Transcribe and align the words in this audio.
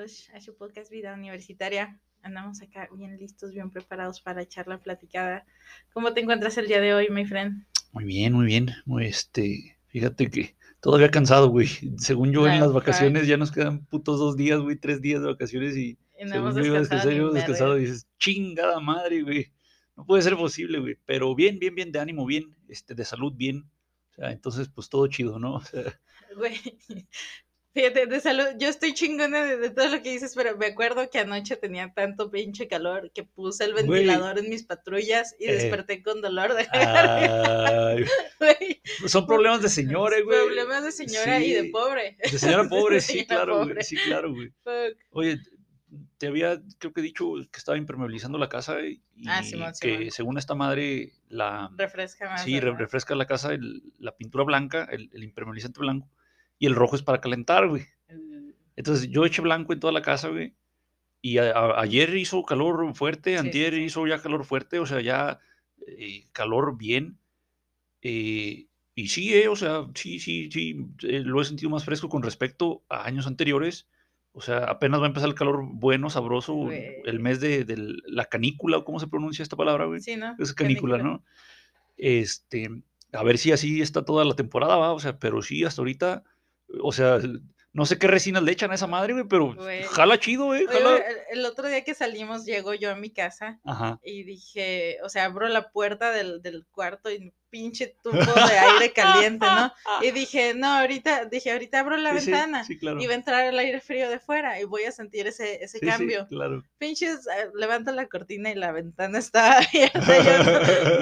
bienvenidos 0.00 0.30
a 0.32 0.40
su 0.40 0.56
podcast 0.56 0.90
Vida 0.90 1.12
Universitaria. 1.12 2.00
Andamos 2.22 2.62
acá 2.62 2.88
bien 2.96 3.18
listos, 3.18 3.52
bien 3.52 3.70
preparados 3.70 4.22
para 4.22 4.40
echar 4.40 4.66
la 4.66 4.78
platicada. 4.82 5.44
¿Cómo 5.92 6.14
te 6.14 6.20
encuentras 6.22 6.56
el 6.56 6.68
día 6.68 6.80
de 6.80 6.94
hoy, 6.94 7.10
my 7.10 7.26
friend? 7.26 7.66
Muy 7.92 8.04
bien, 8.04 8.32
muy 8.32 8.46
bien. 8.46 8.70
Muy 8.86 9.04
este, 9.04 9.78
fíjate 9.88 10.30
que 10.30 10.56
todavía 10.80 11.10
cansado, 11.10 11.50
güey. 11.50 11.68
Según 11.98 12.32
yo, 12.32 12.48
en 12.48 12.60
las 12.60 12.72
vacaciones 12.72 13.26
ya 13.26 13.36
nos 13.36 13.52
quedan 13.52 13.84
putos 13.84 14.18
dos 14.18 14.38
días, 14.38 14.58
güey, 14.60 14.76
tres 14.76 15.02
días 15.02 15.20
de 15.20 15.26
vacaciones 15.26 15.76
y, 15.76 15.98
Y 16.18 16.24
no 16.24 16.30
según 16.32 16.56
yo 16.56 16.64
iba 16.64 16.76
a 16.76 16.80
descansado 16.80 17.10
descansar, 17.10 17.34
descansar 17.34 17.68
verga. 17.68 17.82
y 17.82 17.84
dices, 17.84 18.08
chingada 18.18 18.80
madre, 18.80 19.22
güey. 19.22 19.52
No 19.96 20.06
puede 20.06 20.22
ser 20.22 20.34
posible, 20.36 20.78
güey. 20.78 20.96
Pero 21.04 21.34
bien, 21.34 21.58
bien, 21.58 21.74
bien, 21.74 21.92
de 21.92 21.98
ánimo, 21.98 22.24
bien, 22.24 22.56
este, 22.68 22.94
de 22.94 23.04
salud, 23.04 23.34
bien. 23.36 23.70
O 24.12 24.14
sea, 24.14 24.32
entonces, 24.32 24.70
pues 24.70 24.88
todo 24.88 25.06
chido, 25.08 25.38
¿no? 25.38 25.56
O 25.56 25.60
sea, 25.60 26.00
Güey, 26.36 26.58
fíjate, 27.72 28.06
de 28.06 28.20
salud, 28.20 28.44
yo 28.58 28.68
estoy 28.68 28.94
chingona 28.94 29.42
de, 29.44 29.56
de 29.56 29.70
todo 29.70 29.88
lo 29.88 30.02
que 30.02 30.10
dices, 30.12 30.32
pero 30.34 30.56
me 30.56 30.66
acuerdo 30.66 31.08
que 31.10 31.18
anoche 31.18 31.56
tenía 31.56 31.92
tanto 31.94 32.30
pinche 32.30 32.68
calor 32.68 33.10
que 33.12 33.24
puse 33.24 33.64
el 33.64 33.74
ventilador 33.74 34.38
en 34.38 34.48
mis 34.48 34.64
patrullas 34.64 35.34
y 35.38 35.46
Eh. 35.46 35.52
desperté 35.54 36.02
con 36.02 36.20
dolor 36.20 36.54
de 36.54 36.66
ay, 36.72 38.04
son 39.06 39.26
problemas 39.26 39.62
de 39.62 39.68
señores, 39.68 40.24
güey. 40.24 40.38
Problemas 40.46 40.84
de 40.84 40.92
señora 40.92 41.40
y 41.40 41.52
de 41.52 41.64
pobre. 41.70 42.16
De 42.22 42.38
señora 42.38 42.68
pobre, 42.68 42.96
De 42.96 43.00
sí, 43.00 43.12
señora 43.12 43.26
claro, 43.28 43.52
pobre. 43.60 43.74
güey. 43.74 43.84
Sí, 43.84 43.96
claro, 43.96 44.32
güey. 44.32 44.48
Fuck. 44.62 44.98
Oye, 45.10 45.38
te 46.18 46.26
había, 46.28 46.60
creo 46.78 46.92
que 46.92 47.02
dicho 47.02 47.24
que 47.50 47.58
estaba 47.58 47.76
impermeabilizando 47.78 48.38
la 48.38 48.48
casa 48.48 48.80
y 48.80 49.02
Ah, 49.26 49.42
Simón, 49.42 49.72
que 49.80 49.96
Simón. 49.96 50.10
según 50.10 50.38
esta 50.38 50.54
madre, 50.54 51.12
la, 51.28 51.70
Refresca 51.76 52.28
más. 52.30 52.44
sí, 52.44 52.58
refresca 52.60 53.14
la 53.14 53.26
casa 53.26 53.52
el- 53.52 53.82
la 53.98 54.16
pintura 54.16 54.44
blanca, 54.44 54.86
el, 54.90 55.10
el 55.12 55.24
impermeabilizante 55.24 55.80
blanco, 55.80 56.08
y 56.60 56.66
el 56.66 56.76
rojo 56.76 56.94
es 56.94 57.02
para 57.02 57.20
calentar, 57.20 57.66
güey. 57.66 57.82
Mm, 58.08 58.50
Entonces 58.76 59.10
yo 59.10 59.24
eché 59.24 59.42
blanco 59.42 59.72
en 59.72 59.80
toda 59.80 59.92
la 59.92 60.02
casa, 60.02 60.28
güey. 60.28 60.54
Y 61.22 61.38
a- 61.38 61.50
a- 61.52 61.80
ayer 61.80 62.16
hizo 62.16 62.44
calor 62.44 62.94
fuerte, 62.94 63.32
Sí, 63.32 63.36
antier 63.36 63.74
sí. 63.74 63.80
hizo 63.82 64.06
ya 64.06 64.22
calor 64.22 64.44
fuerte, 64.44 64.78
o 64.78 64.86
sea, 64.86 65.00
ya 65.00 65.40
eh, 65.86 66.26
calor 66.32 66.76
bien. 66.78 67.18
eh, 68.02 68.66
y 68.94 69.08
sí, 69.08 69.34
eh, 69.34 69.48
o 69.48 69.56
sea, 69.56 69.86
sí, 69.94 70.18
sí, 70.20 70.50
sí, 70.50 70.86
eh, 71.02 71.20
lo 71.24 71.40
he 71.40 71.44
sentido 71.44 71.70
más 71.70 71.84
fresco 71.84 72.08
con 72.08 72.22
respecto 72.22 72.82
a 72.88 73.04
años 73.06 73.26
anteriores. 73.26 73.88
O 74.32 74.40
sea, 74.42 74.58
apenas 74.64 75.00
va 75.00 75.04
a 75.04 75.08
empezar 75.08 75.28
el 75.28 75.34
calor 75.34 75.62
bueno, 75.64 76.08
sabroso, 76.10 76.54
Güey. 76.54 76.96
el 77.04 77.18
mes 77.20 77.40
de, 77.40 77.64
de 77.64 77.76
la 78.06 78.26
canícula, 78.26 78.76
¿o 78.78 78.84
¿cómo 78.84 79.00
se 79.00 79.08
pronuncia 79.08 79.42
esta 79.42 79.56
palabra, 79.56 79.86
güey? 79.86 80.00
Sí, 80.00 80.16
¿no? 80.16 80.34
Es 80.38 80.52
canícula, 80.54 80.98
¿no? 80.98 81.24
Este, 81.96 82.70
a 83.12 83.22
ver 83.22 83.38
si 83.38 83.52
así 83.52 83.80
está 83.82 84.04
toda 84.04 84.24
la 84.24 84.34
temporada, 84.34 84.76
va, 84.76 84.92
o 84.92 85.00
sea, 85.00 85.18
pero 85.18 85.42
sí, 85.42 85.64
hasta 85.64 85.80
ahorita, 85.82 86.24
o 86.82 86.92
sea, 86.92 87.18
no 87.72 87.86
sé 87.86 87.98
qué 87.98 88.08
resinas 88.08 88.42
le 88.42 88.50
echan 88.52 88.72
a 88.72 88.74
esa 88.74 88.86
madre, 88.88 89.12
güey, 89.12 89.24
pero 89.28 89.54
Güey. 89.54 89.84
jala 89.84 90.18
chido, 90.18 90.54
eh, 90.56 90.66
Oye, 90.68 90.78
jala. 90.78 90.96
el, 90.96 91.38
el 91.38 91.46
otro 91.46 91.68
día 91.68 91.84
que 91.84 91.94
salimos, 91.94 92.44
llego 92.44 92.74
yo 92.74 92.90
a 92.90 92.96
mi 92.96 93.10
casa 93.10 93.60
Ajá. 93.64 94.00
y 94.02 94.24
dije, 94.24 94.98
o 95.04 95.08
sea, 95.08 95.26
abro 95.26 95.48
la 95.48 95.70
puerta 95.70 96.10
del, 96.10 96.42
del 96.42 96.66
cuarto 96.72 97.10
y 97.12 97.32
pinche 97.48 97.96
tubo 98.02 98.16
de 98.16 98.58
aire 98.58 98.92
caliente, 98.92 99.44
¿no? 99.44 99.72
Y 100.02 100.10
dije, 100.12 100.54
no, 100.54 100.68
ahorita, 100.68 101.24
dije, 101.26 101.50
ahorita 101.52 101.80
abro 101.80 101.96
la 101.96 102.10
Sí, 102.20 102.30
ventana 102.30 102.64
Sí, 102.64 102.78
claro. 102.78 103.00
y 103.00 103.06
va 103.06 103.12
a 103.12 103.16
entrar 103.16 103.44
el 103.44 103.58
aire 103.58 103.80
frío 103.80 104.08
de 104.08 104.18
fuera 104.20 104.60
y 104.60 104.64
voy 104.64 104.84
a 104.84 104.92
sentir 104.92 105.26
ese, 105.28 105.62
ese 105.62 105.80
cambio. 105.80 106.26
claro. 106.28 106.62
Pinches, 106.78 107.26
eh, 107.26 107.50
levanto 107.54 107.90
la 107.92 108.06
cortina 108.08 108.50
y 108.50 108.54
la 108.56 108.70
ventana 108.72 109.18
está 109.18 109.58
abierta. 109.58 110.00
yo, 110.00 110.38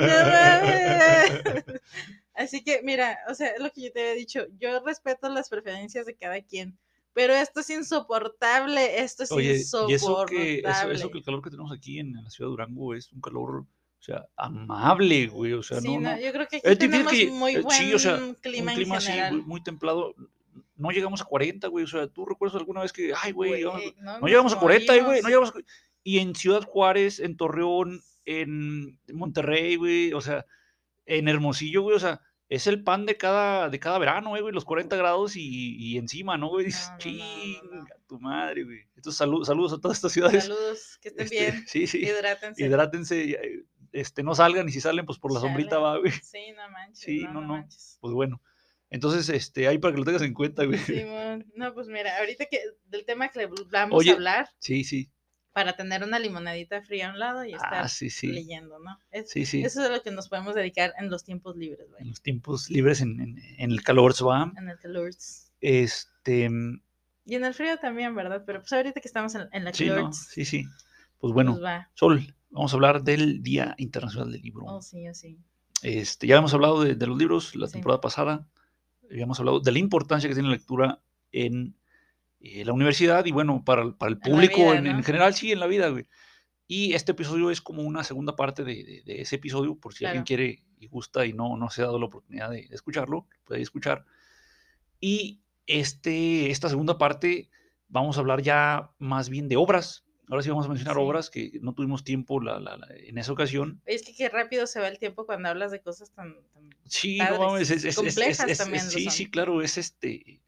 "No 0.07 0.31
mames". 0.31 1.65
Así 2.39 2.63
que, 2.63 2.83
mira, 2.85 3.19
o 3.29 3.35
sea, 3.35 3.49
es 3.49 3.61
lo 3.61 3.71
que 3.73 3.83
yo 3.83 3.93
te 3.93 4.01
había 4.01 4.13
dicho, 4.13 4.47
yo 4.61 4.81
respeto 4.85 5.29
las 5.29 5.49
preferencias 5.49 6.07
de 6.07 6.15
cada 6.15 6.41
quien, 6.41 6.79
pero 7.13 7.35
esto 7.35 7.61
es 7.61 7.71
insoportable, 7.71 9.01
esto 9.01 9.25
es 9.25 9.33
Oye, 9.33 9.55
y 9.55 9.57
insoportable. 9.57 9.95
eso 9.95 10.27
que, 10.27 10.59
eso, 10.61 10.91
eso 10.93 11.11
que 11.11 11.19
el 11.19 11.25
calor 11.25 11.43
que 11.43 11.51
tenemos 11.51 11.73
aquí 11.73 11.99
en, 11.99 12.17
en 12.17 12.23
la 12.23 12.31
ciudad 12.31 12.49
de 12.49 12.53
Durango 12.53 12.95
es 12.95 13.13
un 13.13 13.21
calor, 13.21 13.63
o 13.63 14.03
sea, 14.03 14.25
amable, 14.37 15.27
güey, 15.27 15.53
o 15.55 15.65
sea, 15.65 15.81
sí, 15.81 15.89
no, 15.89 16.01
no, 16.01 16.15
no. 16.15 16.21
yo 16.21 16.31
creo 16.31 16.47
que 16.47 16.59
aquí 16.59 16.69
Es 16.69 16.79
tenemos 16.79 17.13
que, 17.13 17.27
muy 17.27 17.57
eh, 17.57 17.61
buen 17.61 17.77
sí, 17.77 17.93
o 17.93 17.99
sea, 17.99 18.19
clima, 18.41 18.71
un 18.71 18.77
clima 18.77 18.93
en 18.93 18.93
así, 18.93 19.07
general. 19.09 19.33
muy, 19.35 19.43
muy 19.43 19.63
templado. 19.65 20.15
No 20.77 20.91
llegamos 20.93 21.21
a 21.21 21.25
40, 21.25 21.67
güey, 21.67 21.85
o 21.85 21.89
sea, 21.89 22.07
¿tú 22.07 22.25
recuerdas 22.25 22.55
alguna 22.61 22.83
vez 22.83 22.93
que, 22.93 23.13
ay, 23.21 23.33
güey, 23.33 23.65
Güey, 23.65 23.95
no, 24.01 24.29
llegamos 24.29 24.53
a 24.53 24.61
40, 24.61 24.95
eh, 24.95 25.03
güey, 25.03 25.23
no 25.23 25.29
llegamos 25.29 25.51
a... 25.51 25.55
Y 26.05 26.21
en 26.21 26.37
Ciudad 26.37 26.63
Juárez, 26.63 27.19
en 27.19 27.37
Torreón, 27.37 28.01
en 28.25 28.97
Monterrey, 29.13 29.75
güey, 29.75 30.13
o 30.13 30.21
sea, 30.21 30.47
en 31.05 31.27
Hermosillo, 31.27 31.83
güey, 31.83 31.97
o 31.97 31.99
sea, 31.99 32.21
es 32.49 32.67
el 32.67 32.83
pan 32.83 33.05
de 33.07 33.17
cada, 33.17 33.69
de 33.69 33.79
cada 33.79 33.99
verano, 33.99 34.37
eh, 34.37 34.41
güey, 34.41 34.55
los 34.55 34.65
40 34.65 34.97
grados 34.97 35.37
y, 35.37 35.77
y 35.77 35.99
encima, 35.99 36.39
¿no, 36.39 36.49
güey? 36.49 36.67
Dices, 36.67 36.91
No, 37.73 37.87
tu 38.07 38.19
madre, 38.19 38.65
güey. 38.65 38.81
Entonces, 38.97 39.19
salud, 39.19 39.45
saludos 39.45 39.75
a 39.75 39.81
todas 39.81 39.99
estas 39.99 40.13
ciudades. 40.13 40.45
Saludos, 40.45 40.99
que 41.03 41.09
estén 41.09 41.25
Este, 41.25 41.39
bien, 41.39 41.65
Sí, 41.67 41.87
sí, 41.87 41.99
hidrátense. 41.99 42.65
hidrátense, 42.65 43.31
eh, 43.33 43.65
este, 43.93 44.23
no 44.23 44.35
salgan 44.35 44.69
y 44.69 44.73
si 44.73 44.81
salen, 44.81 45.05
pues 45.07 45.19
por 45.19 45.33
la 45.33 45.41
sombrita 45.41 45.79
va, 45.79 45.99
güey. 45.99 46.13
Sí, 46.13 46.53
no 46.57 46.69
manches, 46.71 46.99
Sí, 47.05 47.21
no, 47.25 47.35
no, 47.35 47.43
manches. 47.43 47.99
Pues 48.01 48.15
bueno. 48.15 48.41
Entonces, 48.91 49.29
este, 49.29 49.69
ahí 49.69 49.77
para 49.77 49.93
que 49.93 49.99
lo 49.99 50.05
tengas 50.07 50.23
en 50.23 50.33
cuenta, 50.33 50.65
güey. 50.65 50.79
Simón, 50.79 51.45
no, 51.55 51.75
pues 51.75 51.89
mira, 51.89 52.17
ahorita 52.19 52.47
que 52.47 52.61
del 52.87 53.05
tema 53.05 53.29
que 53.29 53.41
le 53.41 53.49
vamos 53.71 53.99
Oye, 53.99 54.13
a 54.13 54.15
hablar, 54.15 54.49
Sí, 54.59 54.85
sí. 54.85 55.11
Para 55.59 55.73
tener 55.75 56.05
una 56.05 56.21
limonadita 56.21 56.83
fría 56.83 57.09
a 57.09 57.13
un 57.13 57.19
lado 57.19 57.45
y 57.45 57.53
estar 57.53 57.75
Ah, 57.83 57.89
sí, 57.89 58.11
sí. 58.11 58.29
leyendo, 58.29 58.79
¿no? 58.79 58.97
Es- 59.11 59.29
Sí, 59.31 59.45
sí. 59.45 59.61
Eso 59.65 59.83
es 59.83 59.89
a 59.91 59.93
lo 59.93 60.03
que 60.05 60.13
nos 60.13 60.29
podemos 60.29 60.55
dedicar 60.55 60.93
en 60.99 61.11
los 61.11 61.25
tiempos 61.25 61.57
libres, 61.57 61.87
En 61.87 61.91
güey. 61.91 62.05
los 62.05 62.23
tiempos 62.23 62.71
libres 62.71 63.01
en, 63.01 63.19
en- 63.21 63.39
en 63.59 63.73
el 63.73 63.83
calor, 63.83 64.15
¿va? 64.25 64.53
En 64.57 64.69
el 64.69 64.79
calor. 64.79 65.11
Este, 65.61 66.49
Y 67.25 67.35
en 67.35 67.45
el 67.45 67.55
frío 67.55 67.77
también, 67.79 68.15
¿verdad? 68.15 68.45
Pero 68.47 68.61
pues 68.61 68.73
ahorita 68.73 69.01
que 69.01 69.09
estamos 69.09 69.35
en, 69.35 69.49
en 69.53 69.65
la 69.65 69.73
calor, 69.73 70.01
¿no? 70.01 70.13
Sí, 70.13 70.45
sí. 70.45 70.65
Pues 71.19 71.35
bueno, 71.35 71.53
pues 71.55 71.65
va. 71.65 71.91
Sol, 71.95 72.35
vamos 72.51 72.73
a 72.73 72.77
hablar 72.77 73.03
del 73.03 73.43
Día 73.43 73.75
Internacional 73.79 74.31
del 74.31 74.41
Libro. 74.43 74.65
Oh, 74.67 74.81
sí, 74.81 75.09
oh, 75.09 75.15
sí. 75.15 75.37
Este, 75.83 76.29
ya 76.29 76.37
hemos 76.37 76.55
hablado 76.55 76.85
de, 76.85 76.95
de 76.95 77.07
los 77.09 77.19
libros 77.19 77.57
la 77.57 77.67
Sí. 77.67 77.73
temporada 77.73 78.01
pasada, 78.01 78.47
habíamos 79.11 79.41
hablado 79.41 79.59
de 79.59 79.73
la 79.73 79.79
importancia 79.81 80.29
que 80.29 80.35
tiene 80.37 80.49
la 80.51 80.55
lectura 80.55 81.01
en 81.33 81.77
eh, 82.41 82.65
la 82.65 82.73
universidad 82.73 83.25
y 83.27 83.33
bueno, 83.33 83.63
para, 83.65 83.83
el- 83.83 83.95
para 83.95 84.11
el 84.11 84.17
En 84.17 84.21
público 84.33 84.57
vida, 84.57 84.79
en, 84.79 84.87
en 84.87 84.97
¿no? 84.99 85.03
general, 85.03 85.35
sí, 85.35 85.53
en 85.53 85.61
la 85.61 85.67
vida, 85.67 85.89
güey. 85.89 86.07
Y 86.67 86.93
este 86.93 87.13
episodio 87.13 87.51
es 87.51 87.61
como 87.63 87.83
una 87.83 88.05
segunda 88.05 88.37
parte 88.37 88.63
de, 88.65 88.85
de- 88.85 89.03
de 89.05 89.21
ese 89.23 89.37
episodio, 89.37 89.75
por 89.77 89.95
si 89.95 90.05
alguien 90.05 90.25
Claro. 90.25 90.27
quiere 90.27 90.63
y 90.81 90.87
gusta 90.87 91.27
y 91.27 91.33
no, 91.33 91.57
no 91.57 91.71
se 91.71 91.83
ha 91.83 91.87
dado 91.87 91.99
la 91.99 92.07
oportunidad 92.07 92.51
de, 92.51 92.69
de 92.69 92.75
escucharlo, 92.75 93.27
puede 93.45 93.63
escuchar. 93.63 94.05
Y 95.01 95.41
este, 95.67 96.51
esta 96.51 96.69
segunda 96.69 96.99
parte 96.99 97.51
vamos 97.89 98.17
a 98.17 98.21
hablar 98.21 98.43
ya 98.43 98.91
más 98.99 99.29
bien 99.29 99.49
de 99.49 99.57
obras. 99.57 100.05
Ahora 100.31 100.43
sí 100.43 100.51
vamos 100.51 100.67
a 100.67 100.69
mencionar 100.69 100.95
Sí. 100.97 101.01
obras 101.01 101.31
que 101.31 101.53
no 101.63 101.73
tuvimos 101.73 102.05
tiempo 102.05 102.39
la- 102.41 102.61
la- 102.61 102.77
la- 102.77 102.89
en 102.95 103.17
esa 103.17 103.33
ocasión. 103.33 103.81
Es 103.87 104.03
que 104.05 104.15
qué 104.15 104.29
rápido 104.29 104.67
se 104.67 104.79
va 104.79 104.89
el 104.89 104.99
tiempo 104.99 105.25
cuando 105.25 105.49
hablas 105.49 105.71
de 105.73 105.81
cosas 105.81 106.11
tan... 106.13 106.35
tan- 106.53 106.69
Sí, 106.85 107.17
padres, 107.19 107.39
no 107.41 107.57
es, 107.57 107.71
es- 107.71 107.97
complejas 107.97 108.49
es- 108.51 108.59
también 108.59 108.85
sí, 108.85 109.09
sí, 109.11 109.31
claro, 109.31 109.63
es 109.63 109.79
este, 109.79 110.43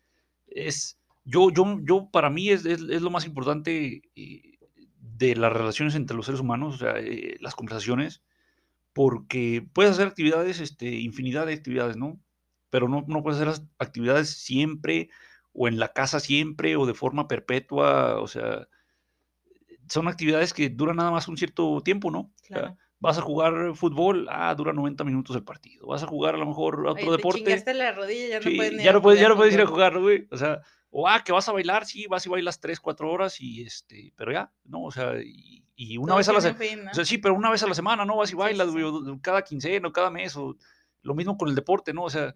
es, 0.48 0.98
yo, 1.30 1.50
yo, 1.50 1.78
yo, 1.82 2.08
para 2.10 2.30
mí 2.30 2.50
es, 2.50 2.66
es, 2.66 2.82
es 2.82 3.02
lo 3.02 3.10
más 3.10 3.24
importante 3.26 4.02
eh, 4.16 4.58
de 4.96 5.36
las 5.36 5.52
relaciones 5.52 5.94
entre 5.94 6.16
los 6.16 6.26
seres 6.26 6.40
humanos, 6.40 6.74
o 6.74 6.78
sea, 6.78 6.94
eh, 6.98 7.36
las 7.40 7.54
conversaciones, 7.54 8.22
porque 8.92 9.66
puedes 9.72 9.92
hacer 9.92 10.08
actividades, 10.08 10.60
este, 10.60 10.86
infinidad 10.86 11.46
de 11.46 11.54
actividades, 11.54 11.96
¿no? 11.96 12.18
Pero 12.70 12.88
no, 12.88 13.04
no 13.06 13.22
puedes 13.22 13.36
hacer 13.36 13.48
las 13.48 13.64
actividades 13.78 14.30
siempre, 14.30 15.10
o 15.52 15.68
en 15.68 15.78
la 15.78 15.92
casa 15.92 16.20
siempre, 16.20 16.76
o 16.76 16.86
de 16.86 16.94
forma 16.94 17.28
perpetua, 17.28 18.20
o 18.20 18.26
sea, 18.26 18.68
son 19.88 20.08
actividades 20.08 20.52
que 20.52 20.68
duran 20.68 20.96
nada 20.96 21.10
más 21.10 21.28
un 21.28 21.36
cierto 21.36 21.80
tiempo, 21.82 22.10
¿no? 22.10 22.20
O 22.20 22.32
sea, 22.42 22.58
Claro. 22.58 22.76
Vas 23.02 23.16
a 23.16 23.22
jugar 23.22 23.74
fútbol, 23.76 24.28
ah, 24.30 24.54
dura 24.54 24.74
90 24.74 25.04
minutos 25.04 25.34
el 25.34 25.42
partido. 25.42 25.86
Vas 25.86 26.02
a 26.02 26.06
jugar 26.06 26.34
a 26.34 26.38
lo 26.38 26.44
mejor 26.44 26.86
a 26.86 26.90
otro 26.92 27.06
te 27.06 27.10
deporte. 27.10 27.74
la 27.74 27.92
rodilla, 27.92 28.28
ya 28.28 28.36
no 28.36 28.42
sí, 28.42 28.56
puedes 28.56 28.72
ni 28.74 28.84
ya 28.84 28.92
no 28.92 29.00
puedes, 29.00 29.18
ya 29.18 29.28
no 29.30 29.36
puedes 29.36 29.54
ir 29.54 29.62
a 29.62 29.66
jugar, 29.66 29.98
güey. 29.98 30.28
O 30.30 30.36
sea, 30.36 30.60
o 30.90 31.08
ah, 31.08 31.22
que 31.24 31.32
vas 31.32 31.48
a 31.48 31.52
bailar, 31.52 31.86
sí, 31.86 32.06
vas 32.08 32.26
y 32.26 32.28
bailas 32.28 32.60
3, 32.60 32.80
4 32.80 33.10
horas 33.10 33.40
y 33.40 33.62
este, 33.62 34.12
pero 34.16 34.32
ya, 34.32 34.52
¿no? 34.64 34.82
O 34.84 34.90
sea, 34.90 35.20
y, 35.22 35.64
y 35.76 35.96
una 35.96 36.08
Todo 36.08 36.18
vez 36.18 36.28
a 36.28 36.32
la 36.32 36.40
semana. 36.40 36.90
O 36.90 36.94
sea, 36.94 37.04
sí, 37.04 37.18
pero 37.18 37.34
una 37.34 37.50
vez 37.50 37.62
a 37.62 37.68
la 37.68 37.74
semana, 37.74 38.04
¿no? 38.04 38.16
Vas 38.16 38.32
y 38.32 38.34
bailas, 38.34 38.72
sí, 38.72 38.80
güey, 38.80 39.04
sí. 39.04 39.20
cada 39.22 39.42
quincena 39.42 39.88
o 39.88 39.92
cada 39.92 40.10
mes, 40.10 40.36
o 40.36 40.56
lo 41.02 41.14
mismo 41.14 41.38
con 41.38 41.48
el 41.48 41.54
deporte, 41.54 41.94
¿no? 41.94 42.04
O 42.04 42.10
sea, 42.10 42.34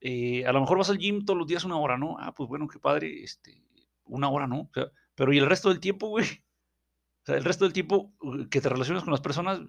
eh, 0.00 0.44
a 0.46 0.52
lo 0.52 0.60
mejor 0.60 0.78
vas 0.78 0.90
al 0.90 0.98
gym 0.98 1.24
todos 1.24 1.38
los 1.38 1.46
días 1.46 1.64
una 1.64 1.78
hora, 1.78 1.96
¿no? 1.96 2.16
Ah, 2.18 2.34
pues 2.34 2.48
bueno, 2.48 2.68
qué 2.68 2.78
padre, 2.78 3.22
este, 3.22 3.64
una 4.04 4.28
hora, 4.28 4.46
¿no? 4.46 4.60
O 4.60 4.70
sea, 4.74 4.92
pero 5.14 5.32
¿y 5.32 5.38
el 5.38 5.46
resto 5.46 5.70
del 5.70 5.80
tiempo, 5.80 6.08
güey? 6.08 6.26
O 6.26 7.24
sea, 7.24 7.36
el 7.36 7.44
resto 7.44 7.64
del 7.64 7.72
tiempo 7.72 8.12
uh, 8.20 8.48
que 8.48 8.60
te 8.60 8.68
relacionas 8.68 9.04
con 9.04 9.12
las 9.12 9.20
personas, 9.20 9.60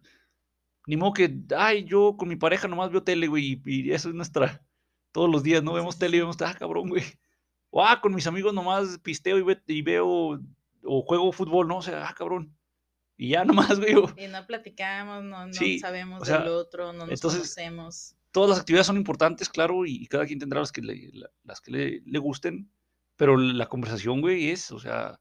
ni 0.88 0.98
modo 0.98 1.14
que, 1.14 1.34
ay, 1.56 1.86
yo 1.86 2.18
con 2.18 2.28
mi 2.28 2.36
pareja 2.36 2.68
nomás 2.68 2.92
veo 2.92 3.04
tele, 3.04 3.28
güey, 3.28 3.62
y, 3.66 3.88
y 3.88 3.92
eso 3.92 4.10
es 4.10 4.16
nuestra, 4.16 4.62
todos 5.12 5.30
los 5.30 5.44
días, 5.44 5.64
¿no? 5.64 5.74
Vemos 5.74 5.98
tele 5.98 6.18
y 6.18 6.20
vemos, 6.20 6.42
ah, 6.42 6.56
cabrón, 6.58 6.90
güey. 6.90 7.04
O, 7.76 7.84
ah, 7.84 8.00
con 8.02 8.14
mis 8.14 8.28
amigos 8.28 8.54
nomás 8.54 9.00
pisteo 9.00 9.38
y, 9.40 9.42
ve- 9.42 9.62
y 9.66 9.82
veo, 9.82 10.40
o 10.84 11.02
juego 11.02 11.32
fútbol, 11.32 11.68
¿no? 11.68 11.78
O 11.78 11.82
sea, 11.82 12.08
ah, 12.08 12.14
cabrón. 12.16 12.56
Y 13.18 13.30
ya 13.30 13.44
nomás, 13.76 13.80
güey. 13.80 13.96
Y 14.18 14.28
no 14.28 14.46
platicamos, 14.46 15.24
no, 15.24 15.48
no 15.48 15.54
Sí, 15.54 15.80
sabemos 15.80 16.22
o 16.22 16.26
sea, 16.26 16.40
del 16.40 16.50
otro, 16.50 16.94
no 16.94 17.00
nos 17.08 17.10
entonces, 17.10 17.40
conocemos. 17.42 18.16
todas 18.32 18.52
las 18.52 18.60
actividades 18.60 18.86
son 18.88 18.98
importantes, 18.98 19.50
claro, 19.50 19.86
y, 19.88 20.06
cada 20.06 20.26
quien 20.28 20.38
tendrá 20.40 20.60
las 20.60 20.72
que 20.72 20.82
le, 20.84 21.10
la- 21.14 21.32
las 21.44 21.62
que 21.62 21.72
le, 21.72 22.02
le 22.06 22.20
gusten, 22.20 22.70
pero 23.16 23.38
la 23.38 23.66
conversación, 23.68 24.22
güey, 24.22 24.50
es, 24.52 24.72
o 24.72 24.80
sea, 24.80 25.20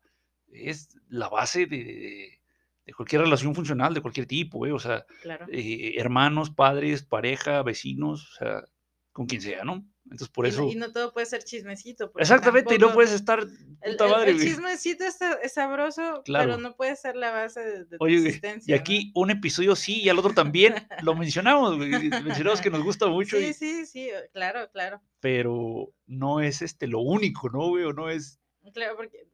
es 0.49 0.90
la 1.08 1.31
base 1.31 1.64
de, 1.66 2.38
de 2.84 2.93
cualquier 2.94 3.22
relación 3.22 3.54
funcional, 3.54 3.94
de 3.94 4.02
cualquier 4.02 4.26
tipo, 4.26 4.58
güey. 4.58 4.72
O 4.72 4.78
sea, 4.78 5.06
Claro. 5.22 5.46
eh, 5.50 5.94
hermanos, 5.96 6.50
padres, 6.50 7.02
pareja, 7.02 7.62
vecinos, 7.62 8.31
o 8.32 8.34
sea, 8.34 8.64
con 9.12 9.25
quien 9.26 9.40
sea, 9.40 9.64
¿no? 9.64 9.87
Entonces, 10.12 10.29
por 10.29 10.47
Y 10.47 10.50
eso. 10.50 10.69
y 10.69 10.75
no 10.76 10.93
todo 10.93 11.12
puede 11.12 11.26
ser 11.26 11.43
chismecito. 11.43 12.12
Exactamente, 12.17 12.75
y 12.75 12.79
no 12.79 12.93
puedes 12.93 13.11
estar 13.12 13.41
El, 13.41 13.93
puta 13.93 14.05
el- 14.05 14.11
madre, 14.11 14.31
el 14.32 14.41
chismecito 14.41 15.05
es 15.05 15.53
sabroso, 15.53 16.23
Claro. 16.25 16.44
pero 16.53 16.59
no 16.59 16.76
puede 16.76 16.94
ser 16.97 17.17
la 17.17 17.31
base 17.32 17.61
de, 17.61 17.85
de 17.85 17.99
tu 17.99 18.05
Oye, 18.05 18.17
existencia. 18.17 18.75
y 18.75 18.79
¿no? 18.79 18.81
aquí 18.81 19.12
un 19.14 19.31
episodio 19.31 19.75
sí 19.75 20.00
y 20.03 20.09
al 20.09 20.19
otro 20.19 20.32
también 20.35 20.75
lo 21.03 21.14
mencionamos, 21.17 21.76
güey. 21.76 21.91
Mencionamos 21.91 22.61
que 22.61 22.70
nos 22.70 22.82
gusta 22.82 23.06
mucho, 23.09 23.37
Sí, 23.38 23.47
y- 23.47 23.53
sí, 23.55 23.87
sí, 23.87 24.11
claro, 24.32 24.70
claro. 24.73 25.00
pero 25.20 25.93
no 26.06 26.41
es 26.41 26.62
este 26.62 26.87
lo 26.87 27.00
único, 27.00 27.49
¿no, 27.50 27.69
güey? 27.70 27.85
O 27.85 27.93
no 27.93 28.09
es. 28.11 28.38
Claro, 28.75 28.97
porque 28.97 29.26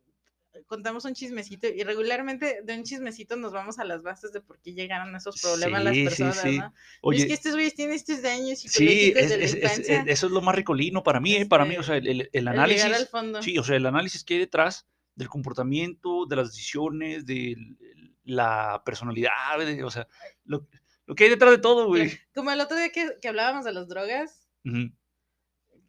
contamos 0.67 1.05
un 1.05 1.15
chismecito 1.15 1.69
y 1.69 1.83
regularmente 1.85 2.61
de 2.65 2.75
un 2.77 2.85
chismecito 2.85 3.37
nos 3.37 3.53
vamos 3.53 3.79
a 3.79 3.85
las 3.85 4.03
bases 4.03 4.33
de 4.33 4.41
por 4.41 4.59
qué 4.61 4.73
llegaron 4.75 5.15
esos 5.17 5.41
problemas 5.41 5.83
Sí, 5.83 5.89
sí, 5.95 6.05
las 6.05 6.09
personas, 6.17 6.41
sí. 6.41 6.59
¿no? 6.59 6.75
Oye, 7.03 7.19
es 7.21 7.27
que 7.27 7.33
estos 7.35 7.53
güeyes 7.53 7.75
tienen 7.75 7.95
estos 7.97 8.23
daños 8.23 8.59
sí, 8.61 9.13
es- 9.17 9.29
de 9.31 9.37
la 9.39 9.45
es- 9.45 9.55
es- 9.55 9.89
eso 10.07 10.27
es 10.27 10.33
lo 10.33 10.41
más 10.43 10.55
ricolino 10.55 11.03
para 11.03 11.21
mí, 11.21 11.35
¿eh? 11.37 11.47
Para 11.47 11.65
mí, 11.65 11.77
o 11.77 11.81
Este, 11.81 11.87
sea, 11.87 11.97
el, 11.97 12.07
el- 12.09 12.21
el 12.23 12.29
el 12.33 12.49
análisis. 12.49 12.85
al 12.85 13.07
fondo. 13.07 13.43
Sí, 13.43 13.59
o 13.59 13.65
sea, 13.65 13.77
el 13.77 13.87
análisis 13.87 14.25
que 14.25 14.35
hay 14.35 14.41
detrás 14.41 14.87
del 15.15 15.29
comportamiento, 15.29 16.27
de 16.27 16.37
las 16.37 16.49
decisiones, 16.51 17.27
de 17.27 17.57
la 18.25 18.83
personalidad, 18.85 19.33
o 19.85 19.91
sea, 19.91 20.07
lo, 20.45 20.67
lo 21.07 21.15
que 21.15 21.25
hay 21.25 21.31
detrás 21.31 21.51
de 21.53 21.59
todo, 21.59 21.87
güey. 21.87 22.11
Como 22.35 22.51
el 22.51 22.61
otro 22.61 22.77
día 22.77 22.91
que, 22.91 23.17
que 23.21 23.29
hablábamos 23.29 23.65
de 23.65 23.73
las 23.73 23.89
drogas, 23.89 24.47
Ujú. 24.65 24.91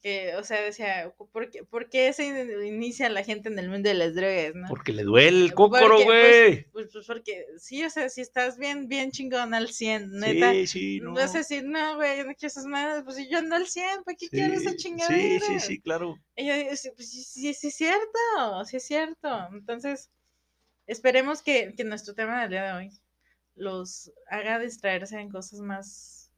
Que, 0.01 0.35
o 0.35 0.43
sea, 0.43 0.61
decía, 0.61 1.13
¿por 1.31 1.49
qué, 1.49 1.63
por 1.63 1.89
qué 1.89 2.11
se 2.13 2.25
in- 2.25 2.63
inicia 2.65 3.09
la 3.09 3.23
gente 3.23 3.49
en 3.49 3.59
el 3.59 3.69
mundo 3.69 3.89
de 3.89 3.95
las 3.95 4.15
drogas, 4.15 4.55
no? 4.55 4.67
Porque 4.69 4.93
le 4.93 5.03
duele 5.03 5.45
el 5.45 5.53
cócoro, 5.53 5.95
pues, 5.97 6.05
güey. 6.05 6.65
Pues, 6.71 6.87
pues 6.93 7.05
porque, 7.07 7.45
sí, 7.57 7.83
o 7.83 7.89
sea, 7.89 8.09
si 8.09 8.21
estás 8.21 8.57
bien, 8.57 8.87
bien 8.87 9.11
chingón 9.11 9.53
al 9.53 9.69
100, 9.69 10.11
neta, 10.11 10.53
Sí, 10.53 10.67
sí, 10.67 10.99
no. 11.01 11.13
vas 11.13 11.35
a 11.35 11.39
decir, 11.39 11.63
no, 11.65 11.95
güey, 11.95 12.17
yo 12.17 12.23
no 12.25 12.33
quiero 12.35 12.47
esas 12.47 12.65
madres, 12.65 13.03
pues 13.03 13.17
si 13.17 13.29
yo 13.29 13.39
ando 13.39 13.55
al 13.55 13.67
100, 13.67 14.03
¿para 14.03 14.15
qué 14.15 14.29
quiero 14.29 14.53
esa 14.53 14.71
Sí, 14.71 14.77
chingadera? 14.77 15.39
Sí, 15.39 15.59
sí, 15.59 15.67
sí, 15.67 15.81
claro. 15.81 16.17
Y 16.35 16.45
yo 16.47 16.55
digo, 16.55 16.75
sí, 16.75 16.89
pues 16.95 17.09
sí, 17.11 17.23
sí, 17.23 17.53
sí 17.53 17.67
es 17.67 17.75
cierto, 17.75 18.65
sí 18.65 18.77
es 18.77 18.85
cierto. 18.85 19.47
Entonces, 19.51 20.09
esperemos 20.87 21.41
que, 21.41 21.73
que 21.75 21.83
nuestro 21.83 22.13
tema 22.13 22.41
del 22.41 22.51
día 22.51 22.63
de 22.63 22.71
hoy 22.73 22.91
los 23.55 24.11
haga 24.27 24.59
distraerse 24.59 25.19
en 25.19 25.29
cosas 25.29 25.59
más, 25.59 26.31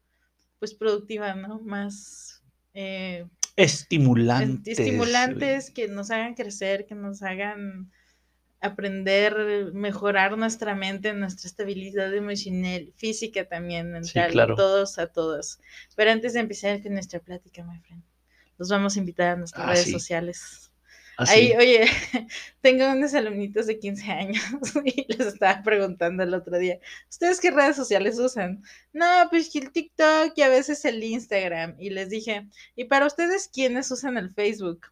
pues, 0.59 0.73
productivas, 0.73 1.35
¿no? 1.37 1.59
Más 1.59 2.41
eh, 2.73 3.27
Estimulantes. 3.55 4.79
estimulantes, 4.79 5.71
que 5.71 5.87
nos 5.87 6.11
hagan 6.11 6.33
crecer, 6.35 6.85
que 6.85 6.95
nos 6.95 7.21
hagan 7.21 7.91
aprender, 8.61 9.73
mejorar 9.73 10.37
nuestra 10.37 10.75
mente, 10.75 11.13
nuestra 11.13 11.47
estabilidad 11.47 12.13
emocional, 12.13 12.93
física 12.95 13.45
también, 13.45 13.91
mental, 13.91 14.31
claro. 14.31 14.55
todos 14.55 14.99
a 14.99 15.07
todos. 15.07 15.59
Pero 15.95 16.11
antes 16.11 16.33
de 16.33 16.41
empezar 16.41 16.81
con 16.81 16.93
nuestra 16.93 17.19
plática, 17.19 17.63
my 17.63 17.79
friend, 17.79 18.03
los 18.57 18.69
vamos 18.69 18.95
a 18.95 18.99
invitar 18.99 19.29
a 19.29 19.35
nuestras 19.35 19.65
Ah, 19.65 19.71
redes 19.71 19.85
sí. 19.85 19.91
sociales. 19.91 20.70
Así. 21.23 21.33
Ahí, 21.33 21.53
oye, 21.57 21.85
tengo 22.61 22.87
unos 22.89 23.13
alumnitos 23.13 23.67
de 23.67 23.79
15 23.79 24.11
años 24.11 24.43
y 24.85 25.05
les 25.07 25.27
estaba 25.27 25.61
preguntando 25.63 26.23
el 26.23 26.33
otro 26.33 26.57
día, 26.57 26.79
¿ustedes 27.09 27.39
qué 27.39 27.51
redes 27.51 27.75
sociales 27.75 28.17
usan? 28.19 28.63
No, 28.93 29.05
pues 29.29 29.49
que 29.49 29.59
el 29.59 29.71
TikTok 29.71 30.33
y 30.35 30.41
a 30.41 30.49
veces 30.49 30.83
el 30.85 31.03
Instagram. 31.03 31.75
Y 31.79 31.89
les 31.91 32.09
dije, 32.09 32.47
¿y 32.75 32.85
para 32.85 33.05
ustedes 33.07 33.47
quiénes 33.53 33.89
usan 33.91 34.17
el 34.17 34.33
Facebook? 34.33 34.87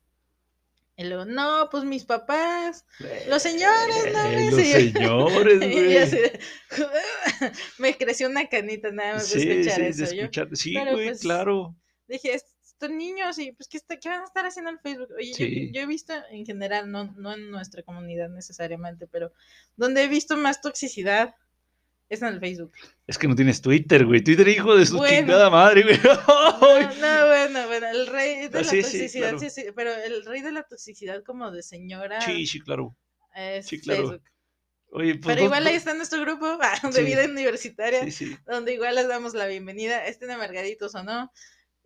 Y 0.96 1.06
luego, 1.06 1.24
no, 1.24 1.70
pues 1.72 1.86
mis 1.86 2.04
papás, 2.04 2.86
los 3.30 3.42
señores, 3.42 4.12
¿no? 4.12 4.22
Eh, 4.32 4.52
Los 4.52 4.56
señores, 4.94 5.60
güey. 5.60 6.10
de- 6.10 6.40
me 7.78 7.96
creció 7.98 8.28
una 8.28 8.48
canita 8.48 8.92
nada 8.92 9.14
más 9.14 9.32
de 9.32 9.40
escuchar 9.40 9.75
sí, 9.75 9.82
de 9.82 9.90
eso. 9.90 10.14
Yo 10.14 10.24
escuchar- 10.24 10.50
Sí, 10.58 10.74
güey, 10.74 11.08
pues, 11.08 11.22
claro. 11.22 11.74
dije, 12.08 12.42
estos 12.81 12.96
niños, 12.96 13.38
y 13.40 13.52
pues, 13.52 13.68
¿qué, 13.68 13.78
está- 13.78 13.98
qué 13.98 14.08
van 14.08 14.22
a 14.22 14.26
estar 14.26 14.46
haciendo 14.46 14.72
en 14.72 14.80
Facebook? 14.80 15.10
Oye, 15.18 15.31
yo- 15.31 15.36
Sí. 15.36 15.72
yo, 15.74 15.81
he 15.81 15.86
visto 15.86 16.14
en 16.31 16.46
general, 16.46 16.90
no, 16.90 17.14
no 17.18 17.34
en 17.34 17.52
nuestra 17.52 17.84
comunidad 17.84 18.30
necesariamente, 18.30 19.06
pero 19.08 19.34
donde 19.76 20.04
he 20.04 20.08
visto 20.08 20.38
más 20.38 20.62
toxicidad 20.62 21.36
es 22.08 22.22
en 22.22 22.30
el 22.30 22.40
Facebook. 22.40 22.72
Es 23.06 23.18
que 23.18 23.28
no 23.28 23.36
tienes 23.36 23.62
Twitter, 23.62 24.06
güey. 24.06 24.24
Twitter, 24.24 24.48
hijo 24.48 24.76
de 24.76 24.86
su 24.86 24.98
Bueno. 24.98 25.18
chingada 25.18 25.50
madre, 25.50 25.84
güey. 25.84 25.98
No, 25.98 26.10
no, 27.02 27.28
bueno, 27.28 27.68
bueno, 27.68 27.88
el 27.90 28.08
rey 28.08 28.48
de 28.48 28.58
Ah, 28.60 28.62
la 28.62 28.64
sí, 28.64 28.78
sí, 28.78 28.82
toxicidad, 28.82 29.30
claro. 29.32 29.40
sí, 29.40 29.50
sí, 29.50 29.66
pero 29.75 29.94
el 29.94 30.25
rey 30.25 30.42
de 30.42 30.52
la 30.54 30.64
toxicidad 30.64 31.22
como 31.24 31.52
de 31.52 31.62
señora 31.62 32.22
Sí, 32.22 32.48
sí, 32.48 32.62
claro. 32.62 32.96
es 33.36 33.68
sí, 33.68 33.80
claro. 33.82 34.02
Facebook. 34.10 34.24
Oye, 34.92 35.16
pues. 35.16 35.36
Pero 35.36 35.46
igual 35.46 35.68
ahí 35.68 35.75
está 35.75 35.94
nuestro 35.94 36.22
grupo 36.22 36.48
de 36.84 36.92
Sí. 36.94 37.04
vida 37.04 37.25
universitaria. 37.25 38.04
Sí, 38.06 38.12
sí. 38.12 38.38
donde 38.48 38.74
igual 38.74 38.96
les 38.96 39.08
damos 39.08 39.34
la 39.36 39.46
bienvenida, 39.48 40.08
estén 40.08 40.32
amargaditos 40.32 40.96
o 40.96 41.04
no, 41.04 41.32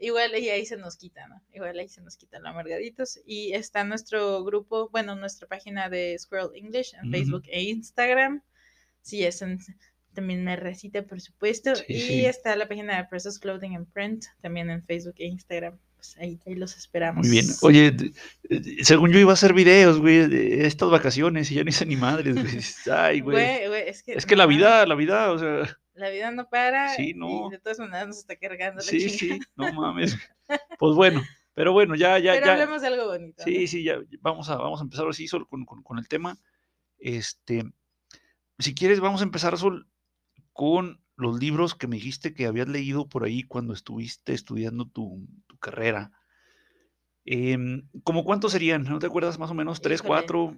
igual 0.04 0.34
ahí, 0.34 0.50
ahí 0.50 0.66
se 0.66 0.78
nos 0.78 0.98
quita, 0.98 1.28
¿no? 1.28 1.42
Igual 1.54 1.80
ahí 1.80 1.88
se 1.90 2.02
nos 2.02 2.18
quitan 2.18 2.44
los 2.44 2.52
amargaditos. 2.52 3.20
Y 3.26 3.54
está 3.54 3.84
nuestro 3.84 4.44
grupo, 4.44 4.90
bueno, 4.90 5.16
nuestra 5.16 5.48
página 5.48 5.90
de 5.90 6.18
Squirrel 6.20 6.52
English 6.56 6.94
en. 7.02 7.12
Facebook 7.12 7.44
e 7.48 7.64
Instagram. 7.64 8.42
Sí, 9.02 9.24
es 9.24 9.42
en- 9.42 9.60
también 10.14 10.44
me 10.44 10.56
recita, 10.56 11.02
por 11.04 11.20
supuesto. 11.22 11.76
Sí, 11.76 11.86
y 11.88 12.00
sí. 12.02 12.26
está 12.26 12.56
la 12.56 12.68
página 12.68 12.98
de 12.98 13.06
Precious 13.06 13.40
Clothing 13.40 13.76
and 13.76 13.92
Print, 13.92 14.26
también 14.42 14.70
en 14.70 14.84
Facebook 14.86 15.16
e 15.18 15.26
Instagram. 15.26 15.80
Pues 15.96 16.18
ahí, 16.18 16.40
ahí 16.46 16.56
los 16.56 16.76
esperamos. 16.78 17.26
Muy 17.26 17.32
bien. 17.32 17.46
Oye, 17.62 17.96
según 18.84 19.12
yo 19.12 19.20
iba 19.20 19.32
a 19.32 19.34
hacer 19.34 19.54
videos, 19.54 20.00
güey, 20.00 20.28
de 20.28 20.68
estas 20.68 20.90
vacaciones 20.90 21.50
y 21.50 21.56
ya 21.56 21.64
no 21.64 21.70
hice 21.70 21.86
ni 21.86 21.96
madres, 21.96 22.36
güey. 22.36 22.46
Ay, 22.98 23.22
güey. 23.22 23.38
Güey, 23.38 23.68
güey, 23.70 23.90
es 23.90 24.04
que, 24.04 24.14
Es 24.14 24.26
que 24.26 24.36
la 24.36 24.46
vida, 24.46 24.86
la 24.86 24.96
vida, 24.96 25.32
o 25.32 25.40
sea, 25.40 25.78
La 25.94 26.10
vida 26.10 26.32
no 26.32 26.50
para. 26.50 26.90
Sí, 26.90 27.14
no. 27.14 27.48
Y 27.48 27.52
de 27.52 27.60
todas 27.60 27.80
maneras 27.80 28.08
nos 28.08 28.18
está 28.18 28.36
cargando 28.36 28.78
la 28.78 28.84
sí, 28.84 28.98
chingada. 29.00 29.18
sí, 29.18 29.40
no 29.56 29.72
mames. 29.74 30.18
Pues 30.80 30.96
bueno, 30.96 31.22
pero 31.54 31.72
bueno, 31.74 31.96
ya, 31.96 32.18
ya, 32.20 32.34
Pero 32.34 32.46
ya. 32.48 32.54
hablemos 32.54 32.82
de 32.82 32.88
algo 32.88 33.08
bonito. 33.08 33.36
¿no? 33.40 33.44
Sí, 33.46 33.68
sí, 33.68 33.84
ya 33.84 34.00
vamos 34.22 34.50
a, 34.50 34.56
vamos 34.58 34.80
a 34.80 34.84
empezar 34.84 35.08
así 35.08 35.28
solo 35.28 35.48
con, 35.48 35.66
con- 35.66 35.84
con 35.84 36.00
el 36.00 36.08
tema. 36.08 36.38
Este, 36.98 37.64
si 38.60 38.74
quieres, 38.74 39.00
vamos 39.00 39.22
a 39.22 39.26
empezar 39.26 39.58
Sol, 39.58 39.88
con 40.52 41.04
los 41.16 41.40
libros 41.40 41.76
que 41.76 41.88
me 41.88 41.98
dijiste 41.98 42.34
que 42.34 42.48
habías 42.48 42.68
leído 42.68 43.08
por 43.08 43.24
ahí 43.24 43.44
cuando 43.44 43.74
estuviste 43.74 44.34
estudiando 44.34 44.86
tu, 44.88 45.28
tu 45.48 45.58
carrera. 45.60 46.12
Em, 47.26 47.88
¿Cómo 48.04 48.24
cuántos 48.26 48.52
serían? 48.52 48.84
¿No 48.84 49.00
te 49.00 49.06
acuerdas 49.08 49.40
más 49.40 49.52
o 49.52 49.54
menos? 49.54 49.82
¿Tres, 49.82 50.00
Híjole. 50.02 50.08
cuatro? 50.08 50.58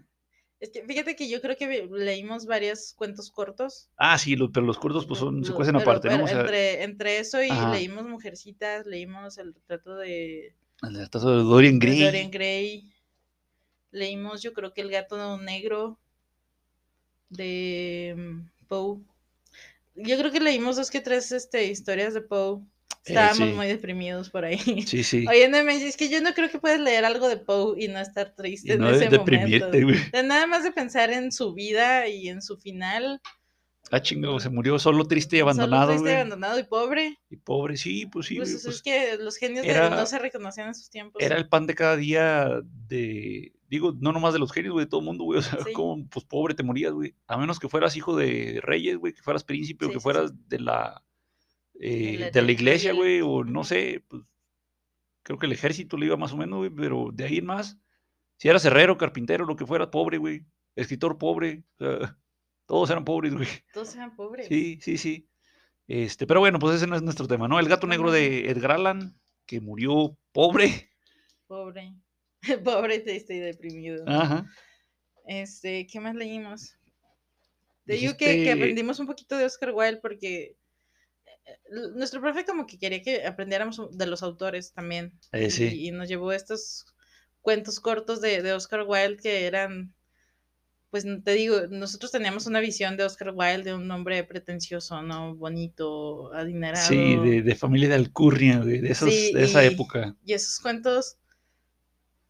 Es 0.59 0.69
que 0.71 0.83
fíjate 0.83 1.15
que 1.15 1.27
yo 1.29 1.41
creo 1.41 1.57
que 1.57 1.88
leímos 1.91 2.45
varios 2.45 2.93
cuentos 2.93 3.29
cortos. 3.29 3.89
Ah, 3.97 4.17
sí, 4.17 4.35
lo- 4.35 4.51
pero 4.51 4.65
los 4.65 4.77
cortos 4.79 5.05
pues 5.05 5.19
son, 5.19 5.43
se 5.43 5.51
cuecen 5.53 5.75
pero- 5.75 5.83
aparte, 5.89 6.07
¿no? 6.09 6.13
pero 6.15 6.25
O 6.25 6.27
sea, 6.27 6.39
entre, 6.41 6.83
entre 6.83 7.19
eso 7.19 7.43
y 7.43 7.50
Ajá. 7.50 7.71
leímos 7.74 8.05
Mujercitas, 8.07 8.85
leímos 8.85 9.38
el 9.38 9.53
retrato 9.53 9.95
de, 9.97 10.55
el 10.81 10.95
retrato 10.95 11.29
de 11.38 11.43
Dorian 11.43 11.77
de 11.79 11.85
Gray. 11.88 12.03
Dorian 12.03 12.31
Gray, 12.31 12.93
leímos 13.91 14.41
yo 14.41 14.53
creo 14.53 14.74
que 14.74 14.81
El 14.81 14.91
gato 14.91 15.38
negro 15.39 16.00
de 17.29 18.13
mm, 18.17 18.67
Poe. 18.67 19.00
Yo 19.95 20.17
creo 20.17 20.31
que 20.31 20.39
leímos 20.39 20.75
dos 20.75 20.89
que 20.91 21.01
tres 21.01 21.31
este, 21.31 21.65
historias 21.65 22.13
de 22.13 22.21
Poe. 22.21 22.62
Eh, 23.07 23.13
Estábamos 23.13 23.38
sí. 23.50 23.53
muy 23.55 23.67
deprimidos 23.67 24.29
por 24.31 24.45
ahí. 24.45 24.57
Sí, 24.88 25.03
sí. 25.03 25.25
Oye, 25.29 25.47
no 25.47 25.63
me 25.63 25.75
es 25.75 25.95
que 25.95 26.09
yo 26.09 26.21
no 26.21 26.33
creo 26.33 26.50
que 26.50 26.57
puedes 26.59 26.79
leer 26.79 27.05
algo 27.05 27.27
de 27.29 27.38
Poe 27.38 27.75
y 27.83 27.88
no 27.88 28.00
estar 28.00 28.33
triste 28.35 28.69
Y 28.69 28.71
en 28.74 28.79
no 28.81 28.89
ese 28.89 29.05
es 29.05 29.12
deprimirte, 29.12 29.65
momento. 29.81 29.88
güey. 30.00 30.12
De 30.12 30.24
nada 30.27 30.47
más 30.47 30.63
de 30.63 30.71
pensar 30.71 31.12
en 31.12 31.31
su 31.31 31.53
vida 31.53 32.07
y 32.07 32.29
en 32.29 32.41
su 32.41 32.57
final. 32.57 33.21
Ah, 33.91 34.01
chingado, 34.01 34.39
se 34.39 34.50
murió 34.50 34.79
solo, 34.79 35.05
triste 35.05 35.35
y 35.35 35.39
solo 35.41 35.51
abandonado, 35.51 35.89
triste, 35.89 36.01
güey. 36.03 36.15
abandonado 36.15 36.57
y 36.57 36.63
pobre. 36.63 37.19
Y 37.29 37.38
pobre, 37.38 37.77
sí, 37.77 38.07
pues 38.07 38.25
sí, 38.25 38.38
pues, 38.38 38.50
güey, 38.50 38.57
es 38.57 38.63
pues, 38.63 38.81
que 38.81 39.17
los 39.24 39.38
genios 39.38 39.63
de- 39.63 39.89
no 39.91 40.05
se 40.07 40.17
reconocían 40.17 40.69
en 40.69 40.74
sus 40.75 40.89
tiempos. 40.89 41.21
era 41.21 41.38
el 41.38 41.47
pan 41.47 41.67
de 41.67 41.75
cada 41.75 41.95
día 41.95 42.62
de, 42.88 43.53
digo, 43.69 43.93
no 44.00 44.12
nomás 44.12 44.33
de 44.33 44.39
los 44.39 44.51
genios, 44.51 44.74
güey, 44.74 44.85
de 44.85 44.89
todo 44.89 45.01
el 45.01 45.05
mundo, 45.05 45.24
güey, 45.25 45.38
o 45.38 45.43
sea, 45.43 45.59
Sí. 45.63 45.71
como, 45.74 46.03
pues 46.09 46.25
pobre 46.25 46.55
te 46.55 46.63
morías, 46.63 46.93
güey, 46.93 47.13
a 47.27 47.38
menos 47.38 47.59
que 47.59 47.69
fueras 47.69 47.95
hijo 47.95 48.17
de 48.17 48.59
reyes, 48.63 48.97
güey, 48.97 49.13
que 49.13 49.21
fueras 49.21 49.43
príncipe 49.43 49.85
o 49.85 49.89
que 49.89 49.95
sí, 49.95 50.00
fueras 50.01 50.31
de 50.50 50.59
la, 50.59 51.04
eh, 51.79 52.17
la- 52.20 52.32
de 52.32 52.41
la 52.41 52.51
iglesia, 52.51 52.94
güey, 52.94 53.22
o 53.22 53.44
no 53.44 53.63
sé, 53.63 54.03
pues, 54.08 54.24
creo 55.24 55.38
que 55.39 55.46
el 55.46 55.51
ejército 55.53 55.98
le 55.98 56.05
iba 56.08 56.17
más 56.17 56.34
o 56.34 56.38
menos, 56.38 56.58
güey, 56.60 56.70
pero 56.70 57.10
de 57.13 57.25
ahí 57.25 57.38
en 57.39 57.46
más, 57.46 57.77
si 58.38 58.48
eras 58.50 58.65
herrero, 58.65 58.98
carpintero, 58.98 59.46
lo 59.46 59.55
que 59.55 59.65
fuera, 59.65 59.89
pobre, 59.91 60.17
güey, 60.17 60.46
escritor 60.75 61.17
pobre, 61.17 61.63
o 61.79 61.84
sea, 61.84 61.89
todos 62.67 62.89
eran 62.89 63.05
pobres, 63.05 63.34
güey. 63.34 63.48
Todos 63.74 63.96
eran 63.96 64.15
pobres. 64.15 64.48
Sí, 64.48 64.79
sí, 64.82 64.98
sí. 64.98 65.27
Este, 65.88 66.25
pero 66.25 66.39
bueno, 66.39 66.58
pues 66.60 66.77
ese 66.77 66.88
no 66.88 66.96
es 66.96 67.03
nuestro 67.03 67.27
tema, 67.27 67.48
¿no? 67.48 67.60
El 67.60 67.67
gato 67.70 67.86
negro 67.88 68.12
de 68.12 68.50
Edgar 68.50 68.72
Allan, 68.72 69.15
que 69.46 69.60
murió 69.62 70.17
pobre. 70.32 70.89
Pobre. 71.46 71.94
pobre, 72.63 73.00
triste 73.00 73.36
y 73.36 73.39
deprimido. 73.39 74.03
Ajá. 74.08 74.46
Este, 75.27 75.86
¿qué 75.88 76.00
más 76.00 76.15
leímos? 76.15 76.75
Te 77.86 77.94
digo 77.94 78.13
que, 78.17 78.25
que 78.25 78.32
Dijiste- 78.34 78.51
aprendimos 78.53 79.00
un 79.00 79.05
poquito 79.08 79.38
de 79.38 79.46
Oscar 79.46 79.72
Wilde 79.74 80.00
porque 80.01 80.55
nuestro 81.95 82.21
profe 82.21 82.45
como 82.45 82.65
que 82.67 82.77
quería 82.77 83.01
que 83.01 83.25
aprendiéramos 83.25 83.97
de 83.97 84.07
los 84.07 84.23
autores 84.23 84.73
también. 84.73 85.13
Eh, 85.31 85.45
y, 85.47 85.51
sí. 85.51 85.85
y 85.87 85.91
nos 85.91 86.07
llevó 86.07 86.31
estos 86.31 86.85
cuentos 87.41 87.79
cortos 87.79 88.21
de, 88.21 88.41
de 88.41 88.53
Oscar 88.53 88.83
Wilde 88.87 89.17
que 89.17 89.45
eran 89.45 89.93
pues 90.91 91.05
te 91.25 91.33
digo, 91.33 91.67
nosotros 91.69 92.09
teníamos 92.09 92.47
una 92.47 92.61
visión 92.61 92.95
de 92.95 93.03
Oscar 93.03 93.33
Wilde 93.35 93.63
de 93.63 93.73
un 93.73 93.91
hombre 93.91 94.23
pretencioso, 94.23 95.01
¿no? 95.01 95.35
Bonito, 95.35 96.31
adinerado. 96.33 96.87
Sí, 96.87 97.17
de, 97.17 97.41
de 97.41 97.55
familia 97.55 97.89
de 97.89 97.95
alcurnia, 97.95 98.59
güey, 98.59 98.79
de, 98.79 98.91
esos, 98.91 99.13
Sí, 99.13 99.33
de 99.33 99.43
esa 99.43 99.65
y- 99.65 99.73
época. 99.73 100.15
Y 100.23 100.31
esos 100.31 100.57
cuentos 100.61 101.17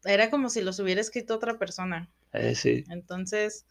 era 0.04 0.30
como 0.30 0.50
si 0.50 0.62
los 0.62 0.80
hubiera 0.80 1.00
escrito 1.00 1.36
otra 1.36 1.58
persona. 1.60 2.10
Eh, 2.32 2.56
sí. 2.56 2.82
Entonces, 2.90 3.66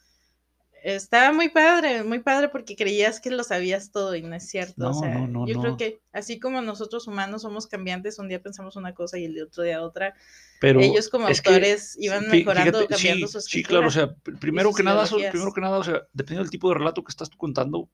estaba 0.94 1.34
muy 1.34 1.50
padre, 1.50 2.04
muy 2.04 2.20
padre 2.20 2.50
porque 2.50 2.76
creías 2.76 3.20
que 3.20 3.32
lo 3.32 3.44
sabías 3.44 3.92
todo 3.92 4.16
y 4.16 4.22
no 4.22 4.36
es 4.36 4.48
cierto. 4.48 4.74
No, 4.78 4.92
o 4.92 4.94
sea, 4.94 5.16
no, 5.16 5.28
no, 5.28 5.48
yo 5.48 5.60
creo 5.60 5.78
que 5.78 6.00
así 6.14 6.40
como 6.40 6.62
nosotros 6.62 7.08
humanos 7.08 7.42
somos 7.42 7.66
cambiantes, 7.66 8.20
un 8.20 8.30
día 8.30 8.42
pensamos 8.42 8.76
una 8.76 8.94
cosa 8.94 9.18
y 9.18 9.26
el 9.26 9.42
otro 9.42 9.64
día 9.64 9.82
otra, 9.82 10.14
Pero 10.62 10.80
ellos 10.80 11.10
como 11.10 11.26
que, 11.26 11.34
autores 11.34 11.98
iban 12.00 12.28
mejorando, 12.30 12.80
fíjate, 12.80 12.94
cambiando 12.94 13.28
sí, 13.28 13.34
su 13.34 13.42
Sí, 13.42 13.64
claro, 13.64 13.88
o 13.88 13.92
sea, 13.92 14.16
pr- 14.16 14.38
primero 14.40 14.70
sus 14.70 14.78
que 14.78 14.84
nada, 14.84 15.06
primero 15.08 15.52
que 15.54 15.62
nada, 15.62 15.80
o 15.80 15.84
sea, 15.84 16.04
dependiendo 16.14 16.44
del 16.44 16.52
tipo 16.52 16.70
de 16.70 16.76
relato 16.76 17.04
que 17.04 17.10
estás 17.10 17.32
tú 17.32 17.38
contando, 17.38 17.90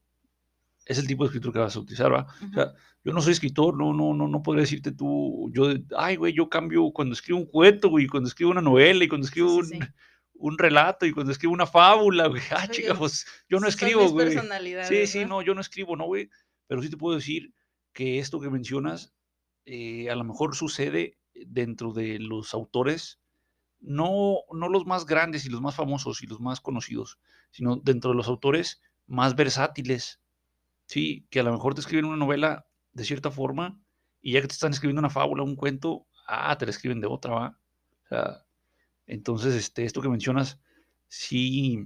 es 0.86 0.98
el 0.98 1.08
tipo 1.08 1.24
de 1.24 1.28
escritura 1.28 1.54
que 1.54 1.60
vas 1.60 1.76
a 1.76 1.80
utilizar, 1.80 2.12
¿va? 2.12 2.28
O 2.50 2.54
sea, 2.54 2.74
yo 3.06 3.14
no 3.14 3.22
soy 3.22 3.32
escritor, 3.32 3.78
no, 3.78 3.94
no, 3.94 4.14
no, 4.14 4.28
no 4.28 4.44
podría 4.44 4.64
decirte 4.64 4.92
tú, 4.92 5.50
yo, 5.54 5.70
ay, 5.96 6.18
güey, 6.18 6.34
yo 6.34 6.50
cambio 6.50 6.92
cuando 6.92 7.14
escribo 7.14 7.40
un 7.40 7.46
cuento, 7.46 7.90
güey, 7.90 8.08
cuando 8.08 8.28
escribo 8.28 8.52
una 8.52 8.62
novela 8.62 9.04
y 9.04 9.08
cuando 9.08 9.28
escribo 9.28 9.50
sí, 9.52 9.60
un, 9.60 9.66
sí. 9.68 9.76
un 9.76 9.94
relato 10.58 11.06
y 11.06 11.12
cuando 11.12 11.32
escribo 11.32 11.54
una 11.54 11.68
fábula, 11.68 12.28
güey. 12.28 12.42
Ah, 12.52 12.68
chica, 12.68 12.96
pues 12.96 13.26
yo 13.50 13.60
no 13.60 13.68
escribo, 13.68 14.10
güey. 14.10 14.38
Sí, 14.88 15.08
sí, 15.08 15.22
¿no? 15.22 15.28
no, 15.28 15.42
yo 15.42 15.54
no 15.54 15.62
escribo, 15.62 15.96
no, 15.96 16.06
güey. 16.06 16.30
Pero 16.68 16.82
sí 16.82 16.90
te 16.90 16.98
puedo 16.98 17.16
decir 17.16 17.54
que 17.94 18.20
esto 18.20 18.40
que 18.40 18.50
mencionas 18.50 19.14
eh, 19.66 20.10
a 20.10 20.16
lo 20.16 20.24
mejor 20.24 20.56
sucede 20.56 21.18
dentro 21.34 21.94
de 21.94 22.20
los 22.20 22.54
autores, 22.54 23.20
no, 23.80 24.40
no 24.52 24.70
los 24.70 24.86
más 24.86 25.06
grandes 25.06 25.46
y 25.46 25.50
los 25.50 25.62
más 25.62 25.76
famosos 25.76 26.24
y 26.24 26.28
los 26.28 26.40
más 26.40 26.62
conocidos, 26.62 27.20
sino 27.52 27.78
dentro 27.78 28.12
de 28.12 28.18
los 28.18 28.28
autores 28.28 28.82
más 29.08 29.36
versátiles. 29.36 30.20
Sí, 30.86 31.26
que 31.30 31.40
a 31.40 31.44
lo 31.44 31.52
mejor 31.52 31.74
te 31.74 31.82
escriben 31.82 32.06
una 32.06 32.18
novela 32.18 32.66
de 32.94 33.06
cierta 33.06 33.32
forma 33.32 33.80
y 34.22 34.34
ya 34.34 34.42
que 34.42 34.48
te 34.48 34.54
están 34.54 34.72
escribiendo 34.72 35.00
una 35.00 35.10
fábula, 35.10 35.44
un 35.44 35.56
cuento, 35.56 36.08
ah, 36.28 36.58
te 36.58 36.66
la 36.66 36.72
escriben 36.72 37.02
de 37.02 37.08
otra, 37.08 37.34
¿va? 37.34 37.60
O 38.06 38.08
sea, 38.08 38.46
entonces, 39.12 39.56
este, 39.56 39.86
esto 39.86 40.02
que 40.02 40.10
mencionas, 40.10 40.60
sí, 41.08 41.86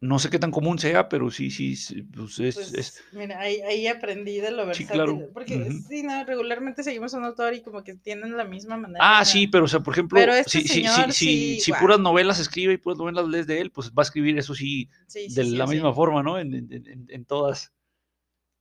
no 0.00 0.18
sé 0.18 0.30
qué 0.30 0.38
tan 0.38 0.50
común 0.52 0.78
sea, 0.78 1.08
pero 1.08 1.30
sí, 1.30 1.50
sí, 1.50 1.74
sí, 1.76 2.02
pues 2.02 2.38
es, 2.38 2.54
Pues, 2.54 2.74
es- 2.74 3.04
mira, 3.12 3.40
ahí, 3.40 3.60
ahí 3.62 3.86
aprendí 3.86 4.38
de 4.38 4.50
lo 4.52 4.64
Sí, 4.64 4.66
versátil. 4.66 4.92
claro, 4.94 5.20
Porque 5.32 5.70
sí, 5.88 6.02
no, 6.02 6.24
regularmente 6.24 6.82
seguimos 6.82 7.14
a 7.14 7.18
un 7.18 7.24
autor 7.24 7.54
y 7.54 7.62
como 7.62 7.82
que 7.82 7.94
tienen 7.94 8.36
la 8.36 8.44
misma 8.44 8.76
manera. 8.76 9.00
Ah, 9.00 9.24
sí, 9.24 9.46
pero 9.48 9.64
o 9.64 9.68
sea, 9.68 9.80
por 9.80 9.94
ejemplo, 9.94 10.18
este 10.20 10.60
si, 10.60 10.68
si, 10.68 10.84
si, 10.88 11.12
si, 11.12 11.60
sí, 11.60 11.72
puras 11.72 11.98
novelas 12.00 12.38
escribe 12.38 12.74
y 12.74 12.76
puras 12.78 12.98
novelas 12.98 13.26
lees 13.28 13.46
de 13.46 13.60
él, 13.60 13.70
pues 13.70 13.90
va 13.90 14.02
a 14.02 14.04
escribir 14.04 14.38
eso 14.38 14.54
sí 14.54 14.88
sí, 15.06 15.28
sí, 15.28 15.34
de 15.34 15.44
sí, 15.44 15.56
la 15.56 15.66
misma 15.66 15.90
sí. 15.90 15.94
forma, 15.94 16.22
¿no? 16.22 16.38
En, 16.38 16.54
en- 16.54 16.72
en- 16.72 17.06
en 17.08 17.24
todas. 17.24 17.72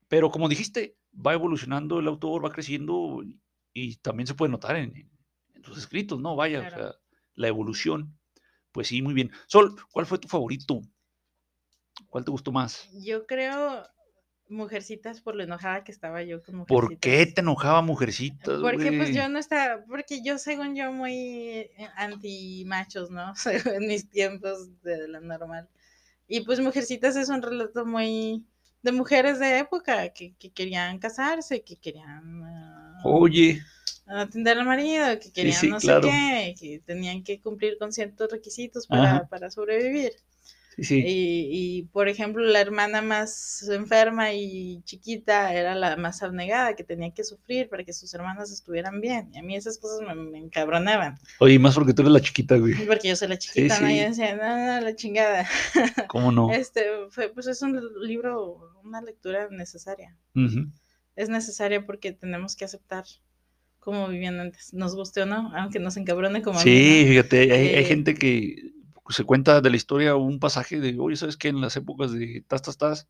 Pero 0.08 0.30
como 0.32 0.50
dijiste, 0.50 0.96
va 1.14 1.34
evolucionando 1.34 2.00
el 2.00 2.08
autor, 2.08 2.44
va 2.46 2.52
creciendo 2.52 3.24
y 3.74 3.96
también 3.98 4.28
se 4.28 4.36
puede 4.36 4.52
notar 4.52 4.76
en, 4.78 4.96
en- 4.96 5.64
sus 5.64 5.78
escritos, 5.78 6.22
¿no? 6.22 6.36
Vaya, 6.36 6.62
o 6.62 6.70
sea, 6.70 6.96
la 7.38 7.48
evolución. 7.48 8.20
Pues 8.74 8.90
sí, 8.90 9.02
muy 9.02 9.14
bien. 9.14 9.32
Sol, 9.48 9.76
¿cuál 9.92 10.06
fue 10.06 10.18
tu 10.18 10.28
favorito? 10.28 10.82
¿Cuál 12.10 12.26
te 12.26 12.32
gustó 12.32 12.52
más? 12.52 12.90
Yo 12.94 13.26
creo 13.26 13.84
Mujercitas 14.50 15.22
por 15.22 15.36
lo 15.36 15.44
enojada 15.44 15.84
que 15.84 15.92
estaba 15.92 16.24
yo 16.24 16.42
con 16.42 16.58
Mujercitas. 16.58 16.90
¿Por 16.90 17.00
qué 17.00 17.26
te 17.26 17.42
enojaba 17.42 17.82
Mujercitas, 17.82 18.60
Porque 18.62 18.92
pues 18.94 19.14
yo 19.14 19.28
no 19.30 19.40
estaba, 19.40 19.84
porque 19.86 20.22
yo 20.24 20.38
según 20.38 20.76
yo 20.76 20.92
muy 20.92 21.70
anti 21.96 22.64
machos, 22.66 23.10
¿no? 23.10 23.34
en 23.82 23.88
mis 23.88 24.10
tiempos 24.10 24.82
de 24.82 25.08
la 25.08 25.20
normal. 25.20 25.70
Y 26.28 26.42
pues 26.42 26.60
Mujercitas 26.60 27.16
es 27.16 27.30
un 27.30 27.42
relato 27.42 27.86
muy 27.86 28.46
de 28.82 28.92
mujeres 28.92 29.40
de 29.40 29.60
época 29.60 30.10
que, 30.10 30.36
que 30.36 30.52
querían 30.52 31.00
casarse, 31.00 31.64
que 31.64 31.76
querían 31.78 32.44
ah, 32.44 33.02
Oye, 33.04 33.62
atender 34.08 34.58
al 34.58 34.66
marido, 34.66 35.20
que 35.20 35.32
querían 35.32 35.56
sí, 35.60 35.70
no 35.70 35.78
claro. 35.78 36.04
sé 36.04 36.10
qué, 36.10 36.56
que 36.60 36.80
tenían 36.80 37.24
que 37.24 37.40
cumplir 37.40 37.78
con 37.78 37.92
ciertos 37.92 38.32
requisitos 38.32 38.88
para, 38.88 39.28
para 39.28 39.52
sobrevivir. 39.52 40.14
sí. 40.78 41.04
Y, 41.06 41.50
y, 41.52 41.84
por 41.84 42.08
ejemplo, 42.08 42.44
la 42.44 42.62
hermana 42.62 43.02
más 43.02 43.68
enferma 43.70 44.34
y 44.34 44.82
chiquita 44.84 45.54
era 45.54 45.76
la 45.76 45.98
más 45.98 46.24
abnegada, 46.24 46.76
que 46.76 46.84
tenía 46.84 47.12
que 47.12 47.24
sufrir 47.24 47.68
para 47.68 47.84
que 47.84 47.94
sus 47.94 48.14
hermanas 48.14 48.52
estuvieran 48.52 49.02
bien. 49.02 49.30
Y 49.34 49.40
a 49.40 49.44
mí 49.44 49.56
esas 49.56 49.78
cosas 49.78 50.02
me, 50.08 50.16
me 50.16 50.38
encabronaban. 50.38 51.18
Oye, 51.40 51.60
más 51.60 51.76
porque 51.76 51.94
tú 51.94 52.04
eres 52.04 52.14
la 52.14 52.22
chiquita, 52.22 52.58
güey. 52.58 52.76
Porque 52.86 53.10
yo 53.10 53.16
soy 53.16 53.28
la 53.28 53.38
chiquita, 53.38 53.80
¿no? 53.82 53.90
Y 53.90 53.98
yo 53.98 54.04
decía, 54.04 54.36
no, 54.36 54.76
no, 54.76 54.82
la 54.82 54.96
chingada. 54.96 55.48
¿Cómo 56.08 56.32
no? 56.32 56.52
Este, 56.54 56.84
fue, 57.10 57.30
pues 57.30 57.48
es 57.48 57.62
un 57.62 57.82
libro, 58.02 58.72
una 58.84 59.02
lectura 59.02 59.50
necesaria. 59.50 60.16
Es 61.16 61.30
necesaria 61.30 61.86
porque 61.86 62.12
tenemos 62.12 62.56
que 62.56 62.64
aceptar 62.66 63.04
cómo 63.88 64.10
vivían 64.10 64.38
antes, 64.42 64.74
nos 64.74 64.96
guste 64.96 65.22
o 65.22 65.26
no, 65.26 65.52
aunque 65.56 65.80
nos 65.80 65.96
encabrone 65.96 66.42
como 66.42 66.60
a 66.60 66.66
mí, 66.66 66.70
Sí, 66.72 67.04
¿no? 67.04 67.08
fíjate, 67.08 67.40
hay, 67.54 67.68
hay 67.78 67.84
Eh, 67.84 67.86
gente 67.86 68.16
que 68.16 68.74
se 69.10 69.24
cuenta 69.24 69.62
de 69.62 69.70
la 69.70 69.78
historia 69.78 70.16
un 70.18 70.40
pasaje 70.40 70.82
de, 70.82 70.98
oye, 71.00 71.16
¿sabes 71.16 71.38
qué? 71.38 71.48
En 71.48 71.62
las 71.62 71.78
épocas 71.78 72.12
de 72.12 72.44
tas, 72.50 72.62
tas, 72.62 72.78
tas, 72.78 73.08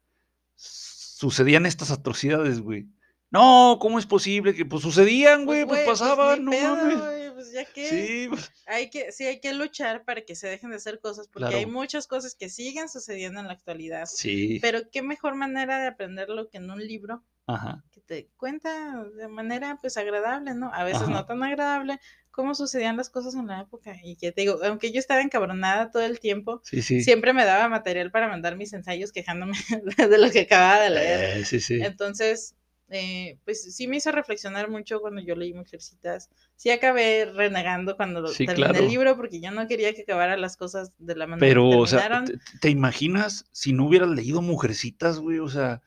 sucedían 0.56 1.66
estas 1.66 1.90
atrocidades, 1.92 2.62
güey. 2.62 2.86
No, 3.30 3.78
¿cómo 3.82 4.00
es 4.00 4.06
posible 4.06 4.54
que 4.54 4.66
pues 4.66 4.84
sucedían, 4.84 5.46
güey? 5.46 5.66
Pues, 5.66 5.80
güey, 5.80 5.86
pasaban, 5.86 6.40
ni 6.40 6.46
no 6.46 6.52
pedo, 6.52 6.76
mames. 6.78 7.00
güey, 7.00 7.34
pues 7.34 7.52
ya 7.52 7.66
que 7.66 7.90
Sí, 7.90 8.28
pues, 8.30 8.52
hay 8.68 8.90
que, 8.90 9.12
sí 9.12 9.26
hay 9.26 9.40
que 9.42 9.54
luchar 9.54 10.06
para 10.06 10.22
que 10.22 10.36
se 10.36 10.48
dejen 10.48 10.70
de 10.70 10.78
hacer 10.78 11.00
cosas, 11.00 11.28
porque 11.28 11.56
hay 11.56 11.66
muchas 11.66 12.08
cosas 12.08 12.36
que 12.36 12.50
siguen 12.50 12.88
sucediendo 12.88 13.40
en 13.42 13.48
la 13.48 13.54
actualidad. 13.54 14.06
sí. 14.06 14.60
Pero 14.62 14.80
qué 14.92 15.02
mejor 15.02 15.36
manera 15.36 15.80
de 15.80 15.88
aprenderlo 15.88 16.50
que 16.50 16.58
en 16.60 16.70
un 16.72 16.80
libro 16.80 17.24
Ajá. 17.48 17.84
que 17.92 18.02
te 18.02 18.30
cuenta 18.38 19.04
de 19.18 19.28
manera 19.28 19.78
pues 19.82 19.98
agradable, 19.98 20.54
¿no? 20.54 20.72
A 20.74 20.84
veces 20.84 21.04
Ajá. 21.04 21.12
no 21.12 21.26
tan 21.26 21.42
agradable, 21.44 22.00
cómo 22.30 22.54
sucedían 22.54 22.98
las 22.98 23.10
cosas 23.10 23.34
en 23.36 23.48
la 23.48 23.62
época. 23.62 23.96
Y 24.04 24.16
que 24.18 24.32
te 24.32 24.42
digo, 24.42 24.60
aunque 24.64 24.92
yo 24.92 25.00
estaba 25.00 25.22
encabronada 25.22 25.90
todo 25.90 26.04
el 26.04 26.20
tiempo, 26.20 26.62
Sí, 26.64 26.82
sí. 26.82 27.02
siempre 27.02 27.34
me 27.34 27.46
daba 27.46 27.68
material 27.70 28.12
para 28.12 28.28
mandar 28.28 28.58
mis 28.58 28.74
ensayos 28.74 29.12
quejándome 29.12 29.54
de 29.98 30.18
lo 30.18 30.30
que 30.30 30.42
acababa 30.42 30.82
de 30.82 30.90
leer. 30.92 31.38
Eh, 31.40 31.46
sí, 31.46 31.60
sí. 31.60 31.80
Entonces, 31.82 32.54
eh, 32.90 33.40
pues 33.44 33.76
sí 33.76 33.88
me 33.88 33.98
hizo 33.98 34.12
reflexionar 34.12 34.70
mucho 34.70 35.00
cuando 35.02 35.20
yo 35.22 35.36
leí 35.36 35.54
Mujercitas. 35.54 36.30
Sí 36.56 36.70
acabé 36.70 37.26
renegando 37.26 37.96
cuando 37.98 38.28
Sí, 38.28 38.46
terminé 38.46 38.70
claro. 38.70 38.84
el 38.86 38.90
libro 38.90 39.16
porque 39.18 39.42
yo 39.42 39.52
no 39.52 39.68
quería 39.68 39.94
que 39.94 40.04
acabaran 40.04 40.40
las 40.40 40.58
cosas 40.58 40.92
de 41.00 41.16
la 41.16 41.28
manera 41.28 41.48
Pero, 41.48 41.70
que 41.70 41.76
o 41.78 41.88
sea, 41.88 42.00
terminaron. 42.02 42.26
¿te, 42.28 42.60
te 42.62 42.70
imaginas 42.70 43.46
si 43.52 43.74
no 43.74 43.86
hubieras 43.88 44.10
leído 44.10 44.42
Mujercitas, 44.42 45.20
güey? 45.20 45.40
O 45.40 45.50
sea, 45.50 45.82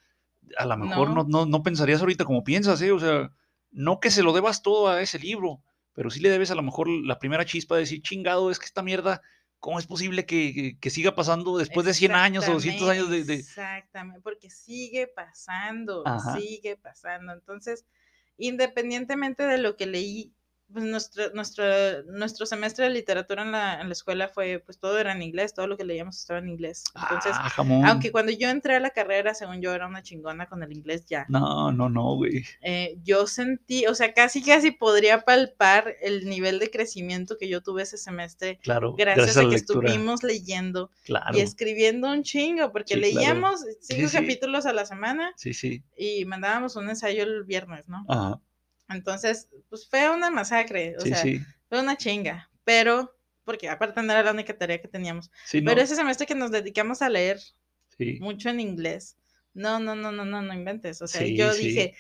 a 0.57 0.67
lo 0.67 0.77
mejor 0.77 1.09
no. 1.11 1.15
No. 1.23 1.25
No, 1.25 1.47
no 1.47 1.63
pensarías 1.63 2.01
ahorita 2.01 2.25
como 2.25 2.45
piensas, 2.45 2.81
¿eh? 2.83 2.93
O 2.93 2.99
sea, 2.99 3.31
no 3.71 4.01
que 4.01 4.11
se 4.11 4.23
lo 4.23 4.33
debas 4.33 4.63
todo 4.63 4.89
a 4.89 5.01
ese 5.01 5.19
libro, 5.19 5.63
pero 5.93 6.11
sí 6.11 6.21
le 6.21 6.29
debes 6.31 6.51
a 6.51 6.55
lo 6.55 6.63
mejor 6.63 6.89
la 6.89 7.19
primera 7.19 7.45
chispa 7.45 7.75
de 7.77 7.83
decir, 7.83 8.03
chingado, 8.03 8.51
es 8.51 8.59
que 8.59 8.67
esta 8.67 8.83
mierda, 8.83 9.21
¿cómo 9.59 9.79
es 9.79 9.87
posible 9.87 10.27
que, 10.27 10.53
que- 10.55 10.79
que 10.79 10.91
siga 10.91 11.15
pasando 11.15 11.57
después 11.59 11.87
de 11.87 11.95
100 11.95 12.13
años 12.13 12.49
o 12.49 12.53
200 12.55 12.89
años 12.89 13.11
de... 13.11 13.25
de- 13.25 13.35
Exactamente, 13.35 14.21
porque 14.23 14.51
sigue 14.51 15.07
pasando, 15.07 16.03
Ajá. 16.07 16.37
sigue 16.39 16.77
pasando. 16.77 17.33
Entonces, 17.33 17.85
independientemente 18.39 19.43
de 19.45 19.59
lo 19.59 19.77
que 19.77 19.87
leí, 19.87 20.35
pues 20.73 20.85
nuestro, 20.85 21.31
nuestro, 21.35 21.65
nuestro 22.05 22.47
semestre 22.47 22.85
de 22.85 22.91
literatura 22.91 23.43
en 23.43 23.53
la, 23.53 23.81
en 23.81 23.89
la 23.89 23.93
escuela 23.93 24.29
fue, 24.29 24.63
pues 24.65 24.79
todo 24.79 24.99
era 24.99 25.13
en 25.13 25.23
inglés, 25.23 25.55
todo 25.55 25.67
lo 25.67 25.77
que 25.77 25.85
leíamos 25.85 26.19
estaba 26.19 26.39
en 26.41 26.49
inglés. 26.49 26.85
Entonces, 26.95 27.33
ah, 27.35 27.49
jamón. 27.51 27.85
aunque 27.87 28.13
cuando 28.13 28.33
yo 28.33 28.49
entré 28.49 28.77
a 28.77 28.81
la 28.81 28.91
carrera, 28.91 29.35
según 29.35 29.61
yo 29.61 29.75
era 29.75 29.87
una 29.87 30.03
chingona 30.03 30.47
con 30.47 30.63
el 30.63 30.73
inglés 30.73 31.05
ya, 31.07 31.27
No, 31.29 31.73
no, 31.73 31.89
no, 31.89 32.15
güey. 32.17 32.45
eh, 32.63 32.97
yo 33.03 33.27
sentí, 33.27 33.87
o 33.87 33.95
sea, 33.95 34.15
casi 34.15 34.43
casi 34.43 34.71
podría 34.71 35.23
palpar 35.25 35.95
el 36.03 36.27
nivel 36.29 36.59
de 36.59 36.71
crecimiento 36.71 37.37
que 37.39 37.49
yo 37.49 37.63
tuve 37.63 37.83
ese 37.83 37.99
semestre 37.99 38.59
Claro, 38.63 38.95
gracias, 38.95 39.37
a 39.37 39.41
a 39.41 39.45
que 39.45 39.51
lectura. 39.51 39.89
estuvimos 39.89 40.23
leyendo 40.23 40.91
Claro. 41.05 41.37
y 41.37 41.41
escribiendo 41.41 42.11
un 42.11 42.23
chingo, 42.23 42.73
porque 42.73 42.95
Sí, 42.95 43.01
claro. 43.01 43.15
leíamos 43.17 43.61
cinco 43.81 44.09
sí. 44.09 44.17
capítulos 44.17 44.67
a 44.67 44.73
la 44.73 44.87
semana 44.87 45.33
Sí, 45.37 45.55
sí. 45.55 45.83
y 45.97 46.25
mandábamos 46.25 46.77
un 46.77 46.89
ensayo 46.89 47.23
el 47.23 47.45
viernes, 47.45 47.89
¿no? 47.89 48.05
Ajá. 48.09 48.41
Entonces, 48.91 49.49
pues 49.69 49.89
fue 49.89 50.11
una 50.11 50.31
masacre, 50.31 50.97
o 50.97 51.01
Sí, 51.01 51.09
sea, 51.11 51.23
sí. 51.23 51.41
fue 51.69 51.81
una 51.81 51.97
chinga, 51.97 52.51
pero, 52.65 53.17
porque 53.45 53.69
aparte 53.69 54.03
no 54.03 54.13
era 54.13 54.23
la 54.23 54.33
única 54.33 54.57
tarea 54.57 54.81
que 54.81 54.89
teníamos, 54.89 55.31
Sí, 55.45 55.61
no. 55.61 55.71
pero 55.71 55.81
ese 55.81 55.97
semestre 55.97 56.27
que 56.27 56.35
nos 56.35 56.51
dedicamos 56.51 57.03
a 57.03 57.09
leer 57.09 57.39
mucho 58.19 58.49
en 58.49 58.61
inglés, 58.61 59.17
no, 59.55 59.79
no, 59.79 59.95
no, 59.95 60.11
no, 60.13 60.25
no, 60.25 60.43
no 60.43 60.55
inventes, 60.55 61.03
o 61.03 61.07
sea, 61.07 61.27
yo 61.27 61.55
dije, 61.55 61.95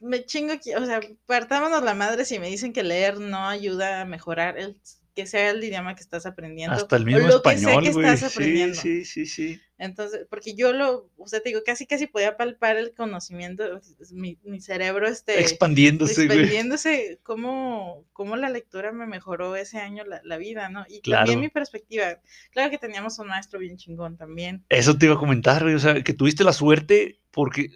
me 0.00 0.24
chingo, 0.24 0.52
aquí, 0.52 0.74
o 0.74 0.84
sea, 0.84 1.00
partámonos 1.26 1.82
la 1.82 1.94
madre 1.94 2.24
si 2.24 2.38
me 2.38 2.48
dicen 2.48 2.72
que 2.72 2.82
leer 2.82 3.18
no 3.18 3.48
ayuda 3.48 4.02
a 4.02 4.04
mejorar 4.04 4.58
el 4.58 4.78
que 5.16 5.26
sea 5.26 5.50
el 5.50 5.64
idioma 5.64 5.94
que 5.96 6.02
estás 6.02 6.26
aprendiendo. 6.26 6.76
Hasta 6.76 6.96
el 6.96 7.02
o 7.02 7.06
mismo 7.06 7.20
lo 7.26 7.42
que 7.42 7.56
sea 7.56 7.70
español, 7.70 7.82
que 7.84 7.90
güey. 7.92 8.06
estás 8.06 8.32
aprendiendo. 8.32 8.74
sí, 8.76 9.04
sí, 9.06 9.26
sí. 9.26 9.60
Entonces, 9.78 10.26
porque 10.30 10.54
yo 10.54 10.72
lo, 10.72 11.10
o 11.16 11.26
sea, 11.26 11.40
te 11.40 11.48
digo, 11.48 11.62
casi 11.64 11.86
casi 11.86 12.06
podía 12.06 12.36
palpar 12.36 12.76
el 12.76 12.94
conocimiento, 12.94 13.64
mi, 14.12 14.38
mi 14.44 14.60
cerebro 14.60 15.06
este 15.08 15.40
Expandiéndose, 15.40 16.26
güey. 16.26 16.38
expandiéndose, 16.38 17.18
cómo, 17.22 18.06
cómo 18.12 18.36
la 18.36 18.48
lectura 18.50 18.92
me 18.92 19.06
mejoró 19.06 19.56
ese 19.56 19.78
año 19.78 20.04
la, 20.04 20.20
la 20.22 20.36
vida, 20.36 20.68
¿no? 20.68 20.84
Y 20.88 21.00
Claro. 21.00 21.22
también 21.24 21.40
mi 21.40 21.48
perspectiva. 21.48 22.20
Claro 22.52 22.70
que 22.70 22.78
teníamos 22.78 23.18
un 23.18 23.28
maestro 23.28 23.58
bien 23.58 23.76
chingón 23.78 24.16
también. 24.16 24.64
Eso 24.68 24.96
te 24.96 25.06
iba 25.06 25.14
a 25.14 25.18
comentar, 25.18 25.62
güey. 25.62 25.74
O 25.74 25.78
sea, 25.80 26.02
que 26.02 26.12
tuviste 26.14 26.44
la 26.44 26.52
suerte, 26.52 27.20
porque 27.30 27.70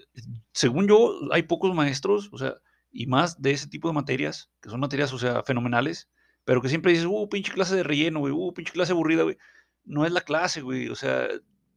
según 0.52 0.88
yo, 0.88 1.18
hay 1.32 1.42
pocos 1.44 1.74
maestros, 1.74 2.28
o 2.32 2.38
sea, 2.38 2.54
y 2.92 3.06
más 3.06 3.40
de 3.40 3.52
ese 3.52 3.66
tipo 3.68 3.88
de 3.88 3.94
materias, 3.94 4.50
que 4.60 4.68
son 4.70 4.80
materias, 4.80 5.12
o 5.12 5.18
sea, 5.18 5.42
fenomenales, 5.42 6.08
pero 6.50 6.60
que 6.60 6.68
siempre 6.68 6.90
dices, 6.90 7.06
uh, 7.08 7.28
pinche 7.28 7.52
clase 7.52 7.76
de 7.76 7.84
relleno, 7.84 8.18
güey, 8.18 8.32
uh, 8.36 8.52
pinche 8.52 8.72
clase 8.72 8.90
aburrida, 8.90 9.22
güey. 9.22 9.36
No 9.84 10.04
es 10.04 10.10
la 10.10 10.20
clase, 10.22 10.62
güey. 10.62 10.88
O 10.88 10.96
sea, 10.96 11.28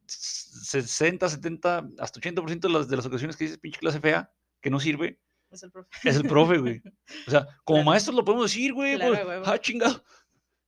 60, 0.08 1.30
70, 1.30 1.89
hasta 2.00 2.20
80% 2.20 2.60
de 2.60 2.70
las, 2.70 2.88
de 2.88 2.96
las 2.96 3.06
ocasiones 3.06 3.38
que 3.38 3.44
dices 3.44 3.60
pinche 3.60 3.80
clase 3.80 4.00
fea, 4.00 4.32
que 4.62 4.72
no 4.72 4.80
sirve, 4.80 5.20
Es 5.51 5.62
el 5.62 5.72
profe. 5.72 5.89
es 6.10 6.15
el 6.15 6.24
profe, 6.24 6.58
güey. 6.58 6.82
O 7.27 7.30
sea, 7.30 7.46
como 7.63 7.77
Claro. 7.77 7.86
maestros 7.92 8.15
lo 8.15 8.25
podemos 8.25 8.50
decir, 8.51 8.74
güey. 8.74 8.96
Claro, 8.96 9.13
pues, 9.24 9.42
ah, 9.46 9.60
chingado. 9.60 10.03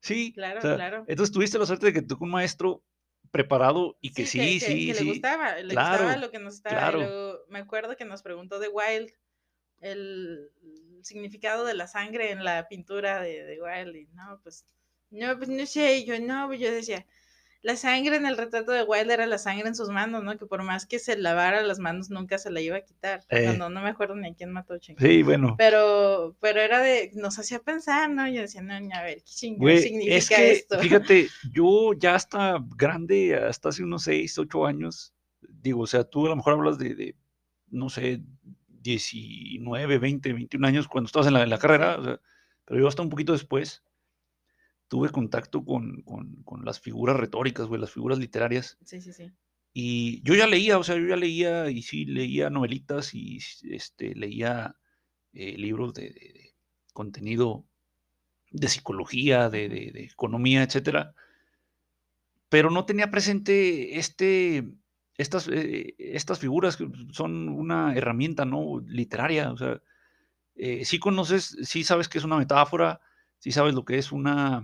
Sí. 0.01 0.33
Claro, 0.33 0.59
o 0.59 0.61
sea, 0.61 0.75
claro. 0.75 1.05
Entonces 1.07 1.33
tuviste 1.33 1.57
la 1.57 1.65
suerte 1.65 1.87
de 1.87 1.93
que 1.93 2.03
tocó 2.03 2.25
un 2.25 2.29
maestro 2.31 2.83
preparado 3.31 3.97
y 4.01 4.13
que 4.13 4.27
sí, 4.27 4.37
que, 4.39 4.59
sí, 4.59 4.59
que- 4.59 4.85
que 4.93 4.95
sí. 4.99 5.03
le 5.03 5.11
gustaba, 5.13 5.55
le 5.57 5.73
claro, 5.73 6.03
gustaba 6.03 6.17
lo 6.21 6.29
que 6.29 6.39
nos 6.39 6.53
estaba. 6.53 6.91
luego 6.91 7.39
me 7.49 7.57
acuerdo 7.57 7.97
que 7.97 8.05
nos 8.05 8.21
preguntó 8.21 8.59
de 8.59 8.67
Wild 8.67 9.09
el 9.85 10.51
significado 11.01 11.65
de 11.65 11.75
la 11.75 11.87
sangre 11.87 12.31
en 12.31 12.43
la 12.43 12.67
pintura 12.67 13.21
de, 13.21 13.43
de 13.43 13.61
Wild. 13.61 13.95
Y 13.95 14.07
no, 14.13 14.39
pues, 14.43 14.65
no, 15.11 15.37
pues 15.37 15.49
no 15.49 15.65
sé. 15.65 16.03
Yo 16.05 16.19
no, 16.19 16.47
pues 16.47 16.59
yo 16.59 16.71
decía, 16.71 17.05
la 17.65 17.75
sangre 17.75 18.15
en 18.17 18.27
el 18.27 18.37
retrato 18.37 18.71
de 18.71 18.83
Wild 18.83 19.09
era 19.09 19.25
la 19.25 19.39
sangre 19.39 19.67
en 19.67 19.73
sus 19.73 19.89
manos, 19.89 20.23
¿no? 20.23 20.37
Que 20.37 20.45
por 20.45 20.61
más 20.61 20.85
que 20.85 20.99
se 20.99 21.17
lavara 21.17 21.63
las 21.63 21.79
manos 21.79 22.11
nunca 22.11 22.37
se 22.37 22.51
la 22.51 22.61
iba 22.61 22.77
a 22.77 22.81
quitar. 22.81 23.21
Eh. 23.29 23.43
Cuando 23.43 23.69
no 23.69 23.81
me 23.81 23.89
acuerdo 23.89 24.15
ni 24.15 24.27
a 24.27 24.35
quién 24.35 24.51
mató, 24.51 24.77
ching. 24.77 24.95
Sí, 24.99 25.23
bueno. 25.23 25.55
Pero, 25.57 26.35
pero 26.39 26.61
era 26.61 26.79
de, 26.79 27.09
nos 27.15 27.39
hacía 27.39 27.59
pensar, 27.59 28.09
¿no? 28.09 28.27
Yo 28.27 28.41
decía, 28.41 28.61
no, 28.61 28.73
a 28.73 29.01
ver, 29.01 29.23
¿qué 29.23 29.31
significa 29.31 30.15
es 30.15 30.29
que, 30.29 30.51
esto? 30.51 30.79
fíjate, 30.79 31.27
yo 31.51 31.93
ya 31.93 32.13
hasta 32.13 32.63
grande, 32.75 33.35
hasta 33.35 33.69
hace 33.69 33.83
unos 33.83 34.03
6, 34.03 34.37
8 34.37 34.65
años, 34.67 35.15
digo, 35.41 35.81
o 35.81 35.87
sea, 35.87 36.03
tú 36.03 36.27
a 36.27 36.29
lo 36.29 36.35
mejor 36.35 36.53
hablas 36.53 36.77
de, 36.77 36.93
de, 36.93 37.15
no 37.71 37.89
sé, 37.89 38.21
19, 38.85 39.97
20, 39.97 40.31
21 40.33 40.65
años 40.67 40.87
cuando 40.87 41.07
estabas 41.07 41.27
en 41.27 41.33
la, 41.33 41.43
en 41.43 41.49
la 41.49 41.57
carrera, 41.57 41.97
o 41.99 42.03
sea, 42.03 42.21
pero 42.65 42.79
yo 42.79 42.87
hasta 42.87 43.01
un 43.01 43.09
poquito 43.09 43.33
después 43.33 43.83
tuve 44.87 45.09
contacto 45.09 45.65
con, 45.65 46.01
con, 46.03 46.43
con 46.43 46.63
las 46.63 46.79
figuras 46.79 47.17
retóricas, 47.17 47.67
güey, 47.67 47.81
las 47.81 47.91
figuras 47.91 48.19
literarias, 48.19 48.77
Sí, 48.85 49.01
sí, 49.01 49.11
sí. 49.13 49.31
y 49.73 50.21
yo 50.23 50.35
ya 50.35 50.45
leía, 50.47 50.77
o 50.77 50.83
sea, 50.83 50.95
yo 50.97 51.07
ya 51.07 51.15
leía, 51.15 51.69
y 51.71 51.81
sí, 51.81 52.05
leía 52.05 52.49
novelitas 52.49 53.13
y 53.15 53.39
este, 53.71 54.13
leía 54.15 54.75
eh, 55.33 55.57
libros 55.57 55.93
de, 55.93 56.03
de- 56.11 56.33
de 56.33 56.53
contenido 56.93 57.65
de 58.51 58.67
psicología, 58.69 59.49
de, 59.49 59.67
de- 59.67 59.91
de 59.91 60.03
economía, 60.05 60.63
etcétera. 60.63 61.13
Pero 62.49 62.69
no 62.69 62.85
tenía 62.85 63.09
presente 63.11 63.97
este, 63.97 64.69
estas, 65.17 65.47
eh, 65.47 65.95
estas 65.97 66.39
figuras 66.39 66.77
son 67.11 67.49
una 67.49 67.95
herramienta 67.95 68.45
¿no? 68.45 68.79
literaria. 68.87 69.51
O 69.51 69.57
sea, 69.57 69.81
eh, 70.55 70.85
sí 70.85 70.99
conoces, 70.99 71.57
sí 71.63 71.83
sabes 71.83 72.07
que 72.09 72.17
es 72.17 72.23
una 72.23 72.37
metáfora, 72.37 72.99
sí 73.39 73.51
sabes 73.51 73.73
lo 73.73 73.85
que 73.85 73.97
es 73.97 74.11
una, 74.11 74.63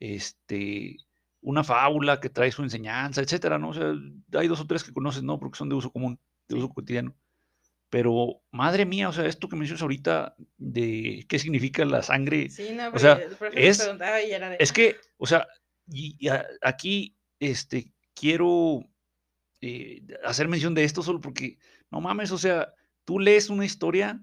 este, 0.00 0.96
una 1.40 1.64
fábula 1.64 2.20
que 2.20 2.30
trae 2.30 2.50
su 2.52 2.62
enseñanza, 2.62 3.20
etcétera, 3.20 3.58
¿no? 3.58 3.70
O 3.70 3.74
sea, 3.74 3.92
hay 4.38 4.48
dos 4.48 4.60
o 4.60 4.66
tres 4.66 4.84
que 4.84 4.92
conoces, 4.92 5.22
¿no? 5.22 5.38
Porque 5.38 5.58
son 5.58 5.68
de 5.68 5.74
uso 5.74 5.90
común, 5.90 6.18
de 6.48 6.56
uso 6.56 6.68
cotidiano. 6.70 7.14
Pero, 7.90 8.42
madre 8.50 8.86
mía, 8.86 9.08
o 9.08 9.12
sea, 9.12 9.26
esto 9.26 9.48
que 9.48 9.56
mencionas 9.56 9.82
ahorita 9.82 10.34
de 10.56 11.24
qué 11.28 11.38
significa 11.38 11.84
la 11.84 12.02
sangre, 12.02 12.48
Sí, 12.50 12.70
no, 12.74 12.88
o 12.92 12.98
sea, 12.98 13.20
es- 13.52 13.78
y 14.26 14.32
era 14.32 14.50
de, 14.50 14.56
es 14.58 14.72
que, 14.72 14.96
o 15.16 15.26
sea, 15.26 15.46
y, 15.86 16.16
y 16.18 16.28
a- 16.28 16.46
aquí 16.62 17.14
este, 17.38 17.92
quiero 18.14 18.80
eh, 19.66 20.02
hacer 20.24 20.46
mención 20.46 20.74
de 20.74 20.84
esto 20.84 21.02
solo 21.02 21.22
porque, 21.22 21.56
no 21.90 22.02
mames, 22.02 22.30
o 22.32 22.36
sea, 22.36 22.74
tú 23.06 23.18
lees 23.18 23.48
una 23.48 23.64
historia 23.64 24.22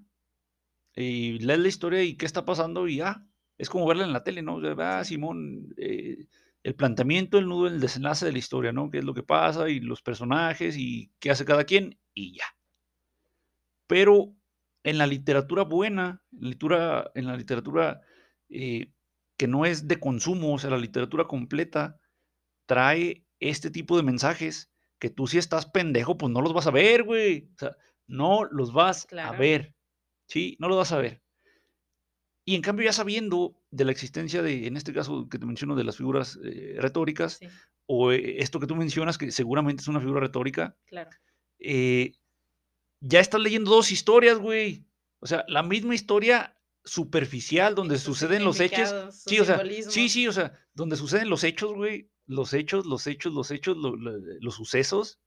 y 0.96 1.40
lees 1.40 1.60
la 1.60 1.68
historia 1.68 2.04
y 2.04 2.16
qué 2.16 2.28
está 2.28 2.46
pasando 2.46 2.88
y 2.88 3.02
ah, 3.02 3.26
es 3.58 3.68
como 3.68 3.88
verla 3.88 4.04
en 4.04 4.14
la 4.14 4.24
tele, 4.24 4.44
¿no? 4.44 4.60
Ah. 4.78 5.04
Simón, 5.04 5.74
eh, 5.78 6.28
el 6.62 6.76
planteamiento, 6.76 7.40
el 7.40 7.48
nudo, 7.48 7.66
el 7.66 7.80
desenlace 7.80 8.28
de 8.28 8.34
la 8.34 8.38
historia, 8.38 8.72
¿no? 8.72 8.92
¿Qué 8.92 9.00
es 9.00 9.04
lo 9.04 9.16
que 9.16 9.24
pasa 9.24 9.68
y 9.68 9.80
los 9.80 10.04
personajes 10.04 10.78
y 10.78 11.12
qué 11.20 11.32
hace 11.32 11.44
cada 11.44 11.64
quien 11.64 11.98
y 12.14 12.38
ya. 12.38 12.46
Pero 13.88 14.36
en 14.84 15.00
la 15.00 15.08
literatura 15.08 15.64
buena, 15.64 16.22
en 16.34 16.42
la 16.42 16.50
literatura, 16.50 17.12
en 17.16 17.26
la 17.26 17.36
literatura 17.36 18.02
eh, 18.50 18.92
que 19.38 19.48
no 19.48 19.66
es 19.66 19.88
de 19.88 20.00
consumo, 20.00 20.54
o 20.54 20.60
sea, 20.60 20.70
la 20.70 20.78
literatura 20.78 21.26
completa, 21.26 22.00
trae 22.68 23.26
este 23.40 23.72
tipo 23.72 23.98
de 23.98 24.04
mensajes 24.04 24.71
que 25.02 25.10
tú 25.10 25.26
si 25.26 25.40
estás 25.40 25.66
pendejo, 25.66 26.16
pues 26.16 26.32
no 26.32 26.42
los 26.42 26.54
vas 26.54 26.68
a 26.68 26.72
ver, 26.72 27.04
güey. 27.04 27.50
O 27.56 27.58
sea, 27.58 27.76
no 28.06 28.46
los 28.46 28.72
vas 28.72 29.08
a 29.12 29.32
ver. 29.32 29.74
Sí, 30.28 30.56
no 30.60 30.68
los 30.70 30.78
vas 30.78 30.92
a 30.92 31.00
ver. 31.00 31.24
Y 32.46 32.54
en 32.54 32.62
cambio, 32.62 32.86
ya 32.86 32.94
sabiendo 32.94 33.60
de 33.72 33.86
la 33.86 33.92
existencia 33.92 34.44
de, 34.44 34.68
en 34.68 34.78
este 34.78 34.94
caso 34.94 35.28
que 35.28 35.40
te 35.40 35.46
menciono, 35.48 35.76
de 35.76 35.84
las 35.84 35.98
figuras 35.98 36.40
eh, 36.44 36.76
retóricas, 36.78 37.38
sí, 37.38 37.48
o 37.88 38.12
eh, 38.12 38.42
esto 38.42 38.60
que 38.60 38.68
tú 38.68 38.76
mencionas, 38.76 39.18
que 39.18 39.32
seguramente 39.32 39.82
es 39.82 39.88
una 39.88 40.00
figura 40.00 40.20
retórica, 40.20 40.78
claro. 40.86 41.10
eh, 41.58 42.14
ya 43.00 43.20
estás 43.20 43.42
leyendo 43.42 43.72
dos 43.72 43.92
historias, 43.92 44.38
güey. 44.38 44.86
O 45.20 45.26
sea, 45.26 45.44
la 45.48 45.64
misma 45.64 45.96
historia 45.96 46.56
superficial 46.84 47.74
donde 47.74 47.98
suceden 47.98 48.44
los 48.44 48.60
hechos. 48.60 48.94
Sí, 49.26 49.40
o 49.40 49.46
sea, 49.46 49.64
sí, 49.90 50.10
sí, 50.10 50.28
o 50.28 50.32
sea, 50.32 50.54
donde 50.76 50.96
suceden 50.96 51.30
los 51.30 51.44
hechos, 51.44 51.74
güey. 51.74 52.12
Los 52.32 52.54
hechos, 52.54 52.86
los 52.86 53.08
hechos, 53.08 53.34
los 53.34 53.52
hechos, 53.52 53.78
lo- 53.78 53.96
lo- 53.96 54.18
los 54.40 54.56
sucesos. 54.56 55.20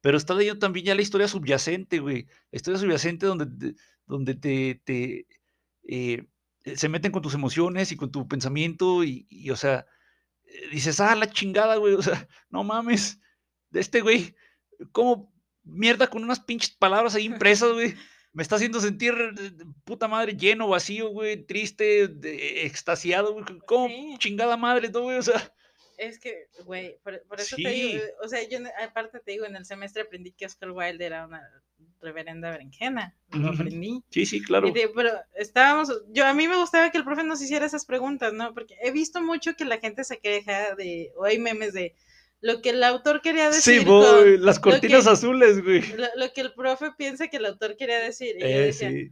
Pero 0.00 0.16
estás 0.16 0.36
leyendo 0.36 0.60
también 0.60 0.86
ya 0.86 0.94
la 0.94 1.02
historia 1.02 1.28
subyacente, 1.28 1.98
güey. 2.00 2.26
La 2.52 2.56
historia 2.56 2.78
subyacente 2.80 3.26
donde, 3.26 3.46
te- 3.46 3.80
donde 4.06 4.34
te, 4.34 4.80
te, 4.84 5.26
eh, 5.88 6.24
se 6.76 6.88
meten 6.88 7.12
con 7.12 7.22
tus 7.22 7.34
emociones 7.34 7.92
y 7.92 7.96
con 7.96 8.10
tu 8.12 8.28
pensamiento 8.28 9.04
y, 9.04 9.26
y, 9.30 9.50
o 9.50 9.56
sea, 9.56 9.86
eh, 10.44 10.68
dices, 10.70 11.00
ah, 11.00 11.14
la 11.16 11.30
chingada, 11.30 11.76
güey, 11.76 11.94
o 11.94 12.02
sea, 12.02 12.28
no 12.50 12.64
mames, 12.64 13.20
de 13.70 13.80
este 13.80 14.00
güey, 14.00 14.34
¿cómo 14.92 15.32
mierda 15.64 16.08
con 16.08 16.22
unas 16.24 16.40
pinches 16.40 16.70
palabras 16.70 17.14
ahí 17.14 17.24
impresas, 17.26 17.72
güey? 17.72 17.94
Me 18.32 18.42
está 18.42 18.56
haciendo 18.56 18.80
sentir, 18.80 19.14
eh, 19.38 19.52
puta 19.84 20.06
madre, 20.08 20.36
lleno, 20.36 20.68
vacío, 20.68 21.08
güey, 21.10 21.44
triste, 21.46 22.06
de- 22.08 22.66
extasiado, 22.66 23.32
güey. 23.32 23.44
¿Cómo 23.66 23.88
Sí. 23.88 24.16
chingada 24.18 24.56
madre, 24.56 24.88
todo, 24.90 25.04
güey? 25.04 25.18
O 25.18 25.22
sea, 25.22 25.52
Es 25.98 26.18
que, 26.20 26.46
güey, 26.64 26.96
por, 27.02 27.20
por 27.24 27.40
eso 27.40 27.56
te 27.56 27.68
digo, 27.68 28.00
o 28.22 28.28
sea, 28.28 28.40
yo 28.48 28.58
aparte 28.80 29.18
te 29.20 29.32
digo, 29.32 29.44
en 29.46 29.56
el 29.56 29.66
semestre 29.66 30.02
aprendí 30.02 30.30
que 30.32 30.46
Oscar 30.46 30.70
Wilde 30.70 31.04
era 31.04 31.26
una 31.26 31.42
reverenda 32.00 32.50
berenjena, 32.52 33.16
lo 33.32 33.48
aprendí. 33.48 34.02
sí, 34.10 34.24
sí, 34.24 34.40
claro. 34.42 34.68
Y 34.68 34.72
pero 34.94 35.10
estábamos, 35.34 35.90
yo 36.10 36.24
a 36.24 36.34
mí 36.34 36.46
me 36.46 36.56
gustaba 36.56 36.90
que 36.92 36.98
el 36.98 37.04
profe 37.04 37.24
nos 37.24 37.42
hiciera 37.42 37.66
esas 37.66 37.84
preguntas, 37.84 38.32
¿no? 38.32 38.54
Porque 38.54 38.76
he 38.80 38.92
visto 38.92 39.20
mucho 39.20 39.54
que 39.56 39.64
la 39.64 39.78
gente 39.78 40.04
se 40.04 40.18
queja 40.18 40.74
de, 40.76 41.12
o 41.16 41.24
hay 41.24 41.38
memes 41.40 41.72
de 41.72 41.96
lo 42.40 42.62
que 42.62 42.70
el 42.70 42.84
autor 42.84 43.20
quería 43.20 43.50
decir. 43.50 43.80
Sí, 43.80 43.84
con- 43.84 44.20
güey, 44.20 44.38
las 44.38 44.60
cortinas 44.60 45.04
que- 45.04 45.10
azules, 45.10 45.62
güey. 45.64 45.82
lo, 45.96 46.06
lo 46.14 46.32
que 46.32 46.40
el 46.42 46.54
profe 46.54 46.92
piensa 46.96 47.26
que 47.26 47.38
el 47.38 47.46
autor 47.46 47.76
quería 47.76 47.98
decir. 47.98 48.36
Y 48.36 48.40
yo 48.40 48.46
Eh, 48.46 48.58
decía, 48.66 48.90
sí, 48.90 49.10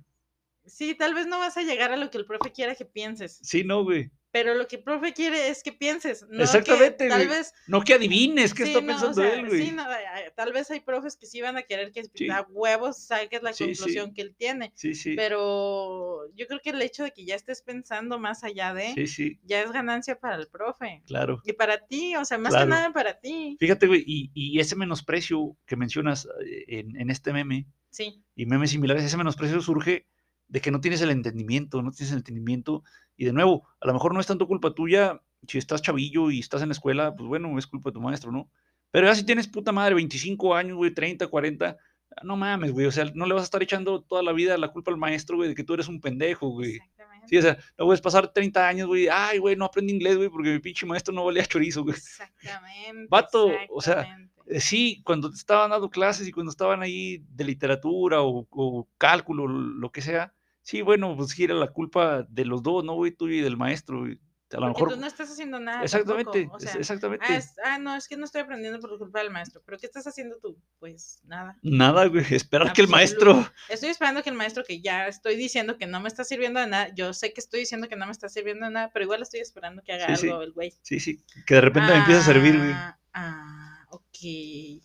sí, 0.67 0.95
tal 0.95 1.15
vez 1.15 1.27
no 1.27 1.41
vas 1.41 1.57
a 1.57 1.63
llegar 1.63 1.91
a 1.91 1.97
lo 1.97 2.11
que 2.13 2.19
el 2.19 2.27
profe 2.27 2.53
quiera 2.53 2.77
que 2.77 2.85
pienses, 2.85 3.41
sí, 3.43 3.65
no, 3.65 3.83
güey. 3.83 4.11
Pero 4.37 4.53
lo 4.55 4.69
que 4.69 4.77
el 4.77 4.83
profe 4.83 5.15
quiere 5.15 5.49
es 5.49 5.63
que 5.63 5.73
pienses. 5.73 6.21
No 6.29 6.37
que 6.37 6.43
Exactamente, 6.43 7.09
Tal 7.09 7.25
güey. 7.25 7.39
vez 7.39 7.55
No 7.67 7.81
que 7.81 7.95
adivines 7.95 8.53
qué 8.53 8.65
Sí, 8.67 8.69
está 8.75 8.83
no, 8.83 8.87
o 8.87 8.89
pensando 8.89 9.15
sea, 9.23 9.33
él, 9.33 9.47
güey. 9.49 9.63
sí, 9.65 9.73
no, 9.73 9.91
eh, 9.91 10.31
tal 10.37 10.53
vez 10.53 10.71
hay 10.71 10.81
profes 10.81 11.17
que 11.17 11.25
sí 11.25 11.41
van 11.41 11.57
a 11.57 11.63
querer 11.63 11.91
que 11.91 12.05
Sí. 12.15 12.29
a 12.29 12.43
huevos 12.51 12.99
saques 12.99 13.43
la 13.43 13.55
conclusión 13.55 14.13
que 14.13 14.21
él 14.21 14.35
tiene, 14.37 14.73
Sí, 14.75 14.95
sí. 14.95 15.15
pero 15.17 16.31
yo 16.35 16.47
creo 16.47 16.61
que 16.63 16.69
el 16.69 16.83
hecho 16.83 17.05
de 17.05 17.13
que 17.13 17.25
ya 17.25 17.35
estés 17.35 17.63
pensando 17.63 18.19
más 18.19 18.45
allá 18.45 18.75
de, 18.75 18.93
Sí, 18.93 19.07
sí, 19.07 19.39
ya 19.43 19.63
es 19.63 19.73
ganancia 19.73 20.19
para 20.21 20.37
el 20.37 20.49
profe. 20.49 21.03
claro. 21.07 21.41
Y 21.43 21.55
para 21.55 21.87
ti, 21.87 22.15
o 22.17 22.25
sea, 22.27 22.37
más 22.37 22.53
Claro. 22.53 22.67
que 22.67 22.71
nada 22.71 22.93
para 22.93 23.19
ti. 23.19 23.57
Fíjate, 23.59 23.87
güey, 23.87 24.05
y, 24.07 24.31
y 24.35 24.61
ese 24.61 24.77
menosprecio 24.77 25.57
que 25.65 25.77
mencionas 25.77 26.29
eh, 26.45 26.65
en, 26.69 26.95
en 27.01 27.09
este 27.09 27.33
meme 27.33 27.67
Sí, 27.89 28.23
y 28.35 28.45
memes 28.45 28.71
similares, 28.73 29.03
ese 29.03 29.17
menosprecio 29.17 29.63
surge 29.63 30.07
de 30.49 30.61
que 30.61 30.71
no 30.71 30.81
tienes 30.81 31.01
el 31.03 31.11
entendimiento, 31.11 31.83
no 31.83 31.91
tienes 31.91 32.13
el 32.13 32.19
entendimiento. 32.19 32.85
Y 33.17 33.25
de 33.25 33.33
nuevo, 33.33 33.69
a 33.81 33.87
lo 33.87 33.93
mejor 33.93 34.15
no 34.15 34.21
es 34.21 34.27
tanto 34.27 34.47
culpa 34.47 34.73
tuya, 34.75 35.21
si 35.47 35.59
estás 35.59 35.83
chavillo 35.83 36.31
y 36.31 36.41
estás 36.41 36.63
en 36.63 36.69
la 36.69 36.73
escuela, 36.73 37.15
pues 37.15 37.29
bueno, 37.29 37.59
es 37.59 37.67
culpa 37.67 37.91
de 37.91 37.95
tu 37.95 38.01
maestro, 38.01 38.33
¿no? 38.33 38.51
Pero 38.91 39.07
ya 39.07 39.15
si 39.15 39.25
tienes 39.25 39.49
puta 39.49 39.73
madre, 39.73 39.95
25 39.95 40.55
años, 40.55 40.77
güey, 40.77 40.93
30, 40.93 41.27
40, 41.27 41.77
no 42.23 42.37
mames, 42.37 42.73
güey, 42.73 42.87
o 42.87 42.93
sea, 42.93 43.05
no 43.15 43.27
le 43.27 43.35
vas 43.35 43.43
a 43.43 43.45
estar 43.45 43.63
echando 43.63 44.03
toda 44.03 44.23
la 44.23 44.33
vida 44.33 44.57
la 44.57 44.69
culpa 44.69 44.91
al 44.91 44.97
maestro, 44.97 45.37
güey, 45.37 45.51
de 45.51 45.55
que 45.55 45.65
tú 45.65 45.75
eres 45.75 45.89
un 45.89 46.01
pendejo, 46.01 46.49
güey. 46.49 46.77
exactamente. 46.77 47.27
Sí, 47.29 47.37
o 47.39 47.43
sea, 47.43 47.59
no 47.77 47.87
puedes 47.87 48.01
pasar 48.01 48.33
30 48.33 48.69
años, 48.69 48.87
güey. 48.87 49.09
Ay, 49.09 49.39
güey, 49.39 49.57
no 49.57 49.65
aprendí 49.65 49.93
inglés, 49.93 50.17
güey, 50.17 50.29
porque 50.29 50.51
mi 50.51 50.59
pinche 50.61 50.87
maestro 50.87 51.13
no 51.13 51.25
valía 51.25 51.45
chorizo, 51.45 51.83
güey. 51.83 51.97
Exactamente. 51.97 53.07
Vato, 53.11 53.51
o 53.71 53.81
sea. 53.81 54.03
Eh, 54.03 54.61
Sí, 54.61 55.03
cuando 55.05 55.29
te 55.29 55.37
estaban 55.37 55.71
dando 55.71 55.91
clases 55.91 56.29
y 56.29 56.31
cuando 56.31 56.51
estaban 56.51 56.81
ahí 56.81 57.25
de 57.31 57.43
literatura 57.43 58.23
o, 58.23 58.47
o 58.49 58.89
cálculo, 58.97 59.49
lo 59.49 59.91
que 59.91 60.03
sea, 60.03 60.36
sí, 60.67 60.83
bueno, 60.83 61.17
pues 61.17 61.39
era 61.39 61.55
la 61.55 61.69
culpa 61.69 62.27
de 62.29 62.45
los 62.45 62.61
dos, 62.63 62.83
¿no, 62.85 62.95
güey? 62.95 63.13
Tuyo 63.13 63.35
y 63.37 63.41
del 63.41 63.57
maestro, 63.57 64.01
güey. 64.01 64.19
A 64.53 64.61
lo 64.61 64.67
Porque 64.69 64.83
mejor. 64.85 64.95
tú 64.95 65.01
no 65.01 65.07
estás 65.09 65.29
haciendo 65.31 65.59
nada. 65.59 65.83
exactamente, 65.83 66.49
o 66.53 66.61
sea, 66.61 66.73
exactamente. 66.75 67.27
Ah, 67.29 67.37
es- 67.37 67.55
ah, 67.65 67.79
no, 67.79 67.97
es 67.97 68.07
que 68.07 68.17
no 68.17 68.25
estoy 68.25 68.43
aprendiendo 68.43 68.79
por 68.79 68.97
culpa 68.97 69.19
del 69.19 69.31
maestro. 69.33 69.61
¿Pero 69.67 69.77
qué 69.77 69.87
estás 69.87 70.07
haciendo 70.07 70.37
tú? 70.41 70.57
Pues 70.79 71.21
nada. 71.25 71.59
Nada, 71.63 72.07
güey. 72.07 72.25
Esperar 72.41 72.73
que 72.73 72.83
el 72.83 72.89
maestro. 72.89 73.45
Estoy 73.69 73.89
esperando 73.91 74.23
que 74.23 74.31
el 74.31 74.37
maestro, 74.37 74.63
que 74.65 74.81
ya 74.81 75.09
estoy 75.09 75.35
diciendo 75.35 75.77
que 75.79 75.87
no 75.89 76.01
me 76.01 76.07
está 76.09 76.23
sirviendo 76.23 76.61
de 76.61 76.69
nada, 76.69 76.95
yo 76.95 77.13
sé 77.13 77.33
que 77.33 77.41
estoy 77.41 77.61
diciendo 77.61 77.89
que 77.89 77.97
no 77.97 78.07
me 78.07 78.13
está 78.13 78.29
sirviendo 78.29 78.67
de 78.67 78.73
nada, 78.73 78.91
pero 78.93 79.05
igual 79.05 79.21
estoy 79.23 79.41
esperando 79.41 79.83
que 79.83 79.93
haga 79.95 80.15
Sí, 80.15 80.23
sí. 80.23 80.29
algo 80.29 80.43
el 80.43 80.53
güey. 80.53 80.73
Sí, 80.83 81.01
sí. 81.01 81.25
Que 81.45 81.55
de 81.57 81.61
repente 81.63 81.91
me 81.93 81.99
empieza 81.99 82.21
a 82.21 82.25
servir, 82.25 82.57
güey. 82.57 82.71
Ah, 82.73 82.99
Ah, 83.15 83.87
ok. 83.91 84.83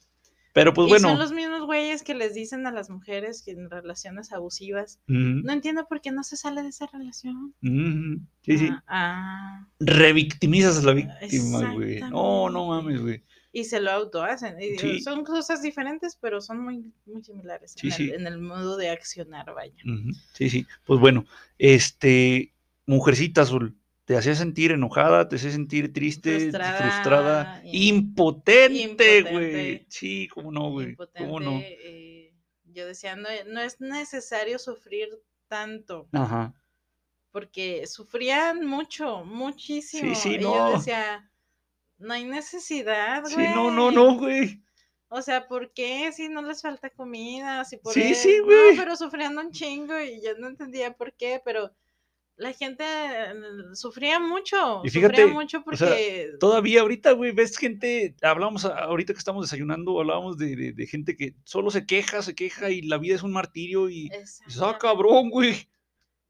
Pero 0.54 0.74
pues 0.74 0.88
y 0.88 0.90
bueno. 0.90 1.10
son 1.10 1.20
los 1.20 1.32
mismos 1.32 1.66
güeyes 1.66 2.04
que 2.04 2.14
les 2.14 2.34
dicen 2.34 2.68
a 2.68 2.72
las 2.72 2.90
mujeres 2.90 3.42
que 3.42 3.52
en 3.52 3.70
relaciones 3.70 4.34
abusivas, 4.34 5.00
no 5.08 5.52
entiendo 5.54 5.88
por 5.88 6.02
qué 6.02 6.12
no 6.12 6.24
se 6.24 6.36
sale 6.36 6.62
de 6.62 6.70
esa 6.70 6.88
relación. 6.88 7.54
Sí, 8.42 8.58
sí. 8.58 8.70
Ah, 8.72 8.84
ah. 8.88 9.68
Revictimizas 9.80 10.80
a 10.80 10.88
la 10.88 10.94
víctima, 10.94 11.74
güey. 11.74 12.02
No, 12.02 12.50
no 12.50 12.68
mames, 12.68 13.02
güey. 13.02 13.24
y 13.54 13.64
se 13.66 13.80
lo 13.80 13.92
autohacen. 13.92 14.56
Sí. 14.78 15.02
Son 15.02 15.24
cosas 15.24 15.62
diferentes, 15.62 16.18
pero 16.20 16.42
son 16.42 16.60
muy, 16.64 16.92
muy 17.06 17.24
similares 17.24 17.74
Sí, 17.78 17.88
en, 17.88 17.94
sí. 17.94 18.10
El, 18.10 18.22
en 18.22 18.28
el 18.28 18.40
modo 18.40 18.78
de 18.78 18.90
accionar, 18.90 19.54
vaya. 19.54 19.74
Sí, 20.34 20.50
sí. 20.50 20.66
Pues 20.86 21.00
bueno, 21.00 21.26
este, 21.60 22.54
mujercita 22.86 23.44
azul, 23.44 23.78
te 24.12 24.18
hacía 24.18 24.36
sentir 24.36 24.72
enojada, 24.74 25.30
te 25.30 25.38
hacía 25.38 25.52
sentir 25.52 25.94
triste, 25.94 26.38
frustrada, 26.38 26.78
Frustrada, 26.92 27.62
y- 27.64 27.88
impotente, 27.88 29.22
güey. 29.22 29.86
Sí, 29.88 30.28
cómo 30.34 30.52
no, 30.52 30.70
güey. 30.70 30.98
Cómo 31.18 31.40
no. 31.40 31.62
Eh, 31.64 32.34
yo 32.66 32.86
decía, 32.86 33.16
no, 33.16 33.30
no 33.48 33.62
es 33.62 33.80
necesario 33.80 34.60
sufrir 34.60 35.08
tanto, 35.48 36.10
Ajá. 36.12 36.54
porque 37.32 37.88
sufrían 37.88 38.66
mucho, 38.66 39.24
muchísimo. 39.24 40.14
sí, 40.14 40.34
y 40.36 40.38
no. 40.40 40.56
yo 40.56 40.78
decía, 40.78 41.32
no 41.98 42.14
hay 42.14 42.26
necesidad, 42.26 43.24
Sí, 43.24 43.36
güey. 43.36 43.48
no, 43.56 43.72
no, 43.72 43.92
no, 43.92 44.18
güey. 44.18 44.62
O 45.08 45.22
sea, 45.22 45.48
¿por 45.48 45.72
qué 45.72 46.12
si 46.12 46.28
no 46.28 46.42
les 46.42 46.62
falta 46.62 46.90
comida? 46.90 47.64
Si 47.64 47.78
por 47.78 47.94
Sí, 47.94 48.14
sí, 48.14 48.40
no, 48.40 48.44
güey. 48.46 48.76
pero 48.76 48.98
sufriendo 48.98 49.40
un 49.40 49.52
chingo 49.52 49.98
y 50.02 50.22
yo 50.22 50.38
no 50.38 50.50
entendía 50.50 50.92
por 50.98 51.14
qué, 51.14 51.42
pero 51.46 51.72
la 52.38 52.54
gente 52.54 52.84
eh, 52.84 53.34
sufría 53.74 54.20
mucho. 54.20 54.82
Y 54.84 54.90
sufría 54.90 55.10
fíjate, 55.10 55.26
mucho 55.28 55.64
o 55.66 55.76
sea, 55.76 55.88
porque 55.90 56.32
Todavía 56.40 56.82
ahorita, 56.82 57.12
güey, 57.12 57.32
ves 57.32 57.58
gente, 57.58 58.16
hablamos 58.22 58.66
a- 58.66 58.78
ahorita 58.80 59.14
que 59.14 59.20
estamos 59.20 59.44
desayunando, 59.46 60.00
hablábamos 60.00 60.38
de, 60.38 60.56
de- 60.56 60.74
de 60.74 60.88
gente 60.88 61.16
que 61.16 61.36
solo 61.44 61.70
se 61.72 61.86
queja, 61.86 62.22
se 62.22 62.34
queja 62.36 62.70
y 62.72 62.82
la 62.82 62.98
vida 62.98 63.16
es 63.16 63.24
un 63.24 63.32
martirio 63.32 63.90
y 63.90 64.10
ah, 64.62 64.78
cabrón, 64.80 65.30
güey. 65.30 65.70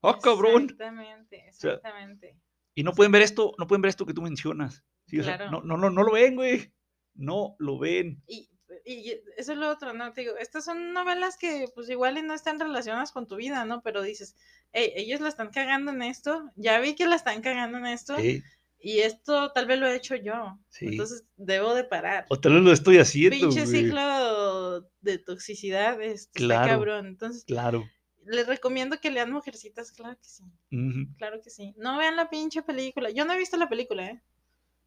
Ah, 0.02 0.18
cabrón. 0.22 0.64
Exactamente, 0.64 1.38
sea, 1.54 1.74
exactamente. 1.74 2.36
Y 2.76 2.84
no 2.84 2.94
pueden 2.94 3.12
ver 3.12 3.22
esto, 3.22 3.54
no 3.58 3.68
pueden 3.68 3.82
ver 3.82 3.90
esto 3.90 4.06
que 4.06 4.14
tú 4.14 4.22
mencionas. 4.22 4.84
Sí, 5.06 5.20
o 5.20 5.24
sea, 5.24 5.38
Claro. 5.38 5.52
no, 5.52 5.62
no, 5.62 5.78
no, 5.78 5.90
no 5.90 6.04
lo 6.04 6.14
ven, 6.14 6.36
güey. 6.36 6.72
No 7.14 7.56
lo 7.60 7.78
ven. 7.78 8.22
Y, 8.28 8.50
y 8.86 9.12
eso 9.38 9.52
es 9.54 9.58
lo 9.58 9.70
otro, 9.70 9.94
¿no? 9.94 10.12
Te 10.14 10.22
digo, 10.22 10.36
estas 10.38 10.66
son 10.66 10.94
novelas 10.94 11.38
que 11.38 11.66
pues 11.76 11.90
igual 11.90 12.18
y 12.18 12.22
no 12.22 12.34
están 12.34 12.60
relacionadas 12.60 13.12
con 13.12 13.28
tu 13.28 13.36
vida, 13.36 13.66
¿no? 13.66 13.82
Pero 13.82 14.02
dices, 14.02 14.36
hey, 14.72 14.92
ellos 14.96 15.20
la 15.22 15.30
están 15.30 15.50
cagando 15.50 15.92
en 15.92 16.02
esto, 16.02 16.50
ya 16.56 16.80
vi 16.80 16.96
que 16.96 17.06
la 17.08 17.16
están 17.16 17.42
cagando 17.42 17.78
en 17.78 17.86
esto, 17.88 18.18
Sí, 18.18 18.42
y 18.80 19.00
esto 19.00 19.52
tal 19.52 19.68
vez 19.68 19.80
lo 19.80 19.88
he 19.88 19.96
hecho 19.96 20.16
yo. 20.16 20.58
Sí. 20.70 20.88
Entonces 20.88 21.24
debo 21.36 21.74
de 21.76 21.84
parar. 21.84 22.26
o 22.30 22.40
tal 22.40 22.54
vez 22.56 22.64
lo 22.64 22.72
estoy 22.72 22.98
haciendo, 22.98 23.38
Pinche 23.38 23.66
güey. 23.66 23.84
ciclo 23.84 24.82
de 25.02 25.18
toxicidad, 25.20 26.02
este, 26.02 26.40
Claro. 26.40 26.62
está 26.64 26.74
cabrón. 26.76 27.06
Entonces, 27.08 27.44
Claro. 27.46 27.88
les 28.26 28.48
recomiendo 28.48 29.00
que 29.00 29.12
lean 29.12 29.32
Mujercitas, 29.32 29.92
claro 29.92 30.18
que 30.18 30.28
sí, 30.30 30.44
claro 31.18 31.42
que 31.44 31.50
sí. 31.50 31.74
No 31.78 31.98
vean 31.98 32.16
la 32.16 32.30
pinche 32.30 32.62
película. 32.64 33.10
Yo 33.12 33.26
no 33.26 33.34
he 33.34 33.38
visto 33.38 33.58
la 33.58 33.70
película, 33.70 34.06
¿eh? 34.08 34.22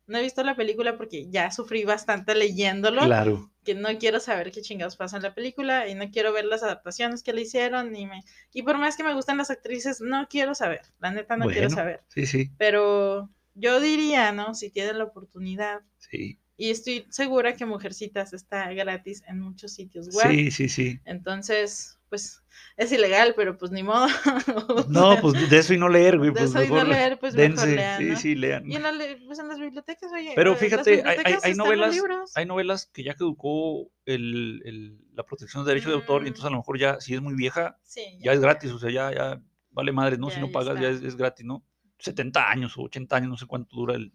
No 0.06 0.18
he 0.18 0.22
visto 0.22 0.42
la 0.44 0.54
película 0.54 0.96
porque 0.96 1.28
ya 1.30 1.50
sufrí 1.50 1.84
bastante 1.84 2.34
leyéndolo. 2.34 3.02
Claro. 3.02 3.50
que 3.64 3.74
no 3.74 3.88
quiero 3.98 4.20
saber 4.20 4.52
qué 4.52 4.60
chingados 4.60 4.96
pasa 4.96 5.16
en 5.16 5.22
la 5.22 5.34
película 5.34 5.88
y 5.88 5.94
no 5.94 6.10
quiero 6.10 6.32
ver 6.34 6.44
las 6.44 6.62
adaptaciones 6.62 7.22
que 7.22 7.32
le 7.32 7.40
hicieron 7.42 7.96
y 7.96 8.06
me 8.06 8.22
y 8.52 8.62
por 8.62 8.76
más 8.76 8.94
que 8.96 9.02
me 9.02 9.14
gustan 9.14 9.38
las 9.38 9.50
actrices 9.50 10.02
no 10.02 10.26
quiero 10.28 10.54
saber 10.54 10.82
la 11.00 11.10
neta 11.12 11.36
no 11.38 11.46
quiero 11.46 11.70
saber 11.70 12.02
Sí, 12.08 12.26
sí, 12.26 12.50
pero 12.58 13.30
yo 13.54 13.80
diría 13.80 14.32
no 14.32 14.54
si 14.54 14.68
tienen 14.70 14.98
la 14.98 15.04
oportunidad 15.04 15.80
sí. 15.96 16.38
y 16.58 16.68
estoy 16.70 17.06
segura 17.08 17.56
que 17.56 17.64
Mujercitas 17.64 18.34
está 18.34 18.70
gratis 18.74 19.22
en 19.26 19.40
muchos 19.40 19.72
sitios 19.72 20.10
web 20.14 20.28
Sí, 20.30 20.50
sí, 20.50 20.68
sí. 20.68 21.00
entonces 21.06 21.98
pues 22.14 22.42
es 22.76 22.92
ilegal 22.92 23.34
pero 23.36 23.56
pues 23.56 23.70
ni 23.72 23.82
modo 23.82 24.06
No, 24.88 25.12
sea, 25.12 25.20
pues 25.20 25.50
de 25.50 25.58
eso 25.58 25.74
y 25.74 25.78
no 25.78 25.88
leer, 25.88 26.18
güey. 26.18 26.30
de 26.30 26.36
Pues 26.38 26.50
eso 26.50 26.62
y 26.62 26.68
no 26.68 26.74
mejor 26.74 26.88
leer, 26.88 27.18
pues 27.18 27.34
mejor 27.34 27.50
dense. 27.56 27.76
lean, 27.76 27.98
sí, 28.00 28.08
¿no? 28.08 28.16
sí, 28.16 28.34
lean. 28.34 28.70
y 28.70 28.76
en, 28.76 28.82
la 28.82 28.92
pues 29.26 29.38
en 29.38 29.48
las 29.48 29.58
bibliotecas 29.58 30.12
oye 30.12 30.32
Pero 30.36 30.54
fíjate, 30.54 31.02
hay- 31.04 31.18
hay- 31.42 31.54
novelas-. 31.54 31.96
Hay 32.36 32.46
novelas 32.46 32.86
que 32.92 33.02
ya 33.02 33.14
caducó 33.14 33.90
el, 34.06 34.62
el- 34.64 34.98
la 35.14 35.24
protección 35.24 35.64
de 35.64 35.70
derecho 35.70 35.88
de 35.90 35.96
autor 35.96 36.24
y 36.24 36.28
entonces 36.28 36.46
a 36.46 36.50
lo 36.50 36.58
mejor 36.58 36.78
ya, 36.78 37.00
si 37.00 37.14
es 37.14 37.20
muy 37.20 37.34
vieja, 37.34 37.78
sí, 37.82 38.02
ya 38.20 38.32
es 38.32 38.40
gratis, 38.40 38.70
o 38.70 38.78
sea, 38.78 38.90
ya, 38.90 39.12
ya 39.12 39.40
vale 39.70 39.92
madre, 39.92 40.16
¿no? 40.18 40.28
Ya, 40.28 40.34
si 40.36 40.40
no 40.40 40.50
pagas, 40.52 40.80
ya 40.80 40.88
es, 40.88 41.02
es 41.02 41.16
gratis, 41.16 41.44
¿no? 41.44 41.64
70 41.98 42.50
años 42.50 42.76
o 42.76 42.82
80 42.82 43.16
años, 43.16 43.30
no 43.30 43.36
sé 43.36 43.46
cuánto 43.46 43.76
dura 43.76 43.94
el, 43.94 44.12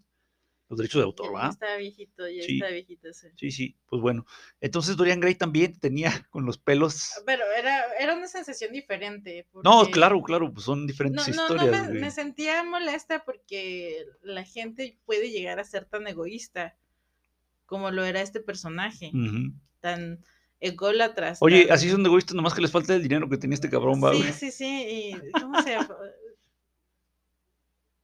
los 0.70 0.78
derechos 0.78 1.00
de 1.00 1.06
autor, 1.06 1.34
¿verdad? 1.34 1.50
está 1.52 1.76
viejito, 1.78 2.30
ya 2.30 2.44
Sí. 2.44 2.54
está 2.54 2.70
viejito. 2.72 3.12
sí. 3.12 3.28
Sí, 3.36 3.52
sí, 3.52 3.76
pues 3.88 4.02
bueno. 4.02 4.26
Entonces 4.62 4.96
Dorian 4.96 5.20
Gray 5.20 5.34
también 5.36 5.80
tenía 5.80 6.12
con 6.30 6.46
los 6.46 6.58
pelos. 6.58 7.10
Pero 7.26 7.44
era, 7.58 7.86
era 8.00 8.16
una 8.16 8.28
sensación 8.28 8.72
diferente. 8.72 9.48
No, 9.64 9.90
claro, 9.92 10.22
claro, 10.22 10.54
pues 10.54 10.66
son 10.66 10.82
No, 10.82 10.88
diferentes 10.88 11.28
no, 11.30 11.34
no, 11.36 11.42
historias, 11.56 11.82
me, 11.82 11.88
güey. 11.88 12.02
me 12.02 12.12
sentía 12.12 12.64
molesta 12.64 13.24
porque 13.26 14.06
la 14.22 14.44
gente 14.44 15.00
puede 15.06 15.32
llegar 15.32 15.60
a 15.60 15.64
ser 15.64 15.86
tan 15.86 16.08
egoísta 16.08 16.78
como 17.66 17.90
lo 17.92 18.04
era 18.04 18.22
este 18.22 18.40
personaje, 18.40 19.12
Ujú. 19.14 19.54
tan 19.80 20.24
ególatra. 20.60 21.34
Oye, 21.40 21.68
así 21.72 21.90
son 21.90 22.06
egoístas, 22.06 22.36
nomás 22.36 22.54
que 22.54 22.62
les 22.62 22.72
falta 22.72 22.94
el 22.96 23.02
dinero 23.04 23.30
que 23.30 23.38
tenía 23.38 23.56
este 23.56 23.70
cabrón, 23.70 24.04
va, 24.04 24.14
Sí, 24.14 24.34
sí, 24.34 24.52
sí. 24.52 24.86
Y, 25.16 25.32
¿Cómo 25.40 25.62
se? 25.62 25.78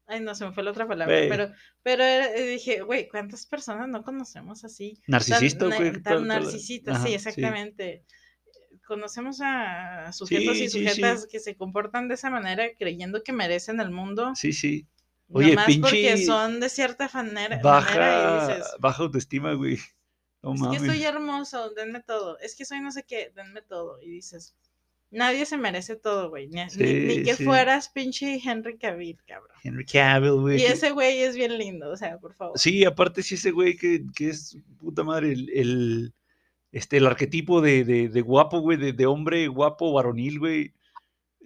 Ay, 0.07 0.19
no, 0.21 0.35
se 0.35 0.45
me 0.45 0.51
fue 0.53 0.63
la 0.63 0.71
otra 0.71 0.87
palabra. 0.87 1.15
Pero, 1.27 1.51
pero 1.81 2.03
era- 2.03 2.31
eh, 2.35 2.43
dije, 2.47 2.81
güey, 2.81 3.07
¿cuántas 3.07 3.45
personas 3.47 3.87
no 3.89 4.03
conocemos 4.03 4.63
así? 4.63 4.99
Narcisista, 5.07 5.65
güey. 5.65 6.01
tan 6.01 6.27
narcisistas, 6.27 7.01
sí, 7.03 7.13
exactamente. 7.13 8.05
Conocemos 8.87 9.39
a 9.41 10.11
sujetos 10.13 10.57
Sí, 10.57 10.65
y 10.65 10.69
sí, 10.69 10.79
sí. 10.79 10.87
sujetas 10.87 11.25
que 11.25 11.39
se 11.39 11.55
comportan 11.55 12.07
de 12.07 12.13
esa 12.13 12.29
manera 12.29 12.65
creyendo 12.77 13.23
que 13.23 13.33
merecen 13.33 13.79
el 13.79 13.89
mundo, 13.89 14.33
Sí, 14.35 14.53
sí. 14.53 14.87
Oye, 15.29 15.55
nomás 15.55 15.65
porque 15.65 15.79
pinche 16.13 16.17
son 16.23 16.59
de 16.59 16.69
cierta 16.69 17.09
manera, 17.11 17.59
manera 17.59 17.59
y 17.59 17.63
Baja, 17.63 18.47
dices, 18.57 18.67
baja 18.79 19.01
autoestima, 19.01 19.53
güey. 19.53 19.79
No 20.43 20.53
es 20.53 20.59
mames. 20.59 20.81
que 20.81 20.87
soy 20.87 21.03
hermoso, 21.03 21.71
denme 21.71 22.01
todo, 22.03 22.37
es 22.37 22.55
que 22.55 22.63
soy 22.63 22.79
no 22.79 22.91
sé 22.91 23.03
qué, 23.07 23.31
denme 23.35 23.63
todo, 23.63 23.99
y 24.03 24.09
dices, 24.11 24.53
nadie 25.15 25.45
se 25.45 25.57
merece 25.57 25.95
todo, 25.95 26.29
güey, 26.29 26.47
ni, 26.47 26.63
ni- 26.77 27.23
que 27.23 27.35
sí. 27.35 27.43
fueras 27.43 27.89
pinche 27.89 28.39
Henry 28.43 28.77
Cavill, 28.77 29.17
cabrón. 29.25 29.57
Henry 29.63 29.85
Cavill, 29.85 30.41
güey. 30.41 30.61
Y 30.61 30.65
ese 30.65 30.91
güey 30.91 31.21
es 31.21 31.35
bien 31.35 31.57
lindo, 31.57 31.89
o 31.89 31.97
sea, 31.97 32.17
por 32.19 32.35
favor. 32.35 32.57
Sí, 32.59 32.85
aparte 32.85 33.23
sí 33.23 33.35
ese 33.35 33.51
güey 33.51 33.75
que, 33.75 34.03
que 34.15 34.29
es 34.29 34.57
puta 34.77 35.03
madre, 35.03 35.31
el, 35.33 35.49
el, 35.49 36.13
este, 36.71 36.97
el 36.97 37.07
arquetipo 37.07 37.61
de, 37.61 37.83
de, 37.83 38.09
de 38.09 38.21
guapo, 38.21 38.59
güey, 38.59 38.77
de, 38.77 38.93
de 38.93 39.05
hombre 39.05 39.47
guapo, 39.47 39.93
varonil, 39.93 40.39
güey. 40.39 40.73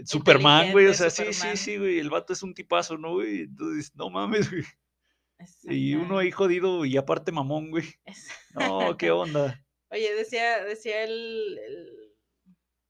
Superman, 0.05 0.71
güey, 0.71 0.87
o 0.87 0.93
sea, 0.93 1.09
sí, 1.09 1.25
sí, 1.33 1.47
sí, 1.55 1.77
güey, 1.77 1.99
el 1.99 2.09
vato 2.09 2.31
es 2.33 2.41
un 2.41 2.53
tipazo, 2.53 2.97
¿no, 2.97 3.15
güey? 3.15 3.41
Entonces, 3.41 3.91
no 3.95 4.09
mames, 4.09 4.49
güey. 4.49 4.63
Y 5.63 5.95
uno 5.95 6.17
ahí 6.17 6.31
jodido 6.31 6.83
y 6.85 6.97
aparte 6.97 7.31
mamón, 7.31 7.69
güey. 7.71 7.85
No, 8.55 8.97
qué 8.97 9.11
onda. 9.11 9.63
Oye, 9.91 10.13
decía, 10.15 10.63
decía 10.63 11.03
el, 11.03 11.57
el, 11.67 11.89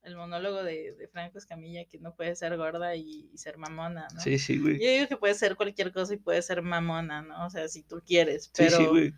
el 0.04 0.16
monólogo 0.16 0.64
de, 0.64 0.94
de 0.94 1.08
Franco 1.10 1.38
Escamilla 1.38 1.86
que 1.86 2.00
no 2.00 2.16
puede 2.16 2.36
ser 2.36 2.56
gorda 2.58 2.96
y, 2.96 3.30
y 3.34 3.38
ser 3.38 3.58
mamona, 3.58 4.08
¿no? 4.14 4.20
Sí, 4.22 4.40
sí, 4.40 4.58
güey. 4.60 4.80
Yo 4.82 4.90
digo 4.90 5.08
que 5.08 5.18
puede 5.18 5.34
ser 5.36 5.56
cualquier 5.56 5.92
cosa 5.92 6.14
y 6.14 6.18
puede 6.18 6.42
ser 6.42 6.62
mamona, 6.62 7.22
¿no? 7.22 7.46
O 7.46 7.50
sea, 7.50 7.68
si 7.68 7.84
tú 7.84 8.02
quieres, 8.06 8.46
Sí, 8.46 8.52
pero, 8.56 8.78
sí, 8.78 8.86
güey. 8.86 9.14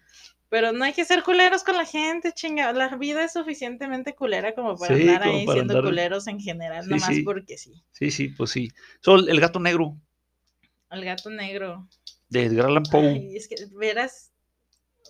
pero 0.49 0.71
no 0.73 0.83
hay 0.83 0.93
que 0.93 1.05
ser 1.05 1.23
culeros 1.23 1.63
con 1.63 1.77
la 1.77 1.85
gente, 1.85 2.31
chinga. 2.33 2.73
La 2.73 2.95
vida 2.97 3.23
es 3.23 3.33
suficientemente 3.33 4.15
culera 4.15 4.53
como 4.55 4.75
para 4.75 4.95
Sí, 4.95 5.01
andar 5.03 5.21
como 5.23 5.37
ahí 5.37 5.45
para 5.45 5.55
siendo 5.57 5.73
andar- 5.75 5.83
culeros 5.83 6.27
en 6.27 6.39
general, 6.39 6.83
Sí, 6.83 6.89
nomás 6.89 7.15
sí. 7.15 7.21
porque 7.23 7.57
sí. 7.57 7.83
Sí, 7.91 8.09
sí, 8.11 8.27
pues 8.29 8.49
sí. 8.49 8.69
Sol, 9.01 9.29
el 9.29 9.39
gato 9.39 9.59
negro 9.59 9.95
El 10.89 11.05
gato 11.05 11.29
negro. 11.29 11.87
de 12.29 12.45
Edgar 12.45 12.65
Allan 12.65 12.83
Poe. 12.83 13.07
Ay, 13.09 13.35
es 13.37 13.47
que, 13.47 13.55
verás, 13.77 14.31